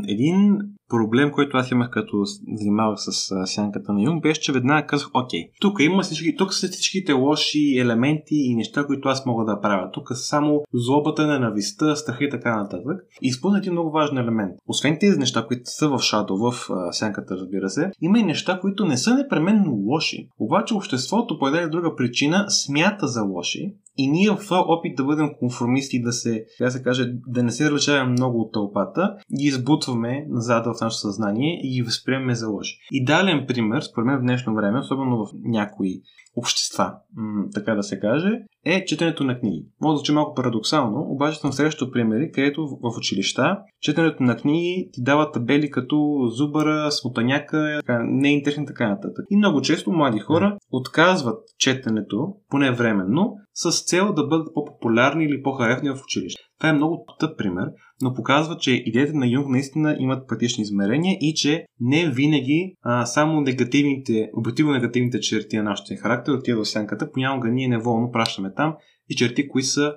един 0.08 0.58
проблем, 0.88 1.30
който 1.30 1.56
аз 1.56 1.70
имах 1.70 1.90
като 1.90 2.24
занимавах 2.58 2.98
с 2.98 3.46
сянката 3.46 3.92
на 3.92 4.02
Юнг, 4.02 4.22
беше, 4.22 4.40
че 4.40 4.52
веднага 4.52 4.86
казах, 4.86 5.08
окей, 5.14 5.50
тук 5.60 5.80
има 5.80 6.02
всички, 6.02 6.36
тук 6.36 6.54
са 6.54 6.68
всичките 6.68 7.12
лоши 7.12 7.78
елементи 7.78 8.34
и 8.34 8.54
неща, 8.54 8.86
които 8.86 9.08
аз 9.08 9.26
мога 9.26 9.44
да 9.44 9.60
правя. 9.60 9.90
Тук 9.92 10.08
са 10.08 10.22
само 10.22 10.62
злобата, 10.74 11.26
ненавистта, 11.26 11.96
страха 11.96 12.24
и 12.24 12.30
така 12.30 12.56
нататък. 12.56 13.06
И 13.22 13.28
изпълнят 13.28 13.62
един 13.62 13.72
много 13.72 13.90
важен 13.90 14.18
елемент. 14.18 14.52
Освен 14.66 14.96
тези 15.00 15.18
неща, 15.18 15.46
които 15.46 15.62
са 15.64 15.88
в 15.88 15.98
шадо, 15.98 16.36
в 16.36 16.54
сянката, 16.92 17.36
разбира 17.36 17.68
се, 17.68 17.90
има 18.00 18.18
и 18.18 18.22
неща, 18.22 18.58
които 18.60 18.84
не 18.84 18.96
са 18.96 19.14
непременно 19.14 19.72
лоши. 19.72 20.28
Обаче 20.38 20.74
обществото 20.74 21.38
по 21.38 21.48
една 21.48 21.68
друга 21.68 21.96
причина 21.96 22.46
смята 22.48 23.06
за 23.06 23.22
лоши 23.22 23.74
и 23.98 24.10
ние 24.10 24.30
в 24.30 24.36
това 24.36 24.60
опит 24.60 24.96
да 24.96 25.04
бъдем 25.04 25.30
конформисти, 25.38 26.02
да 26.02 26.12
се, 26.12 26.44
да 26.60 26.70
се 26.70 26.82
каже, 26.82 27.12
да 27.26 27.42
не 27.42 27.50
се 27.50 27.70
различаваме 27.70 28.10
много 28.10 28.40
от 28.40 28.52
тълпата, 28.52 29.16
ги 29.38 29.44
избутваме 29.44 30.26
назад 30.28 30.66
в 30.66 30.80
нашето 30.80 31.00
съзнание 31.00 31.60
и 31.62 31.74
ги 31.74 31.82
възприемаме 31.82 32.34
за 32.34 32.48
лъжи. 32.48 32.78
Идеален 32.92 33.44
пример, 33.48 33.80
според 33.80 34.06
мен 34.06 34.18
в 34.18 34.22
днешно 34.22 34.54
време, 34.54 34.78
особено 34.78 35.26
в 35.26 35.30
някои 35.44 36.02
общества, 36.38 36.92
м- 37.16 37.44
така 37.54 37.74
да 37.74 37.82
се 37.82 38.00
каже, 38.00 38.30
е 38.66 38.84
четенето 38.84 39.24
на 39.24 39.40
книги. 39.40 39.66
Може 39.80 39.94
да 39.94 39.96
звучи 39.96 40.12
малко 40.12 40.34
парадоксално, 40.34 41.06
обаче 41.08 41.38
съм 41.38 41.52
срещал 41.52 41.90
примери, 41.90 42.30
където 42.32 42.66
в 42.66 42.98
училища 42.98 43.58
четенето 43.80 44.22
на 44.22 44.36
книги 44.36 44.90
ти 44.92 45.02
дава 45.02 45.32
табели 45.32 45.70
като 45.70 46.28
зубара, 46.36 46.92
смутаняка, 46.92 47.80
неинтересни 48.04 48.66
така 48.66 48.88
нататък. 48.88 49.24
И 49.30 49.36
много 49.36 49.60
често 49.60 49.92
млади 49.92 50.18
хора 50.18 50.56
отказват 50.72 51.38
четенето, 51.58 52.34
поне 52.50 52.70
временно, 52.70 53.34
с 53.54 53.84
цел 53.84 54.12
да 54.12 54.26
бъдат 54.26 54.48
по-популярни 54.54 55.24
или 55.24 55.42
по-харесни 55.42 55.90
в 55.90 56.02
училище. 56.04 56.42
Това 56.58 56.70
е 56.70 56.72
много 56.72 57.04
тъп 57.18 57.38
пример, 57.38 57.70
но 58.02 58.14
показва, 58.14 58.56
че 58.56 58.70
идеите 58.70 59.12
на 59.12 59.26
Юнг 59.26 59.48
наистина 59.48 59.96
имат 59.98 60.28
практични 60.28 60.62
измерения 60.62 61.16
и 61.20 61.34
че 61.34 61.66
не 61.80 62.10
винаги 62.10 62.74
а, 62.82 63.06
само 63.06 63.40
негативните, 63.40 64.30
обективно 64.34 64.72
негативните 64.72 65.20
черти 65.20 65.56
на 65.56 65.62
нашия 65.62 65.98
характер 65.98 66.32
отиват 66.32 66.66
в 66.66 66.68
сянката, 66.68 67.12
понякога 67.12 67.48
ние 67.48 67.68
неволно 67.68 68.12
пращаме 68.12 68.54
там 68.54 68.76
и 69.08 69.16
черти, 69.16 69.48
които 69.48 69.66
са 69.68 69.94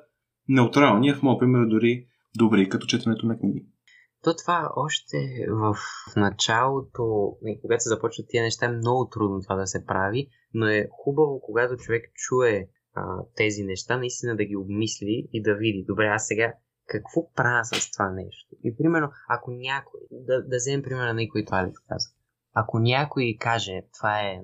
неутрални, 0.49 1.13
в 1.13 1.23
моят 1.23 1.39
пример 1.39 1.65
дори 1.65 2.05
добри, 2.37 2.69
като 2.69 2.87
четенето 2.87 3.25
на 3.25 3.39
книги. 3.39 3.65
То 4.23 4.35
това 4.35 4.69
още 4.75 5.17
в 5.49 5.75
началото, 6.15 7.35
когато 7.61 7.83
се 7.83 7.89
започват 7.89 8.25
тия 8.29 8.43
неща, 8.43 8.65
е 8.65 8.69
много 8.69 9.09
трудно 9.09 9.41
това 9.41 9.55
да 9.55 9.67
се 9.67 9.85
прави, 9.85 10.27
но 10.53 10.67
е 10.67 10.87
хубаво, 10.91 11.41
когато 11.41 11.77
човек 11.77 12.03
чуе 12.15 12.67
а, 12.93 13.23
тези 13.35 13.63
неща, 13.63 13.97
наистина 13.97 14.35
да 14.35 14.45
ги 14.45 14.55
обмисли 14.55 15.27
и 15.33 15.41
да 15.41 15.55
види, 15.55 15.85
добре, 15.87 16.05
аз 16.05 16.27
сега 16.27 16.53
какво 16.87 17.33
правя 17.33 17.65
с 17.65 17.91
това 17.91 18.09
нещо? 18.09 18.55
И 18.63 18.77
примерно, 18.77 19.09
ако 19.29 19.51
някой, 19.51 19.99
да, 20.11 20.41
да 20.41 20.57
вземем 20.57 20.83
примера 20.83 21.13
на 21.13 21.27
който 21.31 21.55
Алекс 21.55 21.79
каза, 21.89 22.09
ако 22.53 22.79
някой 22.79 23.37
каже, 23.39 23.81
това 23.97 24.19
е, 24.19 24.41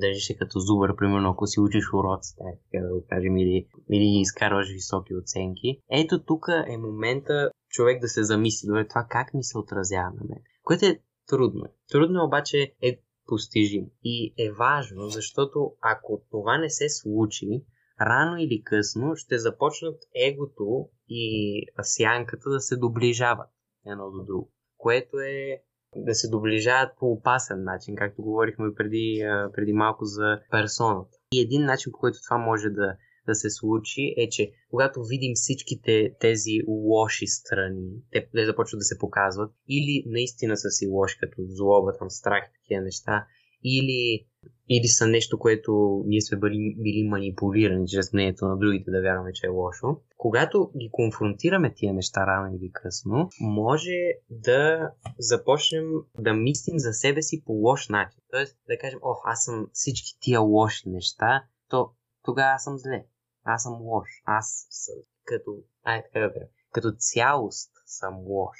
държиш 0.00 0.26
се 0.26 0.36
като 0.36 0.58
зубър, 0.58 0.96
примерно, 0.96 1.30
ако 1.30 1.46
си 1.46 1.60
учиш 1.60 1.92
уроците, 1.94 2.42
така 2.72 2.84
да 2.84 2.94
го 2.94 3.04
кажем, 3.10 3.36
или, 3.36 3.66
или 3.90 4.20
изкарваш 4.20 4.72
високи 4.72 5.14
оценки, 5.14 5.78
ето 5.90 6.24
тук 6.24 6.46
е 6.66 6.76
момента 6.76 7.50
човек 7.68 8.00
да 8.00 8.08
се 8.08 8.24
замисли, 8.24 8.66
добре, 8.66 8.88
това 8.88 9.06
как 9.10 9.34
ми 9.34 9.44
се 9.44 9.58
отразява 9.58 10.10
на 10.10 10.24
мен. 10.28 10.38
Което 10.64 10.86
е 10.86 11.00
Трудно 11.28 11.64
е. 11.64 11.68
Трудно 11.92 12.20
е, 12.20 12.24
обаче 12.24 12.74
е 12.82 13.00
постижим. 13.26 13.86
И 14.04 14.34
е 14.38 14.52
важно, 14.52 15.08
защото 15.08 15.72
ако 15.80 16.22
това 16.30 16.58
не 16.58 16.70
се 16.70 16.88
случи, 16.88 17.64
рано 18.06 18.36
или 18.36 18.62
късно 18.64 19.16
ще 19.16 19.38
започнат 19.38 20.02
егото 20.14 20.88
и 21.08 21.66
сянката 21.82 22.50
да 22.50 22.60
се 22.60 22.76
доближават 22.76 23.50
едно 23.86 24.10
до 24.10 24.24
друго. 24.24 24.52
Което 24.76 25.16
е 25.20 25.62
да 25.96 26.14
се 26.14 26.28
доближават 26.28 26.90
по 26.98 27.06
опасен 27.06 27.64
начин, 27.64 27.96
както 27.96 28.22
говорихме 28.22 28.74
преди, 28.74 29.22
преди 29.54 29.72
малко 29.72 30.04
за 30.04 30.40
персоната. 30.50 31.18
И 31.32 31.40
един 31.40 31.64
начин, 31.64 31.92
по 31.92 31.98
който 31.98 32.18
това 32.22 32.38
може 32.38 32.68
да, 32.68 32.96
да 33.26 33.34
се 33.34 33.50
случи, 33.50 34.14
е, 34.16 34.28
че 34.28 34.52
когато 34.70 35.04
видим 35.04 35.32
всичките 35.34 36.14
тези 36.20 36.58
лоши 36.68 37.26
страни, 37.26 37.90
те, 38.12 38.28
те 38.34 38.46
започват 38.46 38.78
да 38.78 38.84
се 38.84 38.98
показват, 38.98 39.52
или 39.68 40.04
наистина 40.06 40.56
са 40.56 40.70
си 40.70 40.86
лоши, 40.86 41.18
като 41.20 41.36
злоба, 41.48 41.92
там, 41.98 42.10
страх, 42.10 42.44
такива 42.62 42.82
неща, 42.82 43.26
или, 43.64 44.26
или 44.68 44.88
са 44.88 45.06
нещо, 45.06 45.38
което 45.38 46.02
ние 46.06 46.20
сме 46.20 46.38
били, 46.38 46.76
били 46.78 47.08
манипулирани 47.08 47.88
чрез 47.88 48.12
мнението 48.12 48.46
на 48.46 48.58
другите 48.58 48.90
да 48.90 49.02
вярваме, 49.02 49.32
че 49.32 49.46
е 49.46 49.50
лошо. 49.50 49.86
Когато 50.16 50.70
ги 50.78 50.88
конфронтираме 50.92 51.74
тия 51.74 51.94
неща 51.94 52.26
рано 52.26 52.56
или 52.56 52.72
късно, 52.72 53.28
може 53.40 53.98
да 54.30 54.90
започнем 55.18 55.84
да 56.18 56.32
мислим 56.32 56.78
за 56.78 56.92
себе 56.92 57.22
си 57.22 57.42
по 57.44 57.52
лош 57.52 57.88
начин. 57.88 58.20
Тоест 58.30 58.56
да 58.68 58.78
кажем, 58.78 58.98
ох, 59.02 59.22
аз 59.24 59.44
съм 59.44 59.66
всички 59.72 60.18
тия 60.20 60.40
лоши 60.40 60.88
неща, 60.88 61.44
то 61.68 61.90
тогава 62.22 62.52
аз 62.54 62.64
съм 62.64 62.78
зле. 62.78 63.04
Аз 63.44 63.62
съм 63.62 63.72
лош. 63.80 64.08
Аз 64.24 64.66
съм 64.70 64.94
като, 65.24 65.56
ай, 65.84 66.02
така 66.02 66.30
като 66.72 66.92
цялост 66.98 67.70
съм 67.86 68.14
лош. 68.18 68.58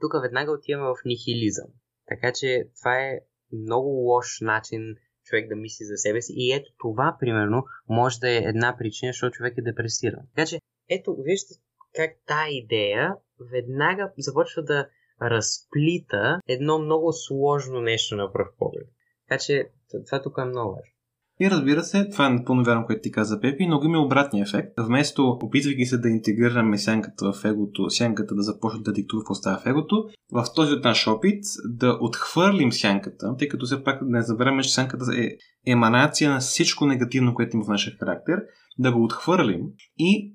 Тук 0.00 0.12
веднага 0.22 0.52
отиваме 0.52 0.88
в 0.88 1.04
нихилизъм. 1.04 1.68
Така 2.06 2.32
че 2.32 2.68
това 2.80 3.00
е 3.00 3.20
много 3.52 3.88
лош 3.88 4.40
начин 4.40 4.96
човек 5.24 5.48
да 5.48 5.56
мисли 5.56 5.84
за 5.84 5.96
себе 5.96 6.22
си. 6.22 6.32
И 6.36 6.52
ето 6.52 6.72
това, 6.78 7.16
примерно, 7.20 7.64
може 7.88 8.18
да 8.20 8.30
е 8.30 8.36
една 8.36 8.76
причина, 8.78 9.12
защото 9.12 9.36
човек 9.36 9.58
е 9.58 9.62
депресиран. 9.62 10.20
Така 10.36 10.46
че, 10.46 10.60
ето, 10.88 11.16
вижте 11.18 11.54
как 11.94 12.10
тази 12.26 12.50
идея 12.50 13.16
веднага 13.52 14.12
започва 14.18 14.62
да 14.62 14.88
разплита 15.22 16.40
едно 16.48 16.78
много 16.78 17.12
сложно 17.12 17.80
нещо 17.80 18.16
на 18.16 18.32
пръв 18.32 18.48
поглед. 18.58 18.88
Така 19.28 19.38
че, 19.38 19.70
това 20.06 20.22
тук 20.22 20.38
е 20.38 20.44
много 20.44 20.70
важно. 20.70 20.93
И 21.40 21.50
разбира 21.50 21.82
се, 21.82 22.08
това 22.08 22.26
е 22.26 22.30
напълно 22.30 22.64
вярно, 22.64 22.86
което 22.86 23.02
ти 23.02 23.12
каза 23.12 23.40
Пепи, 23.40 23.66
но 23.66 23.80
има 23.84 23.98
обратния 23.98 24.42
ефект. 24.42 24.68
Вместо, 24.78 25.38
опитвайки 25.42 25.86
се 25.86 25.98
да 25.98 26.08
интегрираме 26.08 26.78
сянката 26.78 27.32
в 27.32 27.44
егото, 27.44 27.90
сянката 27.90 28.34
да 28.34 28.42
започне 28.42 28.80
да 28.82 28.92
диктува 28.92 29.22
какво 29.22 29.34
става 29.34 29.58
в 29.58 29.66
егото, 29.66 30.04
в 30.32 30.44
този 30.54 30.72
от 30.72 30.84
наш 30.84 31.08
опит 31.08 31.44
да 31.64 31.98
отхвърлим 32.00 32.72
сянката, 32.72 33.36
тъй 33.38 33.48
като 33.48 33.66
все 33.66 33.84
пак 33.84 34.00
не 34.02 34.22
забравяме, 34.22 34.62
че 34.62 34.74
сянката 34.74 35.04
е 35.16 35.28
еманация 35.66 36.30
на 36.30 36.38
всичко 36.38 36.86
негативно, 36.86 37.34
което 37.34 37.56
има 37.56 37.64
в 37.64 37.68
нашия 37.68 37.96
характер, 37.98 38.42
да 38.78 38.92
го 38.92 39.04
отхвърлим 39.04 39.60
и 39.98 40.33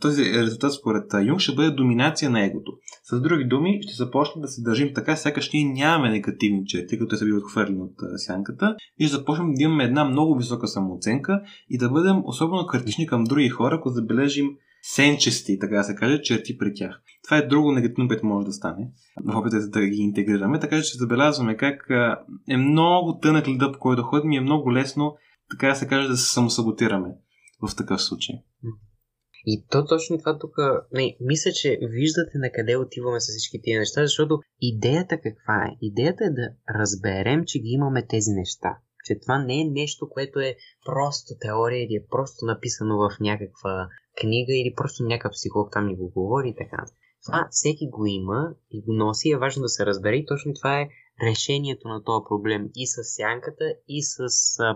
този 0.00 0.24
резултат 0.24 0.72
според 0.72 1.04
Юнг 1.26 1.40
ще 1.40 1.54
бъде 1.54 1.70
доминация 1.70 2.30
на 2.30 2.44
егото. 2.44 2.72
С 3.04 3.20
други 3.20 3.44
думи, 3.44 3.78
ще 3.82 4.04
започнем 4.04 4.42
да 4.42 4.48
се 4.48 4.62
държим 4.62 4.94
така, 4.94 5.16
сякаш 5.16 5.52
ние 5.52 5.72
нямаме 5.72 6.10
негативни 6.10 6.66
черти, 6.66 6.98
които 6.98 7.16
са 7.16 7.24
били 7.24 7.34
отхвърлени 7.34 7.80
от 7.80 7.94
сянката 8.16 8.76
и 8.98 9.06
ще 9.06 9.16
започнем 9.16 9.54
да 9.54 9.62
имаме 9.62 9.84
една 9.84 10.04
много 10.04 10.36
висока 10.36 10.68
самооценка 10.68 11.42
и 11.70 11.78
да 11.78 11.90
бъдем 11.90 12.22
особено 12.24 12.66
критични 12.66 13.06
към 13.06 13.24
други 13.24 13.48
хора, 13.48 13.74
ако 13.74 13.90
забележим 13.90 14.48
сенчести, 14.82 15.58
така 15.58 15.76
да 15.76 15.84
се 15.84 15.94
каже, 15.94 16.22
черти 16.22 16.58
при 16.58 16.74
тях. 16.74 17.00
Това 17.24 17.36
е 17.36 17.46
друго 17.46 17.72
негативно, 17.72 18.08
което 18.08 18.26
може 18.26 18.46
да 18.46 18.52
стане 18.52 18.90
в 19.24 19.36
опита 19.36 19.68
да 19.68 19.86
ги 19.86 20.02
интегрираме, 20.02 20.60
така 20.60 20.82
че 20.82 20.98
забелязваме 20.98 21.56
как 21.56 21.90
е 22.48 22.56
много 22.56 23.18
тънък 23.18 23.48
ледъп, 23.48 23.78
който 23.78 24.02
ходим 24.02 24.32
и 24.32 24.36
е 24.36 24.40
много 24.40 24.72
лесно, 24.72 25.16
така 25.50 25.68
да 25.68 25.74
се 25.74 25.88
каже, 25.88 26.08
да 26.08 26.16
се 26.16 26.32
самосаботираме 26.32 27.08
в 27.62 27.76
такъв 27.76 28.02
случай. 28.02 28.34
И 29.50 29.64
то 29.70 29.84
точно 29.84 30.18
това 30.18 30.38
тук, 30.38 30.54
не, 30.92 31.16
мисля, 31.20 31.50
че 31.52 31.78
виждате 31.82 32.38
на 32.38 32.52
къде 32.52 32.76
отиваме 32.76 33.20
с 33.20 33.28
всички 33.28 33.60
тия 33.62 33.78
неща, 33.78 34.02
защото 34.02 34.40
идеята 34.60 35.20
каква 35.20 35.64
е? 35.66 35.76
Идеята 35.82 36.24
е 36.24 36.30
да 36.30 36.48
разберем, 36.80 37.44
че 37.46 37.58
ги 37.58 37.68
имаме 37.68 38.06
тези 38.06 38.30
неща. 38.30 38.78
Че 39.04 39.20
това 39.20 39.38
не 39.38 39.60
е 39.60 39.64
нещо, 39.64 40.08
което 40.10 40.40
е 40.40 40.56
просто 40.84 41.34
теория 41.40 41.84
или 41.84 41.94
е 41.94 42.06
просто 42.10 42.46
написано 42.46 42.96
в 42.96 43.10
някаква 43.20 43.88
книга 44.20 44.52
или 44.52 44.74
просто 44.76 45.02
някакъв 45.02 45.32
психолог 45.32 45.72
там 45.72 45.86
ни 45.86 45.96
го 45.96 46.08
говори 46.10 46.48
и 46.48 46.56
така. 46.56 46.84
Това 47.26 47.48
всеки 47.50 47.88
го 47.88 48.06
има 48.06 48.54
и 48.70 48.82
го 48.82 48.92
носи, 48.92 49.30
е 49.30 49.38
важно 49.38 49.62
да 49.62 49.68
се 49.68 49.86
разбере 49.86 50.16
и 50.16 50.26
точно 50.26 50.54
това 50.54 50.80
е 50.80 50.88
решението 51.22 51.88
на 51.88 52.04
този 52.04 52.24
проблем 52.28 52.70
и 52.76 52.86
с 52.86 52.96
сянката, 53.04 53.64
и 53.88 54.02
с 54.02 54.18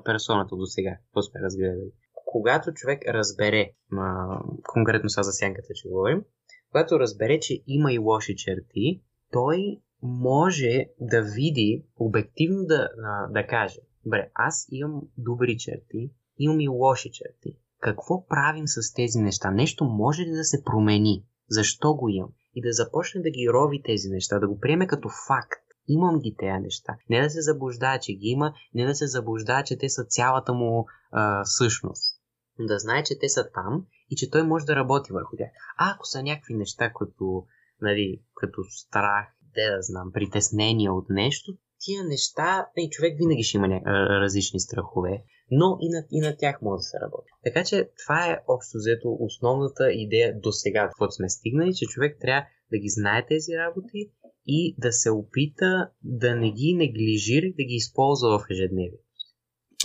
персоната 0.05 0.57
до 0.57 0.67
сега, 0.67 0.97
какво 1.03 1.23
сме 1.23 1.41
разгледали 1.41 1.93
когато 2.27 2.73
човек 2.73 3.03
разбере, 3.09 3.73
а, 3.93 4.39
конкретно 4.63 5.11
са 5.11 5.23
за 5.23 5.33
сянката, 5.33 5.69
че 5.75 5.89
говорим, 5.89 6.23
когато 6.71 7.01
разбере, 7.01 7.41
че 7.41 7.63
има 7.67 7.93
и 7.93 7.99
лоши 7.99 8.37
черти, 8.37 9.03
той 9.33 9.81
може 10.03 10.85
да 11.01 11.23
види, 11.23 11.85
обективно 11.97 12.65
да, 12.65 12.89
да 13.31 13.47
каже, 13.47 13.79
добре, 14.05 14.31
аз 14.35 14.67
имам 14.71 15.03
добри 15.19 15.57
черти, 15.59 16.11
имам 16.39 16.61
и 16.61 16.69
лоши 16.69 17.11
черти. 17.13 17.57
Какво 17.81 18.27
правим 18.27 18.65
с 18.67 18.95
тези 18.95 19.19
неща? 19.19 19.51
Нещо 19.51 19.85
може 19.85 20.23
ли 20.23 20.31
да 20.31 20.45
се 20.45 20.65
промени? 20.65 21.25
Защо 21.49 21.95
го 21.95 22.09
имам? 22.09 22.31
И 22.55 22.63
да 22.63 22.73
започне 22.73 23.23
да 23.23 23.31
ги 23.31 23.49
рови 23.53 23.83
тези 23.83 24.09
неща, 24.09 24.39
да 24.39 24.49
го 24.49 24.61
приеме 24.61 24.87
като 24.87 25.09
факт. 25.09 25.63
Имам 25.89 26.21
ги 26.21 26.37
тези 26.39 26.63
неща. 26.63 26.97
Не 27.11 27.23
да 27.23 27.31
се 27.31 27.41
заблуждава, 27.41 27.99
че 27.99 28.13
ги 28.13 28.27
има, 28.27 28.53
не 28.75 28.87
да 28.87 28.95
се 28.95 29.07
заблуждава, 29.07 29.63
че 29.63 29.79
те 29.79 29.89
са 29.89 30.05
цялата 30.05 30.53
му 30.53 30.87
а, 31.11 31.45
същност 31.45 32.12
да 32.59 32.79
знае, 32.79 33.03
че 33.03 33.19
те 33.19 33.29
са 33.29 33.51
там 33.55 33.87
и 34.11 34.17
че 34.17 34.31
той 34.31 34.43
може 34.43 34.65
да 34.65 34.77
работи 34.77 35.13
върху 35.13 35.37
тях. 35.37 35.51
А 35.79 35.95
ако 35.95 36.07
са 36.07 36.23
някакви 36.23 36.55
неща, 36.55 36.93
като, 36.99 37.47
нали, 37.81 38.23
като 38.35 38.63
страх, 38.65 39.27
де 39.55 39.71
да 39.71 39.83
знам, 39.83 40.13
притеснения 40.13 40.93
от 40.93 41.07
нещо, 41.11 41.57
тия 41.85 42.05
неща, 42.05 42.67
и 42.77 42.91
човек 42.91 43.19
винаги 43.19 43.43
ще 43.43 43.57
има 43.57 43.69
ня... 43.69 43.81
различни 44.21 44.61
страхове, 44.61 45.25
но 45.51 45.79
и 45.81 45.89
на, 45.89 46.05
и 46.11 46.21
на 46.21 46.37
тях 46.37 46.63
може 46.63 46.79
да 46.79 46.83
се 46.83 47.01
работи. 47.01 47.31
Така 47.45 47.65
че 47.65 47.91
това 48.05 48.27
е 48.27 48.41
общо 48.49 48.79
взето 48.79 49.17
основната 49.21 49.93
идея 49.93 50.41
до 50.41 50.53
сега, 50.53 50.87
каквото 50.87 51.13
сме 51.13 51.29
стигнали, 51.29 51.75
че 51.75 51.87
човек 51.87 52.17
трябва 52.21 52.47
да 52.73 52.79
ги 52.79 52.89
знае 52.89 53.27
тези 53.27 53.53
работи 53.57 54.11
и 54.47 54.75
да 54.79 54.93
се 54.93 55.11
опита 55.11 55.91
да 56.03 56.37
не 56.37 56.51
ги 56.53 56.75
неглижира 56.75 57.47
и 57.47 57.55
да 57.55 57.65
ги 57.65 57.75
използва 57.75 58.39
в 58.39 58.47
ежедневието. 58.51 59.05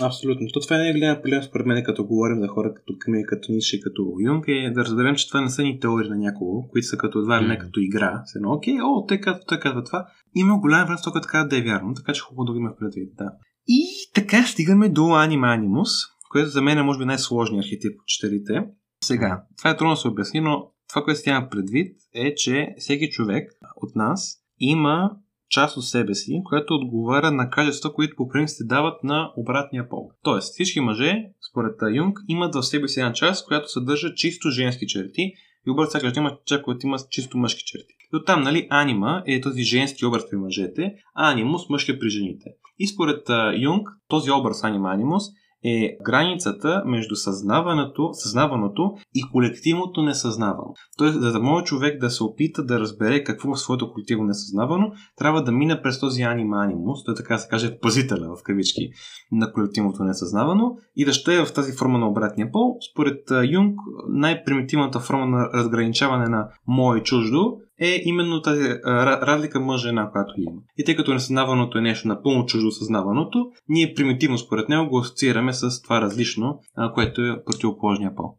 Абсолютно. 0.02 0.48
То 0.54 0.60
това 0.60 0.78
не 0.78 0.90
е 0.90 0.94
голям 0.94 1.22
проблем 1.22 1.44
според 1.44 1.66
мен, 1.66 1.84
като 1.84 2.06
говорим 2.06 2.40
за 2.40 2.48
хора 2.48 2.74
като 2.74 2.94
Къми, 3.00 3.26
като 3.26 3.52
Ницше 3.52 3.76
и 3.76 3.82
като 3.82 4.16
Юнг, 4.20 4.46
е 4.48 4.72
да 4.76 4.82
разберем, 4.82 5.16
че 5.16 5.28
това 5.28 5.42
не 5.42 5.50
са 5.50 5.64
ни 5.64 5.80
теории 5.80 6.10
на 6.10 6.18
някого, 6.18 6.68
които 6.68 6.88
са 6.88 6.98
като 6.98 7.20
едва 7.20 7.42
ли 7.42 7.48
не 7.48 7.58
като 7.58 7.80
игра. 7.80 8.22
Се 8.26 8.38
едно, 8.38 8.54
окей, 8.54 8.78
о, 8.82 9.06
те 9.08 9.22
казват, 9.22 9.44
той 9.48 9.60
казва 9.60 9.84
това. 9.84 10.08
Има 10.36 10.60
голям 10.60 10.86
време, 10.86 11.00
тук 11.04 11.22
така 11.22 11.44
да 11.44 11.58
е 11.58 11.62
вярно, 11.62 11.94
така 11.94 12.14
че 12.14 12.22
хубаво 12.22 12.46
да 12.46 12.52
го 12.52 12.58
има 12.58 12.76
предвид. 12.80 13.10
Да. 13.18 13.32
И 13.68 13.84
така 14.14 14.44
стигаме 14.44 14.90
до 14.90 15.02
Anima 15.02 15.60
Animus, 15.60 15.90
което 16.32 16.50
за 16.50 16.62
мен 16.62 16.78
е 16.78 16.84
може 16.84 17.00
би 17.00 17.06
най-сложният 17.06 17.66
архетип 17.66 18.00
от 18.00 18.08
четирите. 18.08 18.64
Сега, 19.04 19.44
това 19.58 19.70
е 19.70 19.78
трудно 19.78 19.94
да 19.94 19.98
се 19.98 20.08
обясни, 20.08 20.40
но 20.40 20.72
това, 20.90 21.04
което 21.04 21.20
си 21.20 21.30
има 21.30 21.48
предвид 21.52 21.98
е, 22.14 22.36
че 22.36 22.76
всеки 22.78 23.10
човек 23.10 23.52
от 23.76 23.96
нас 23.96 24.38
има 24.60 25.12
част 25.50 25.78
от 25.78 25.86
себе 25.86 26.16
си, 26.16 26.42
която 26.46 26.74
отговаря 26.74 27.32
на 27.32 27.50
качества, 27.50 27.94
които 27.94 28.16
по 28.16 28.28
принцип 28.28 28.58
се 28.58 28.64
дават 28.64 29.04
на 29.04 29.32
обратния 29.38 29.90
пол. 29.90 30.12
Тоест, 30.24 30.54
всички 30.54 30.80
мъже, 30.80 31.24
според 31.52 31.76
Юнг, 31.96 32.20
имат 32.28 32.56
в 32.56 32.64
себе 32.64 32.88
си 32.88 33.00
една 33.00 33.14
част, 33.14 33.48
която 33.48 33.72
съдържа 33.72 34.14
чисто 34.16 34.50
женски 34.50 34.88
черти 34.88 35.34
и 35.68 35.72
обрат 35.72 35.90
всяка 35.90 36.10
жена 36.10 36.20
има 36.20 36.38
част, 36.46 36.64
която 36.64 36.86
има 36.88 36.98
чисто 37.10 37.38
мъжки 37.38 37.64
черти. 37.66 37.94
И 38.14 38.16
оттам, 38.16 38.42
нали, 38.42 38.68
анима 38.70 39.24
е 39.28 39.42
този 39.42 39.64
женски 39.64 40.06
образ 40.06 40.30
при 40.30 40.38
мъжете, 40.38 40.94
а 41.16 41.32
анимус 41.32 41.70
мъжки 41.70 42.00
при 42.00 42.10
жените. 42.10 42.46
И 42.80 42.88
според 42.88 43.28
Юнг, 43.58 43.90
този 44.08 44.32
образ 44.32 44.64
анима 44.64 44.94
анимус 44.94 45.24
е 45.64 45.98
границата 46.06 46.84
между 46.86 47.16
съзнаването, 47.16 48.10
съзнаваното 48.14 48.94
и 49.16 49.22
колективното 49.32 50.02
несъзнавано. 50.02 50.74
Тоест, 50.98 51.22
за 51.22 51.32
да 51.32 51.40
може 51.40 51.66
човек 51.66 52.00
да 52.00 52.10
се 52.10 52.24
опита 52.24 52.64
да 52.64 52.80
разбере 52.80 53.24
какво 53.24 53.54
е 53.54 53.58
своето 53.58 53.92
колективно 53.94 54.24
несъзнавано, 54.24 54.92
трябва 55.18 55.44
да 55.44 55.52
мине 55.52 55.82
през 55.82 56.00
този 56.00 56.22
анима 56.22 56.64
анимус, 56.64 57.04
той 57.04 57.16
така 57.16 57.38
се 57.38 57.50
каже 57.50 57.80
пазителя 57.80 58.36
в 58.36 58.44
кавички 58.44 58.90
на 59.32 59.54
колективното 59.54 60.04
несъзнавано 60.04 60.76
и 60.96 61.06
да 61.06 61.14
ще 61.14 61.36
е 61.36 61.46
в 61.46 61.54
тази 61.54 61.72
форма 61.72 61.98
на 62.00 62.10
обратния 62.10 62.52
пол. 62.52 62.76
Според 62.92 63.20
Юнг, 63.52 63.80
най-примитивната 64.10 65.00
форма 65.00 65.26
на 65.26 65.50
разграничаване 65.54 66.30
на 66.30 66.50
мое 66.68 67.00
и 67.00 67.04
чуждо 67.04 67.58
е 67.80 68.02
именно 68.04 68.42
тази 68.42 68.70
разлика 68.86 69.60
мъж-жена, 69.60 70.10
която 70.12 70.34
има. 70.38 70.62
И 70.78 70.84
тъй 70.84 70.96
като 70.96 71.14
несъзнаваното 71.14 71.78
е 71.78 71.82
нещо 71.82 72.08
напълно 72.08 72.46
чуждо 72.46 72.72
съзнаваното, 72.72 73.52
ние 73.70 73.94
примитивно 73.94 74.38
според 74.38 74.70
него 74.70 74.90
го 74.90 75.00
асоциираме 75.00 75.54
с 75.54 75.82
това 75.82 76.02
различно, 76.02 76.60
което 76.94 77.22
е 77.22 77.44
противоположния 77.46 78.16
пол. 78.16 78.38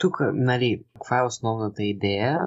Тук, 0.00 0.16
нали, 0.34 0.82
каква 0.94 1.18
е 1.18 1.26
основната 1.26 1.82
идея? 1.82 2.38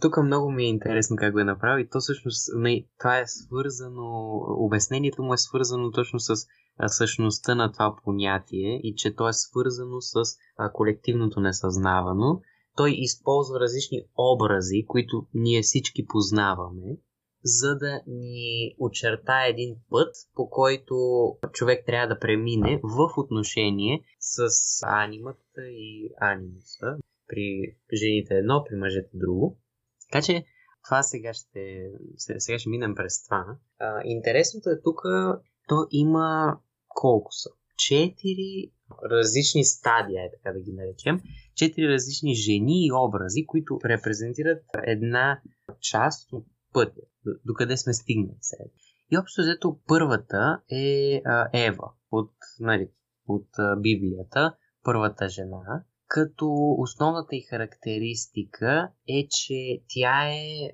Тук 0.00 0.22
много 0.22 0.50
ми 0.50 0.64
е 0.64 0.68
интересно 0.68 1.16
как 1.16 1.32
го 1.32 1.38
е 1.38 1.44
направил 1.44 1.84
и 1.84 1.88
то 1.88 2.00
всъщност, 2.00 2.48
нали, 2.56 2.86
това 2.98 3.18
е 3.18 3.26
свързано, 3.26 4.30
обяснението 4.58 5.22
му 5.22 5.34
е 5.34 5.38
свързано 5.38 5.90
точно 5.90 6.20
с 6.20 6.34
същността 6.86 7.54
на 7.54 7.72
това 7.72 7.96
понятие 8.04 8.80
и 8.82 8.94
че 8.96 9.14
то 9.14 9.28
е 9.28 9.32
свързано 9.32 10.00
с 10.00 10.22
колективното 10.72 11.40
несъзнавано. 11.40 12.40
Той 12.80 12.94
използва 12.98 13.60
различни 13.60 14.02
образи, 14.18 14.84
които 14.86 15.26
ние 15.34 15.62
всички 15.62 16.06
познаваме, 16.06 16.96
за 17.44 17.78
да 17.78 18.02
ни 18.06 18.74
очертае 18.78 19.48
един 19.48 19.76
път, 19.90 20.14
по 20.34 20.50
който 20.50 20.94
човек 21.52 21.86
трябва 21.86 22.14
да 22.14 22.18
премине 22.18 22.80
в 22.82 23.12
отношение 23.16 24.04
с 24.20 24.48
анимата 24.82 25.62
и 25.70 26.10
анимуса. 26.20 26.96
При 27.28 27.76
жените 27.92 28.34
едно, 28.34 28.64
при 28.68 28.76
мъжете 28.76 29.10
друго. 29.14 29.58
Така 30.10 30.22
че 30.22 30.44
това 30.84 31.02
сега 31.02 31.34
ще, 31.34 31.90
сега 32.16 32.58
ще 32.58 32.70
минем 32.70 32.94
през 32.94 33.24
това. 33.24 33.44
А, 33.78 34.00
интересното 34.04 34.70
е 34.70 34.82
тук, 34.82 35.00
то 35.68 35.86
има 35.90 36.58
колко 36.88 37.32
са? 37.32 37.50
Четири 37.76 38.72
различни 39.10 39.64
стадия, 39.64 40.30
така 40.32 40.52
да 40.52 40.60
ги 40.60 40.72
наречем. 40.72 41.20
Четири 41.54 41.88
различни 41.88 42.34
жени 42.34 42.86
и 42.86 42.92
образи, 42.92 43.46
които 43.46 43.78
репрезентират 43.84 44.62
една 44.86 45.40
част 45.80 46.32
от 46.32 46.46
пътя, 46.72 47.00
докъде 47.44 47.76
сме 47.76 47.92
стигнали 47.92 48.38
сега. 48.40 48.64
И 49.12 49.18
общо 49.18 49.42
взето 49.42 49.78
първата 49.86 50.60
е 50.70 51.20
а, 51.24 51.48
Ева 51.52 51.90
от, 52.10 52.32
нали, 52.60 52.90
от 53.28 53.48
а, 53.58 53.76
Библията, 53.76 54.54
първата 54.84 55.28
жена, 55.28 55.84
като 56.08 56.46
основната 56.78 57.36
й 57.36 57.40
характеристика 57.50 58.88
е, 59.08 59.26
че 59.30 59.82
тя 59.88 60.28
е 60.28 60.70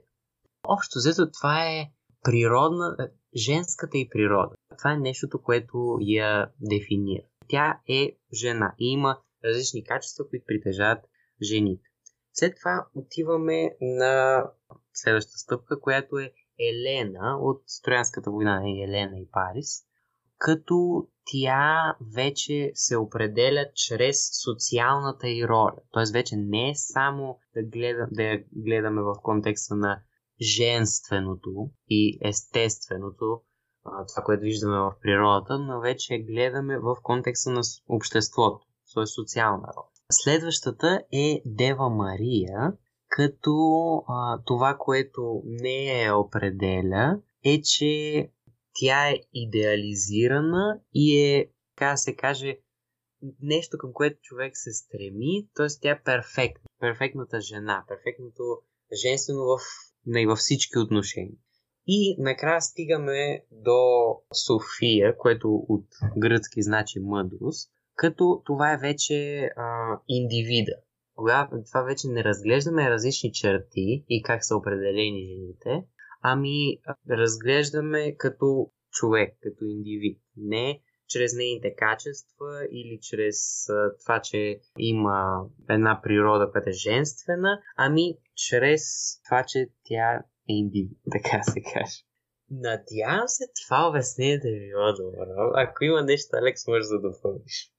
общо 0.69 0.99
взето 0.99 1.31
това 1.31 1.65
е 1.65 1.91
природна, 2.23 2.97
женската 3.37 3.99
и 3.99 4.09
природа. 4.09 4.55
Това 4.79 4.93
е 4.93 4.97
нещото, 4.99 5.43
което 5.43 5.99
я 6.01 6.51
дефинира. 6.61 7.25
Тя 7.49 7.81
е 7.89 8.19
жена 8.33 8.75
и 8.79 8.93
има 8.93 9.19
различни 9.45 9.85
качества, 9.85 10.29
които 10.29 10.45
притежават 10.47 11.05
жените. 11.43 11.85
След 12.33 12.57
това 12.57 12.87
отиваме 12.95 13.77
на 13.81 14.45
следващата 14.93 15.39
стъпка, 15.39 15.81
която 15.81 16.19
е 16.19 16.33
Елена 16.59 17.39
от 17.41 17.63
Троянската 17.83 18.31
война 18.31 18.61
на 18.61 18.85
Елена 18.85 19.19
и 19.19 19.29
Парис, 19.31 19.87
като 20.39 21.09
тя 21.25 21.97
вече 22.15 22.71
се 22.75 22.97
определя 22.97 23.67
чрез 23.75 24.17
социалната 24.45 25.29
й 25.29 25.45
роля. 25.45 25.77
Тоест 25.91 26.13
вече 26.13 26.37
не 26.37 26.71
е 26.71 26.75
само 26.75 27.39
да, 27.55 27.63
гледа, 27.63 28.09
да 28.11 28.23
я 28.23 28.45
гледаме 28.53 29.03
в 29.03 29.15
контекста 29.23 29.75
на 29.77 30.03
женственото 30.41 31.71
и 31.89 32.19
естественото, 32.23 33.41
това, 34.09 34.23
което 34.25 34.43
виждаме 34.43 34.79
в 34.79 34.95
природата, 35.03 35.59
но 35.59 35.81
вече 35.81 36.19
гледаме 36.19 36.79
в 36.79 36.97
контекста 37.03 37.51
на 37.51 37.61
обществото, 37.89 38.67
т.е. 38.95 39.07
социална 39.07 39.69
роля. 39.77 39.87
Следващата 40.13 41.03
е 41.13 41.43
Дева 41.47 41.89
Мария, 41.91 42.73
като 43.09 43.57
а, 44.09 44.39
това, 44.45 44.77
което 44.79 45.43
не 45.45 46.05
е 46.05 46.13
определя, 46.13 47.21
е, 47.45 47.63
че 47.63 48.31
тя 48.73 49.09
е 49.09 49.21
идеализирана 49.33 50.81
и 50.95 51.19
е, 51.19 51.51
така 51.77 51.97
се 51.97 52.17
каже, 52.17 52.59
нещо 53.43 53.79
към 53.79 53.93
което 53.93 54.21
човек 54.23 54.53
се 54.57 54.73
стреми, 54.73 55.49
т.е. 55.55 55.67
тя 55.81 55.91
е 55.91 56.03
перфектна, 56.03 56.65
перфектната 56.81 57.41
жена, 57.41 57.85
перфектното 57.89 58.59
женствено 59.05 59.41
в, 59.41 59.59
не, 60.07 60.27
във 60.27 60.39
всички 60.39 60.79
отношения. 60.79 61.39
И 61.87 62.17
накрая 62.19 62.61
стигаме 62.61 63.41
до 63.51 63.79
София, 64.47 65.17
което 65.17 65.55
от 65.69 65.87
гръцки 66.17 66.63
значи 66.63 67.01
мъдрост, 67.01 67.71
като 67.95 68.43
това 68.47 68.73
е 68.73 68.79
вече 68.79 69.51
а, 69.57 69.99
индивида. 70.09 70.73
Тогава 71.17 71.49
това 71.65 71.83
вече 71.83 72.09
не 72.09 72.25
разглеждаме 72.25 72.91
различни 72.91 73.33
черти 73.33 74.05
и 74.09 74.23
как 74.23 74.45
са 74.45 74.57
определени 74.57 75.27
жените, 75.27 75.87
ами 76.23 76.79
разглеждаме 77.11 78.17
като 78.17 78.71
човек, 78.91 79.37
като 79.43 79.65
индивид. 79.65 80.21
Не 80.37 80.81
чрез 81.09 81.35
нейните 81.35 81.75
качества 81.75 82.67
или 82.71 82.99
чрез 83.03 83.69
а, 83.69 83.91
това, 84.05 84.21
че 84.21 84.61
има 84.79 85.45
една 85.71 86.01
природа, 86.03 86.51
която 86.53 86.69
е 86.69 86.73
женствена, 86.73 87.61
ами 87.77 88.17
чрез 88.35 88.83
това, 89.25 89.45
че 89.49 89.69
тя 89.85 90.23
е 90.51 90.53
индивид, 90.53 90.99
така 91.13 91.43
се 91.43 91.61
каже. 91.63 91.97
Надявам 92.51 93.29
се 93.29 93.45
това 93.63 93.89
обяснение 93.89 94.39
да 94.39 94.49
ви 94.49 94.61
било 94.69 94.93
добро. 94.93 95.53
Ако 95.55 95.85
има 95.85 96.03
нещо, 96.03 96.29
Алекс, 96.43 96.67
може 96.67 96.89
да 96.89 97.01
допълниш. 97.01 97.73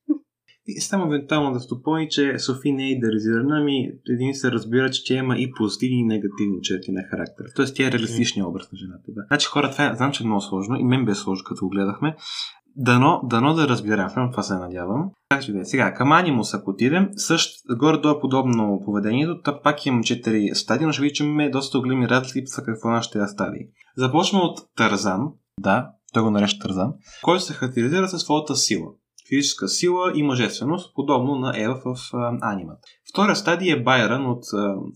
И 0.69 0.81
само 0.81 1.05
евентуално 1.05 1.53
да 1.53 1.59
стопони, 1.59 2.09
че 2.09 2.39
Софи 2.39 2.71
не 2.71 2.83
е 2.83 2.91
идеализирана, 2.91 3.57
ами 3.61 3.91
един 4.09 4.35
се 4.35 4.51
разбира, 4.51 4.91
че 4.91 5.03
тя 5.05 5.13
има 5.13 5.37
и 5.37 5.51
позитивни 5.51 5.99
и 5.99 6.03
негативни 6.03 6.61
черти 6.61 6.91
на 6.91 7.03
характер. 7.03 7.45
Тоест 7.55 7.75
тя 7.75 7.87
е 7.87 7.91
реалистичният 7.91 8.47
образ 8.47 8.71
на 8.71 8.77
жената. 8.77 9.03
Да. 9.07 9.21
Значи 9.27 9.47
хора, 9.47 9.71
това 9.71 9.91
е, 9.91 9.95
знам, 9.95 10.11
че 10.11 10.23
е 10.23 10.25
много 10.25 10.41
сложно 10.41 10.75
и 10.75 10.83
мен 10.83 11.05
бе 11.05 11.15
сложно, 11.15 11.43
като 11.47 11.65
го 11.65 11.69
гледахме. 11.69 12.15
Дано, 12.77 13.21
дано 13.23 13.53
да 13.53 13.67
разберем, 13.67 14.09
това 14.31 14.43
се 14.43 14.53
надявам. 14.53 15.09
Как 15.29 15.41
ще? 15.41 15.65
Сега, 15.65 15.93
към 15.93 16.11
Анимус, 16.11 16.53
ако 16.53 16.69
отидем, 16.69 17.09
също 17.15 17.75
горе-долу 17.77 18.17
е 18.17 18.19
подобно 18.19 18.81
поведението, 18.85 19.41
та 19.41 19.61
пак 19.61 19.85
имам 19.85 20.03
4 20.03 20.53
стадии, 20.53 20.85
но 20.85 20.91
ще 20.91 21.01
видим, 21.01 21.13
че 21.15 21.23
имаме 21.23 21.49
доста 21.49 21.79
големи 21.79 22.09
разлики 22.09 22.47
в 22.57 22.63
какво 22.65 22.89
нашите 22.89 23.27
стадии. 23.27 23.67
Започваме 23.97 24.43
от 24.43 24.59
Тързан, 24.75 25.27
да, 25.59 25.89
той 26.13 26.23
го 26.23 26.31
нарече 26.31 26.59
Тързан, 26.59 26.93
който 27.23 27.43
се 27.43 27.53
характеризира 27.53 28.07
със 28.07 28.21
своята 28.21 28.55
сила 28.55 28.87
физическа 29.29 29.67
сила 29.67 30.11
и 30.15 30.23
мъжественост, 30.23 30.95
подобно 30.95 31.35
на 31.35 31.53
Ева 31.63 31.81
в 31.85 31.95
анимата. 32.41 32.81
Втория 33.09 33.35
стадий 33.35 33.71
е 33.71 33.83
Байрон 33.83 34.25
от 34.25 34.43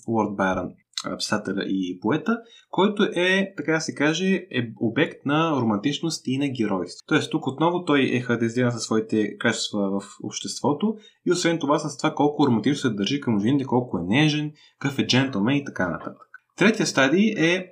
Лорд 0.07 0.35
Байрон, 0.35 0.69
писателя 1.17 1.63
и 1.67 1.99
поета, 1.99 2.37
който 2.69 3.03
е, 3.03 3.53
така 3.57 3.71
да 3.71 3.81
се 3.81 3.95
каже, 3.95 4.47
е 4.51 4.71
обект 4.79 5.25
на 5.25 5.51
романтичност 5.61 6.27
и 6.27 6.37
на 6.37 6.47
геройство. 6.47 7.05
Тоест 7.07 7.31
тук 7.31 7.47
отново 7.47 7.85
той 7.85 8.09
е 8.13 8.19
характеризиран 8.19 8.71
със 8.71 8.83
своите 8.83 9.37
качества 9.37 9.99
в 9.99 10.03
обществото 10.23 10.95
и 11.25 11.31
освен 11.31 11.59
това 11.59 11.79
с 11.79 11.97
това 11.97 12.13
колко 12.13 12.47
романтично 12.47 12.75
се 12.75 12.89
държи 12.89 13.21
към 13.21 13.39
жените, 13.39 13.65
колко 13.65 13.97
е 13.97 14.03
нежен, 14.07 14.51
какъв 14.79 14.99
е 14.99 15.07
джентлмен 15.07 15.55
и 15.55 15.65
така 15.65 15.89
нататък. 15.89 16.17
Третия 16.57 16.87
стадий 16.87 17.33
е 17.37 17.67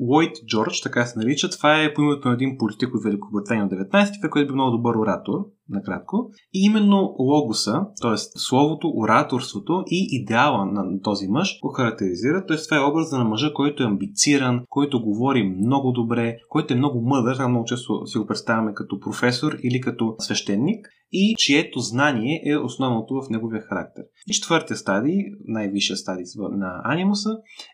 Лойд 0.00 0.36
Джордж, 0.46 0.80
така 0.82 1.06
се 1.06 1.18
нарича. 1.18 1.50
Това 1.50 1.82
е 1.82 1.94
по 1.94 2.02
името 2.02 2.28
на 2.28 2.34
един 2.34 2.58
политик 2.58 2.94
от 2.94 3.04
Великобритания 3.04 3.64
от 3.64 3.72
19 3.72 4.22
век, 4.22 4.30
който 4.30 4.44
е 4.44 4.46
бил 4.46 4.54
много 4.54 4.76
добър 4.76 4.94
оратор, 4.94 5.38
накратко. 5.68 6.30
И 6.54 6.64
именно 6.64 7.14
логоса, 7.18 7.80
т.е. 8.02 8.16
словото, 8.16 8.92
ораторството 8.96 9.82
и 9.86 10.06
идеала 10.10 10.66
на 10.66 11.00
този 11.02 11.28
мъж 11.28 11.58
го 11.62 11.68
характеризира. 11.68 12.46
Т.е. 12.46 12.56
това 12.56 12.76
е 12.76 12.90
образа 12.90 13.18
на 13.18 13.24
мъжа, 13.24 13.52
който 13.54 13.82
е 13.82 13.86
амбициран, 13.86 14.62
който 14.68 15.02
говори 15.02 15.42
много 15.42 15.92
добре, 15.92 16.36
който 16.48 16.74
е 16.74 16.76
много 16.76 17.00
мъдър, 17.00 17.48
много 17.48 17.64
често 17.64 18.06
си 18.06 18.18
го 18.18 18.26
представяме 18.26 18.74
като 18.74 19.00
професор 19.00 19.56
или 19.62 19.80
като 19.80 20.14
свещеник 20.18 20.88
и 21.12 21.34
чието 21.38 21.80
знание 21.80 22.42
е 22.46 22.56
основното 22.56 23.14
в 23.14 23.30
неговия 23.30 23.62
характер. 23.62 24.04
И 24.28 24.32
четвъртия 24.32 24.76
стадий, 24.76 25.18
най-висшия 25.44 25.96
стадий 25.96 26.24
на 26.36 26.80
анимуса, 26.84 27.30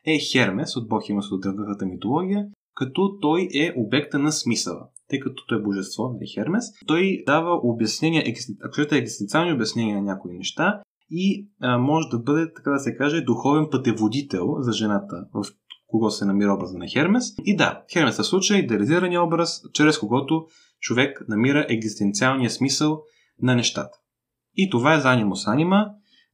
е 0.07 0.18
Хермес 0.18 0.76
от 0.76 0.88
Бог 0.88 1.03
от 1.32 1.40
древната 1.40 1.86
митология, 1.86 2.47
като 2.74 3.18
той 3.20 3.49
е 3.55 3.72
обекта 3.76 4.18
на 4.18 4.32
смисъла. 4.32 4.88
Тъй 5.13 5.21
като 5.21 5.47
той 5.47 5.59
е 5.59 5.63
божество, 5.63 6.09
нали 6.09 6.31
Хермес, 6.35 6.65
той 6.87 7.23
дава 7.27 7.61
обяснения, 7.63 8.25
ако 8.65 8.81
е 8.81 8.99
екзистенциални 8.99 9.53
обяснения 9.53 9.97
на 9.97 10.03
някои 10.03 10.33
неща 10.33 10.83
и 11.11 11.49
а, 11.61 11.79
може 11.79 12.09
да 12.09 12.19
бъде, 12.19 12.53
така 12.53 12.71
да 12.71 12.79
се 12.79 12.97
каже, 12.97 13.21
духовен 13.21 13.67
пътеводител 13.71 14.55
за 14.59 14.73
жената, 14.73 15.25
в 15.35 15.45
кого 15.87 16.11
се 16.11 16.25
намира 16.25 16.55
образа 16.55 16.79
на 16.79 16.87
Хермес. 16.89 17.25
И 17.45 17.57
да, 17.57 17.83
Хермес 17.93 18.19
е 18.19 18.25
случай 18.25 18.59
идеализирания 18.59 19.23
образ, 19.23 19.63
чрез 19.73 19.99
когото 19.99 20.47
човек 20.81 21.25
намира 21.29 21.67
екзистенциалния 21.69 22.51
смисъл 22.51 23.03
на 23.43 23.55
нещата. 23.55 23.99
И 24.57 24.71
това 24.71 24.95
е 24.95 25.01
за 25.01 25.13
анимус 25.13 25.47
анима. 25.47 25.87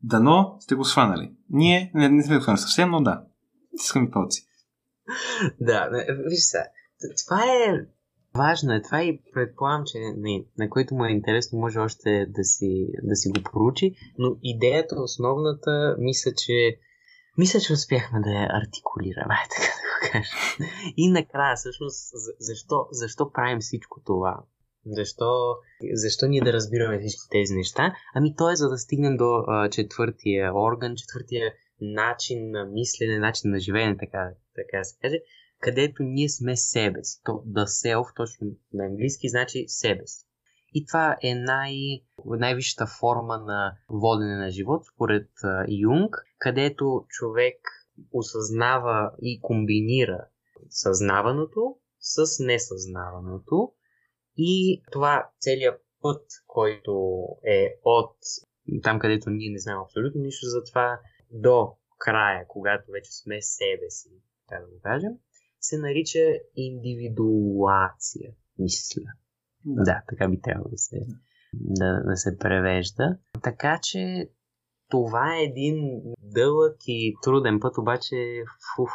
Дано 0.02 0.56
сте 0.60 0.74
го 0.74 0.84
сванали. 0.84 1.32
Ние 1.50 1.90
не, 1.94 2.08
не 2.08 2.22
сме 2.22 2.36
го 2.36 2.42
сванали 2.42 2.60
съвсем, 2.60 2.90
но 2.90 3.00
да. 3.00 3.22
Искам 3.72 4.10
палци. 4.10 4.44
Да, 5.60 5.88
виж 6.28 6.38
сега. 6.38 6.64
Това 7.24 7.44
е 7.44 7.97
важно. 8.36 8.74
Е. 8.74 8.82
Това 8.82 9.02
и 9.02 9.20
предполагам, 9.34 9.82
че 9.86 9.98
не, 9.98 10.44
на 10.58 10.70
който 10.70 10.94
му 10.94 11.04
е 11.04 11.10
интересно, 11.10 11.58
може 11.58 11.78
още 11.78 12.26
да 12.28 12.44
си, 12.44 12.88
да 13.02 13.16
си 13.16 13.28
го 13.28 13.42
поручи, 13.52 13.94
но 14.18 14.36
идеята, 14.42 15.02
основната, 15.02 15.96
мисля, 15.98 16.32
че 16.44 16.78
мисля, 17.38 17.60
че 17.60 17.72
успяхме 17.72 18.20
да 18.20 18.30
я 18.30 18.48
артикулираме, 18.50 19.34
така 19.56 19.72
да 19.78 19.88
го 19.88 20.12
кажа. 20.12 20.32
И 20.96 21.10
накрая, 21.10 21.56
всъщност, 21.56 22.10
защо, 22.38 22.86
защо 22.90 23.32
правим 23.32 23.58
всичко 23.60 24.00
това? 24.06 24.40
Защо, 24.86 25.56
защо 25.92 26.26
ние 26.26 26.40
да 26.40 26.52
разбираме 26.52 27.00
всички 27.00 27.28
тези 27.30 27.54
неща? 27.54 27.94
Ами 28.14 28.36
то 28.36 28.50
е 28.50 28.56
за 28.56 28.68
да 28.68 28.78
стигнем 28.78 29.16
до 29.16 29.44
а, 29.46 29.70
четвъртия 29.70 30.52
орган, 30.54 30.96
четвъртия 30.96 31.52
начин 31.80 32.50
на 32.50 32.64
мислене, 32.64 33.18
начин 33.18 33.50
на 33.50 33.60
живеене, 33.60 33.96
така, 33.98 34.30
така 34.54 34.84
се 34.84 34.98
каже, 35.02 35.16
където 35.60 36.02
ние 36.02 36.28
сме 36.28 36.56
себе 36.56 37.04
си. 37.04 37.20
То 37.24 37.32
the 37.32 37.64
self, 37.64 38.16
точно 38.16 38.48
на 38.72 38.84
английски, 38.84 39.28
значи 39.28 39.64
себе 39.68 40.06
си. 40.06 40.24
И 40.74 40.86
това 40.86 41.16
е 41.22 41.34
най- 41.34 42.02
най-висшата 42.24 42.86
форма 42.86 43.38
на 43.38 43.76
водене 43.88 44.36
на 44.36 44.50
живот, 44.50 44.82
според 44.94 45.28
Юнг, 45.68 46.16
където 46.38 47.04
човек 47.08 47.56
осъзнава 48.12 49.12
и 49.22 49.40
комбинира 49.40 50.26
съзнаваното 50.68 51.76
с 52.00 52.44
несъзнаваното. 52.44 53.72
И 54.36 54.82
това 54.92 55.30
целият 55.40 55.82
път, 56.02 56.22
който 56.46 57.24
е 57.46 57.78
от 57.84 58.16
там, 58.82 58.98
където 58.98 59.30
ние 59.30 59.50
не 59.50 59.58
знаем 59.58 59.78
абсолютно 59.78 60.20
нищо 60.20 60.46
за 60.46 60.64
това, 60.64 61.00
до 61.30 61.76
края, 61.98 62.44
когато 62.48 62.90
вече 62.92 63.12
сме 63.12 63.42
себе 63.42 63.90
си, 63.90 64.08
така 64.48 64.60
да 64.60 64.66
го 64.66 64.80
кажем, 64.82 65.12
се 65.68 65.78
нарича 65.78 66.18
индивидуация, 66.56 68.30
мисля. 68.58 69.02
Да, 69.64 69.84
да 69.84 70.02
така 70.08 70.28
би 70.28 70.40
трябвало 70.40 70.68
да 70.70 70.78
се, 70.78 70.96
да, 71.52 72.02
да 72.06 72.16
се 72.16 72.38
превежда. 72.38 73.18
Така 73.42 73.78
че 73.82 74.30
това 74.90 75.36
е 75.36 75.42
един 75.42 76.02
дълъг 76.22 76.76
и 76.86 77.14
труден 77.22 77.60
път, 77.60 77.78
обаче 77.78 78.42
фуф, 78.76 78.90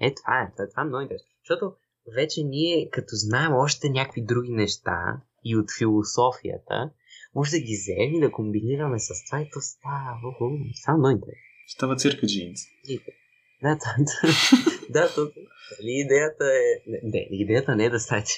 е 0.00 0.14
това 0.14 0.42
е, 0.42 0.52
това, 0.56 0.68
това 0.70 0.82
е 0.82 0.86
много 0.86 1.02
интересно. 1.02 1.28
Защото 1.44 1.76
вече 2.14 2.42
ние, 2.44 2.90
като 2.90 3.10
знаем 3.12 3.52
още 3.54 3.90
някакви 3.90 4.24
други 4.24 4.52
неща 4.52 5.20
и 5.44 5.56
от 5.56 5.66
философията, 5.78 6.90
може 7.34 7.50
да 7.50 7.58
ги 7.58 7.74
вземем 7.74 8.14
и 8.14 8.20
да 8.20 8.32
комбинираме 8.32 8.98
с 8.98 9.08
това 9.26 9.40
и 9.40 9.50
то 9.50 9.60
става, 9.60 10.18
става 10.74 10.98
много 10.98 11.10
интересно. 11.10 11.42
Става 11.66 11.96
цирка 11.96 12.26
джинс. 12.26 12.60
Да, 13.62 13.76
да, 13.76 13.94
да, 13.98 14.28
да, 14.90 15.32
нали, 15.80 15.90
идеята 15.90 16.44
е... 16.44 16.90
Не, 16.90 17.00
не, 17.04 17.28
идеята 17.30 17.76
не 17.76 17.84
е 17.84 17.90
да 17.90 18.00
стане. 18.00 18.24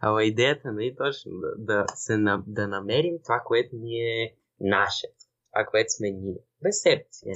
Ама 0.00 0.24
идеята 0.24 0.72
нали, 0.72 0.94
точно 0.98 1.32
да, 1.32 1.48
да, 1.58 1.86
се, 1.94 2.16
да 2.46 2.68
намерим 2.68 3.14
това, 3.24 3.42
което 3.46 3.76
ни 3.76 3.94
е 3.94 4.34
наше. 4.60 5.06
Това, 5.52 5.66
което 5.70 5.92
сме 5.92 6.10
ние. 6.10 6.38
Без 6.62 6.82
си. 7.10 7.26
Не 7.26 7.34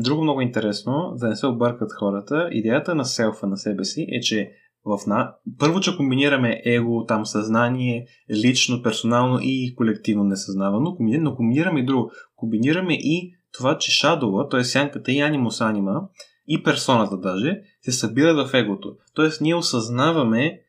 Друго 0.00 0.22
много 0.22 0.40
интересно, 0.40 1.14
да 1.16 1.28
не 1.28 1.36
се 1.36 1.46
объркат 1.46 1.92
хората, 1.92 2.48
идеята 2.52 2.94
на 2.94 3.04
селфа 3.04 3.46
на 3.46 3.56
себе 3.56 3.84
си 3.84 4.06
е, 4.10 4.20
че 4.20 4.52
в 4.84 5.06
на... 5.06 5.34
първо, 5.58 5.80
че 5.80 5.96
комбинираме 5.96 6.62
его, 6.64 7.06
там 7.06 7.26
съзнание, 7.26 8.06
лично, 8.30 8.82
персонално 8.82 9.38
и 9.42 9.74
колективно 9.76 10.24
несъзнавано, 10.24 10.96
но 11.20 11.36
комбинираме 11.36 11.80
и 11.80 11.84
друго. 11.84 12.10
Комбинираме 12.36 12.94
и 12.94 13.34
това, 13.52 13.78
че 13.78 13.92
шадова, 13.92 14.48
т.е. 14.48 14.64
сянката 14.64 15.12
и 15.12 15.20
анимус 15.20 15.60
анима, 15.60 16.00
и 16.48 16.62
персоната 16.62 17.16
даже, 17.16 17.60
се 17.80 17.92
събират 17.92 18.48
в 18.48 18.54
егото. 18.54 18.96
Тоест 19.14 19.40
ние 19.40 19.54
осъзнаваме 19.54 20.60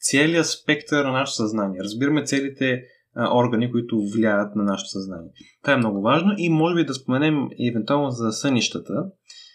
целият 0.00 0.46
спектър 0.46 1.04
на 1.04 1.12
нашето 1.12 1.36
съзнание. 1.36 1.80
Разбираме 1.82 2.24
целите 2.24 2.82
а, 3.14 3.36
органи, 3.36 3.70
които 3.70 4.00
влияят 4.14 4.56
на 4.56 4.62
нашето 4.62 4.90
съзнание. 4.90 5.30
Това 5.62 5.74
е 5.74 5.76
много 5.76 6.02
важно 6.02 6.34
и 6.38 6.48
може 6.48 6.74
би 6.74 6.84
да 6.84 6.94
споменем 6.94 7.48
евентуално 7.68 8.10
за 8.10 8.32
сънищата, 8.32 9.04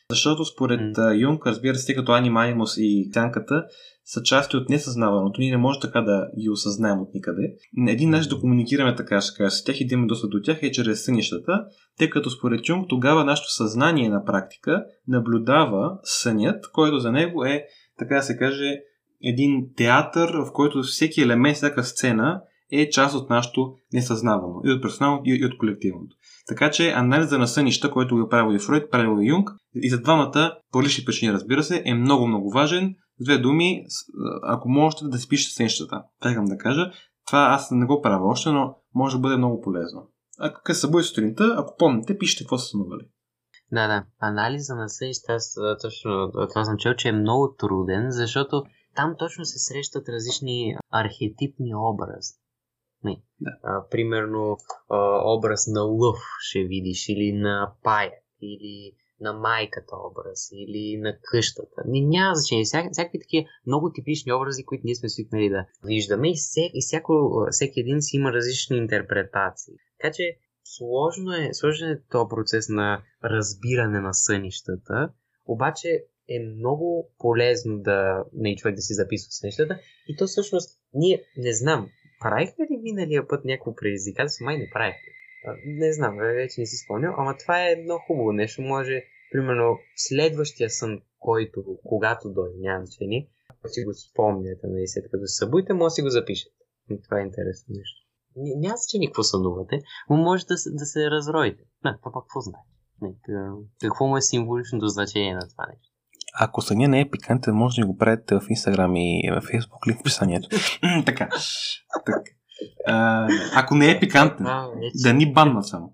защото 0.09 0.45
според 0.45 0.79
mm. 0.79 1.21
Юнг, 1.21 1.47
разбира 1.47 1.75
се, 1.75 1.95
като 1.95 2.11
аниманимус 2.11 2.77
и 2.77 3.09
сянката 3.13 3.65
са 4.05 4.23
части 4.23 4.57
от 4.57 4.69
несъзнаваното. 4.69 5.41
Ние 5.41 5.51
не 5.51 5.57
може 5.57 5.79
така 5.79 6.01
да 6.01 6.27
ги 6.39 6.49
осъзнаем 6.49 7.01
от 7.01 7.13
никъде. 7.13 7.53
Един 7.87 8.09
начин 8.09 8.29
да 8.29 8.39
комуникираме 8.39 8.95
така, 8.95 9.21
ще 9.21 9.37
кажа, 9.37 9.51
с 9.51 9.63
тях 9.63 9.81
и 9.81 9.87
да 9.87 9.93
имаме 9.93 10.07
достъп 10.07 10.31
до 10.31 10.41
тях 10.41 10.63
е 10.63 10.71
чрез 10.71 11.05
сънищата, 11.05 11.65
тъй 11.97 12.09
като 12.09 12.29
според 12.29 12.69
Юнг 12.69 12.85
тогава 12.89 13.25
нашето 13.25 13.53
съзнание 13.53 14.09
на 14.09 14.25
практика 14.25 14.85
наблюдава 15.07 15.99
сънят, 16.03 16.71
който 16.73 16.99
за 16.99 17.11
него 17.11 17.45
е, 17.45 17.63
така 17.99 18.15
да 18.15 18.21
се 18.21 18.37
каже, 18.37 18.79
един 19.23 19.69
театър, 19.77 20.29
в 20.29 20.53
който 20.53 20.83
всеки 20.83 21.21
елемент, 21.21 21.55
всяка 21.55 21.83
сцена 21.83 22.41
е 22.71 22.89
част 22.89 23.15
от 23.15 23.29
нашето 23.29 23.73
несъзнавано. 23.93 24.61
И 24.65 24.71
от 24.71 24.81
персоналното, 24.81 25.23
и 25.25 25.45
от 25.45 25.57
колективното. 25.57 26.15
Така 26.47 26.71
че 26.71 26.91
анализа 26.91 27.37
на 27.37 27.47
сънища, 27.47 27.91
който 27.91 28.15
го 28.15 28.21
е 28.21 28.29
правил 28.29 28.55
и 28.55 28.59
Фройд, 28.59 28.91
правил 28.91 29.21
и 29.21 29.27
Юнг, 29.27 29.49
и 29.75 29.89
за 29.89 30.01
двамата, 30.01 30.57
по 30.71 30.83
лични 30.83 31.05
причини, 31.05 31.33
разбира 31.33 31.63
се, 31.63 31.83
е 31.85 31.93
много, 31.93 32.27
много 32.27 32.49
важен. 32.49 32.95
С 33.19 33.23
две 33.23 33.37
думи, 33.37 33.85
ако 34.43 34.69
можете 34.69 35.05
да 35.05 35.17
си 35.17 35.29
пишете 35.29 35.55
сънищата, 35.55 36.03
така 36.21 36.41
да 36.41 36.57
кажа, 36.57 36.91
това 37.27 37.39
аз 37.39 37.71
не 37.71 37.85
го 37.85 38.01
правя 38.01 38.27
още, 38.27 38.49
но 38.49 38.75
може 38.95 39.15
да 39.15 39.21
бъде 39.21 39.37
много 39.37 39.61
полезно. 39.61 40.09
Ако 40.39 40.73
се 40.73 40.79
събуди 40.79 41.03
сутринта, 41.03 41.55
ако 41.57 41.75
помните, 41.77 42.17
пишете 42.17 42.43
какво 42.43 42.57
са 42.57 42.65
сънували. 42.65 43.07
Да, 43.71 43.87
да. 43.87 44.03
Анализа 44.19 44.75
на 44.75 44.89
сънища, 44.89 45.33
аз 45.33 45.55
точно 45.81 46.31
това 46.49 46.65
съм 46.65 46.77
чел, 46.77 46.93
че 46.93 47.09
е 47.09 47.11
много 47.11 47.55
труден, 47.59 48.05
защото 48.09 48.63
там 48.95 49.15
точно 49.19 49.45
се 49.45 49.59
срещат 49.59 50.09
различни 50.09 50.75
архетипни 50.91 51.75
образи. 51.75 52.33
Не. 53.03 53.21
Да. 53.41 53.51
А, 53.63 53.89
примерно 53.89 54.57
а, 54.89 55.21
образ 55.25 55.67
на 55.67 55.81
лъв 55.81 56.17
ще 56.39 56.63
видиш, 56.63 57.09
или 57.09 57.33
на 57.33 57.73
пая, 57.83 58.11
или 58.41 58.93
на 59.19 59.33
майката 59.33 59.95
образ, 60.11 60.49
или 60.51 60.97
на 60.97 61.17
къщата. 61.21 61.81
Не, 61.85 62.01
няма 62.01 62.35
значение. 62.35 62.63
Всяк, 62.65 62.91
всякакви 62.91 63.19
такива 63.19 63.47
много 63.65 63.91
типични 63.91 64.33
образи, 64.33 64.65
които 64.65 64.81
ние 64.85 64.95
сме 64.95 65.09
свикнали 65.09 65.49
да 65.49 65.65
виждаме 65.83 66.31
и, 66.31 66.35
всек, 66.35 66.71
и 66.73 66.81
всяко, 66.81 67.45
всеки 67.51 67.79
един 67.79 68.01
си 68.01 68.15
има 68.15 68.33
различни 68.33 68.77
интерпретации. 68.77 69.73
Така 70.01 70.13
че 70.13 70.37
сложно 70.63 71.33
е, 71.33 71.49
сложен 71.53 71.89
е 71.89 72.01
този 72.11 72.29
процес 72.29 72.69
на 72.69 73.01
разбиране 73.23 73.99
на 73.99 74.13
сънищата, 74.13 75.09
обаче 75.45 76.03
е 76.29 76.39
много 76.39 77.11
полезно 77.17 77.79
да 77.79 78.23
не 78.33 78.55
човек 78.55 78.75
да 78.75 78.81
си 78.81 78.93
записва 78.93 79.31
сънищата 79.31 79.79
и 80.07 80.15
то 80.17 80.27
всъщност 80.27 80.79
ние 80.93 81.23
не 81.37 81.53
знам, 81.53 81.89
правихме 82.19 82.65
ли 82.65 82.77
миналия 82.77 83.27
път 83.27 83.45
някакво 83.45 83.75
предизвикателство? 83.75 84.45
Май 84.45 84.57
не 84.57 84.69
правихме. 84.73 85.11
Не 85.65 85.93
знам, 85.93 86.17
вече 86.17 86.61
не 86.61 86.65
си 86.65 86.77
спомням, 86.77 87.13
ама 87.17 87.37
това 87.37 87.63
е 87.63 87.71
едно 87.71 87.99
хубаво 88.07 88.31
нещо. 88.31 88.61
Може, 88.61 89.03
примерно, 89.31 89.79
следващия 89.95 90.69
сън, 90.69 91.01
който, 91.19 91.63
когато 91.83 92.29
дойде, 92.29 92.57
няма 92.59 92.85
значение, 92.85 93.29
ако 93.49 93.67
си 93.67 93.83
го 93.83 93.93
спомняте, 93.93 94.67
нали, 94.67 94.87
след 94.87 95.03
като 95.11 95.27
се 95.27 95.35
събудите, 95.35 95.73
може 95.73 95.85
да 95.85 95.95
си 95.95 96.01
го 96.01 96.09
запишете. 96.09 96.55
Това 97.03 97.19
е 97.19 97.23
интересно 97.23 97.75
нещо. 97.77 98.07
Няма 98.35 98.77
значение 98.77 99.07
какво 99.07 99.23
сънувате, 99.23 99.79
но 100.09 100.17
може 100.17 100.45
да, 100.45 100.55
да 100.67 100.85
се 100.85 101.11
разроите. 101.11 101.63
Не, 101.85 101.97
това 101.97 102.11
пак 102.11 102.23
какво 102.23 102.39
знае? 102.41 102.61
Какво 103.81 104.07
му 104.07 104.17
е 104.17 104.21
символичното 104.21 104.87
значение 104.87 105.33
на 105.33 105.49
това 105.49 105.65
нещо? 105.67 105.96
Ако 106.33 106.61
съня 106.61 106.87
не 106.87 107.01
е 107.01 107.09
пикантен, 107.09 107.55
може 107.55 107.81
да 107.81 107.87
го 107.87 107.97
правите 107.97 108.35
в 108.35 108.41
Instagram 108.41 108.99
и 108.99 109.31
в 109.31 109.41
Facebook 109.41 109.87
или 109.87 109.95
в 109.95 109.99
описанието. 109.99 110.49
така. 111.05 111.29
така. 112.05 112.31
А, 112.85 113.27
ако 113.55 113.75
не 113.75 113.91
е 113.91 113.99
пикантен, 113.99 114.45
да 115.03 115.13
ни 115.13 115.33
баннат 115.33 115.67
само. 115.67 115.93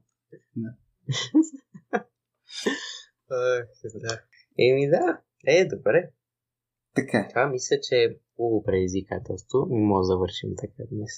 Еми 4.60 4.90
да, 4.90 5.20
е, 5.48 5.66
добре. 5.66 6.10
Така. 6.96 7.28
Това 7.30 7.48
мисля, 7.48 7.76
че 7.90 7.96
е 7.96 8.16
хубаво 8.36 8.64
предизвикателство 8.64 9.68
и 9.72 9.76
може 9.76 10.02
да 10.02 10.08
завършим 10.08 10.50
така 10.58 10.84
днес. 10.92 11.12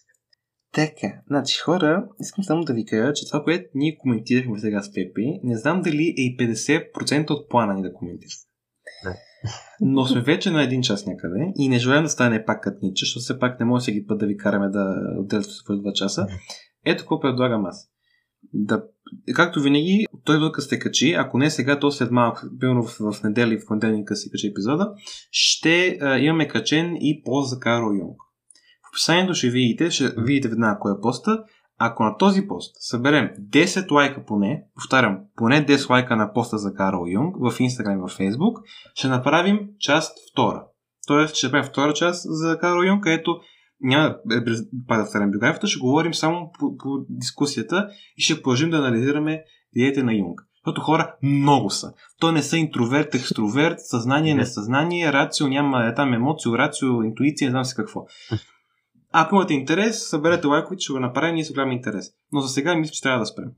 Така, 0.71 1.21
значи 1.27 1.59
хора, 1.59 2.07
искам 2.19 2.43
само 2.43 2.63
да 2.63 2.73
ви 2.73 2.85
кажа, 2.85 3.13
че 3.13 3.27
това, 3.27 3.43
което 3.43 3.69
ние 3.75 3.97
коментирахме 3.97 4.59
сега 4.59 4.81
с 4.81 4.93
Пепи, 4.93 5.39
не 5.43 5.57
знам 5.57 5.81
дали 5.81 6.03
е 6.03 6.21
и 6.21 6.37
50% 6.37 7.29
от 7.29 7.49
плана 7.49 7.73
ни 7.73 7.81
да 7.81 7.93
коментираме. 7.93 8.33
Но 9.81 10.05
сме 10.05 10.21
вече 10.21 10.51
на 10.51 10.63
един 10.63 10.81
час 10.81 11.05
някъде 11.05 11.53
и 11.57 11.69
не 11.69 11.79
желаем 11.79 12.03
да 12.03 12.09
стане 12.09 12.45
пак 12.45 12.63
като 12.63 12.77
Ниче, 12.81 13.05
защото 13.05 13.23
все 13.23 13.39
пак 13.39 13.59
не 13.59 13.65
може 13.65 13.81
всеки 13.81 14.07
път 14.07 14.19
да 14.19 14.25
ви 14.25 14.37
караме 14.37 14.69
да 14.69 14.95
отделяте 15.19 15.49
в 15.69 15.81
два 15.81 15.93
часа. 15.93 16.27
Ето 16.85 17.03
какво 17.03 17.19
предлагам 17.19 17.65
аз. 17.65 17.89
Да, 18.53 18.83
както 19.35 19.61
винаги, 19.61 20.05
той 20.23 20.39
докато 20.39 20.65
сте 20.65 20.79
качи, 20.79 21.13
ако 21.13 21.37
не 21.37 21.49
сега, 21.49 21.79
то 21.79 21.91
след 21.91 22.11
малко, 22.11 22.41
примерно 22.59 22.83
в, 22.83 22.97
в 23.11 23.23
неделя 23.23 23.53
и 23.53 23.59
в 23.59 23.65
понеделника 23.67 24.15
си 24.15 24.31
качи 24.31 24.47
епизода, 24.47 24.91
ще 25.31 25.97
а, 26.01 26.17
имаме 26.17 26.47
качен 26.47 26.95
и 26.95 27.21
пост 27.25 27.49
за 27.49 27.59
Карл 27.59 27.93
Юнг. 27.99 28.17
В 28.85 28.89
описанието 28.89 29.33
ще 29.33 29.49
видите, 29.49 29.91
ще 29.91 30.13
видите 30.17 30.47
веднага 30.47 30.79
кой 30.79 30.91
е 30.91 31.01
поста 31.01 31.43
ако 31.77 32.03
на 32.03 32.17
този 32.17 32.47
пост 32.47 32.75
съберем 32.79 33.29
10 33.39 33.91
лайка 33.91 34.25
поне, 34.25 34.63
повтарям, 34.75 35.19
поне 35.35 35.65
10 35.65 35.89
лайка 35.89 36.15
на 36.15 36.33
поста 36.33 36.57
за 36.57 36.73
Карл 36.73 37.05
Юнг 37.07 37.35
в 37.35 37.57
Instagram 37.59 37.95
и 37.95 38.09
в 38.09 38.17
Facebook, 38.17 38.61
ще 38.93 39.07
направим 39.07 39.59
част 39.79 40.17
втора. 40.31 40.63
Тоест, 41.07 41.35
ще 41.35 41.47
направим 41.47 41.69
втора 41.69 41.93
част 41.93 42.21
за 42.25 42.57
Карл 42.59 42.83
Юнг, 42.83 43.03
където 43.03 43.39
няма 43.81 44.15
да 44.25 44.41
да 44.89 45.05
втарям 45.05 45.31
биографията, 45.31 45.67
ще 45.67 45.79
говорим 45.79 46.13
само 46.13 46.51
по, 46.59 46.77
по 46.77 47.05
дискусията 47.09 47.87
и 48.17 48.21
ще 48.21 48.41
продължим 48.41 48.69
да 48.69 48.77
анализираме 48.77 49.43
идеите 49.73 50.03
на 50.03 50.13
Юнг. 50.13 50.41
Защото 50.65 50.81
хора 50.81 51.15
много 51.23 51.69
са. 51.69 51.93
То 52.19 52.31
не 52.31 52.43
са 52.43 52.57
интроверт, 52.57 53.15
екстроверт, 53.15 53.75
съзнание, 53.79 54.35
несъзнание, 54.35 55.13
рацио, 55.13 55.47
няма 55.47 55.85
е, 55.85 55.93
там 55.93 56.13
емоцио, 56.13 56.57
рацио, 56.57 57.03
интуиция, 57.03 57.47
не 57.47 57.51
знам 57.51 57.65
си 57.65 57.75
какво. 57.75 58.05
Ако 59.11 59.35
имате 59.35 59.53
интерес, 59.53 60.09
съберете 60.09 60.47
лайковете, 60.47 60.81
ще 60.81 60.93
го 60.93 60.99
направим 60.99 61.37
и 61.37 61.43
с 61.43 61.53
голям 61.53 61.71
интерес. 61.71 62.11
Но 62.31 62.41
за 62.41 62.47
сега 62.47 62.75
мисля, 62.75 62.91
че 62.91 63.01
трябва 63.01 63.19
да 63.19 63.25
спрем. 63.25 63.51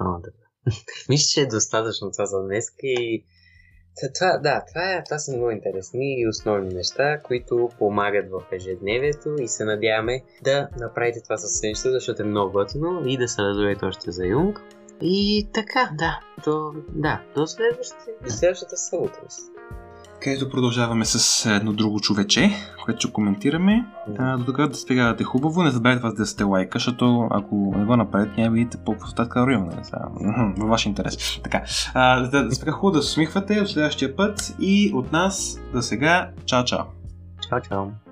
О, 0.00 0.20
да. 0.20 0.30
мисля, 1.08 1.26
че 1.34 1.40
е 1.40 1.46
достатъчно 1.46 2.12
това 2.12 2.26
за 2.26 2.42
днес 2.42 2.64
и 2.82 3.24
това, 4.14 4.38
да, 4.38 4.64
това, 4.68 4.92
е, 4.92 5.04
това 5.04 5.18
са 5.18 5.36
много 5.36 5.50
интересни 5.50 6.20
и 6.20 6.28
основни 6.28 6.74
неща, 6.74 7.20
които 7.22 7.70
помагат 7.78 8.30
в 8.30 8.42
ежедневието 8.52 9.36
и 9.40 9.48
се 9.48 9.64
надяваме 9.64 10.22
да 10.42 10.68
направите 10.80 11.22
това 11.22 11.36
със 11.36 11.58
седмичето, 11.58 11.90
защото 11.90 12.22
е 12.22 12.26
много 12.26 12.52
готино 12.52 13.02
и 13.06 13.16
да 13.16 13.28
се 13.28 13.42
радуете 13.42 13.84
още 13.84 14.10
за 14.10 14.26
Юнг. 14.26 14.60
И 15.00 15.48
така, 15.54 15.90
да, 15.98 16.20
до, 16.44 16.72
да, 16.88 17.22
до 17.34 17.46
следващата 18.26 18.76
събота 18.76 19.20
където 20.24 20.50
продължаваме 20.50 21.04
с 21.04 21.46
едно 21.50 21.72
друго 21.72 22.00
човече, 22.00 22.50
което 22.84 23.00
ще 23.00 23.12
коментираме. 23.12 23.86
А, 24.18 24.36
до 24.36 24.44
тогава 24.44 24.68
да 24.68 24.74
спегавате 24.74 25.24
хубаво, 25.24 25.62
не 25.62 25.70
забравяйте 25.70 26.02
вас 26.02 26.14
да 26.14 26.26
сте 26.26 26.44
лайка, 26.44 26.78
защото 26.78 27.28
ако 27.30 27.74
не 27.76 27.84
го 27.84 27.96
направите, 27.96 28.40
няма 28.40 28.54
видите 28.54 28.76
по 28.84 28.96
статка 29.06 29.46
район, 29.46 29.64
нали? 29.64 30.54
Във 30.56 30.68
ваш 30.68 30.86
интерес. 30.86 31.40
Така, 31.42 31.62
а, 31.94 32.20
да, 32.20 32.48
да 32.48 32.72
хубаво 32.72 32.96
да 32.96 33.02
се 33.02 33.10
усмихвате 33.10 33.60
от 33.60 33.68
следващия 33.68 34.16
път 34.16 34.54
и 34.60 34.92
от 34.94 35.12
нас 35.12 35.60
за 35.74 35.82
сега, 35.82 36.30
чао-чао. 36.44 36.84
Чао-чао. 37.50 38.03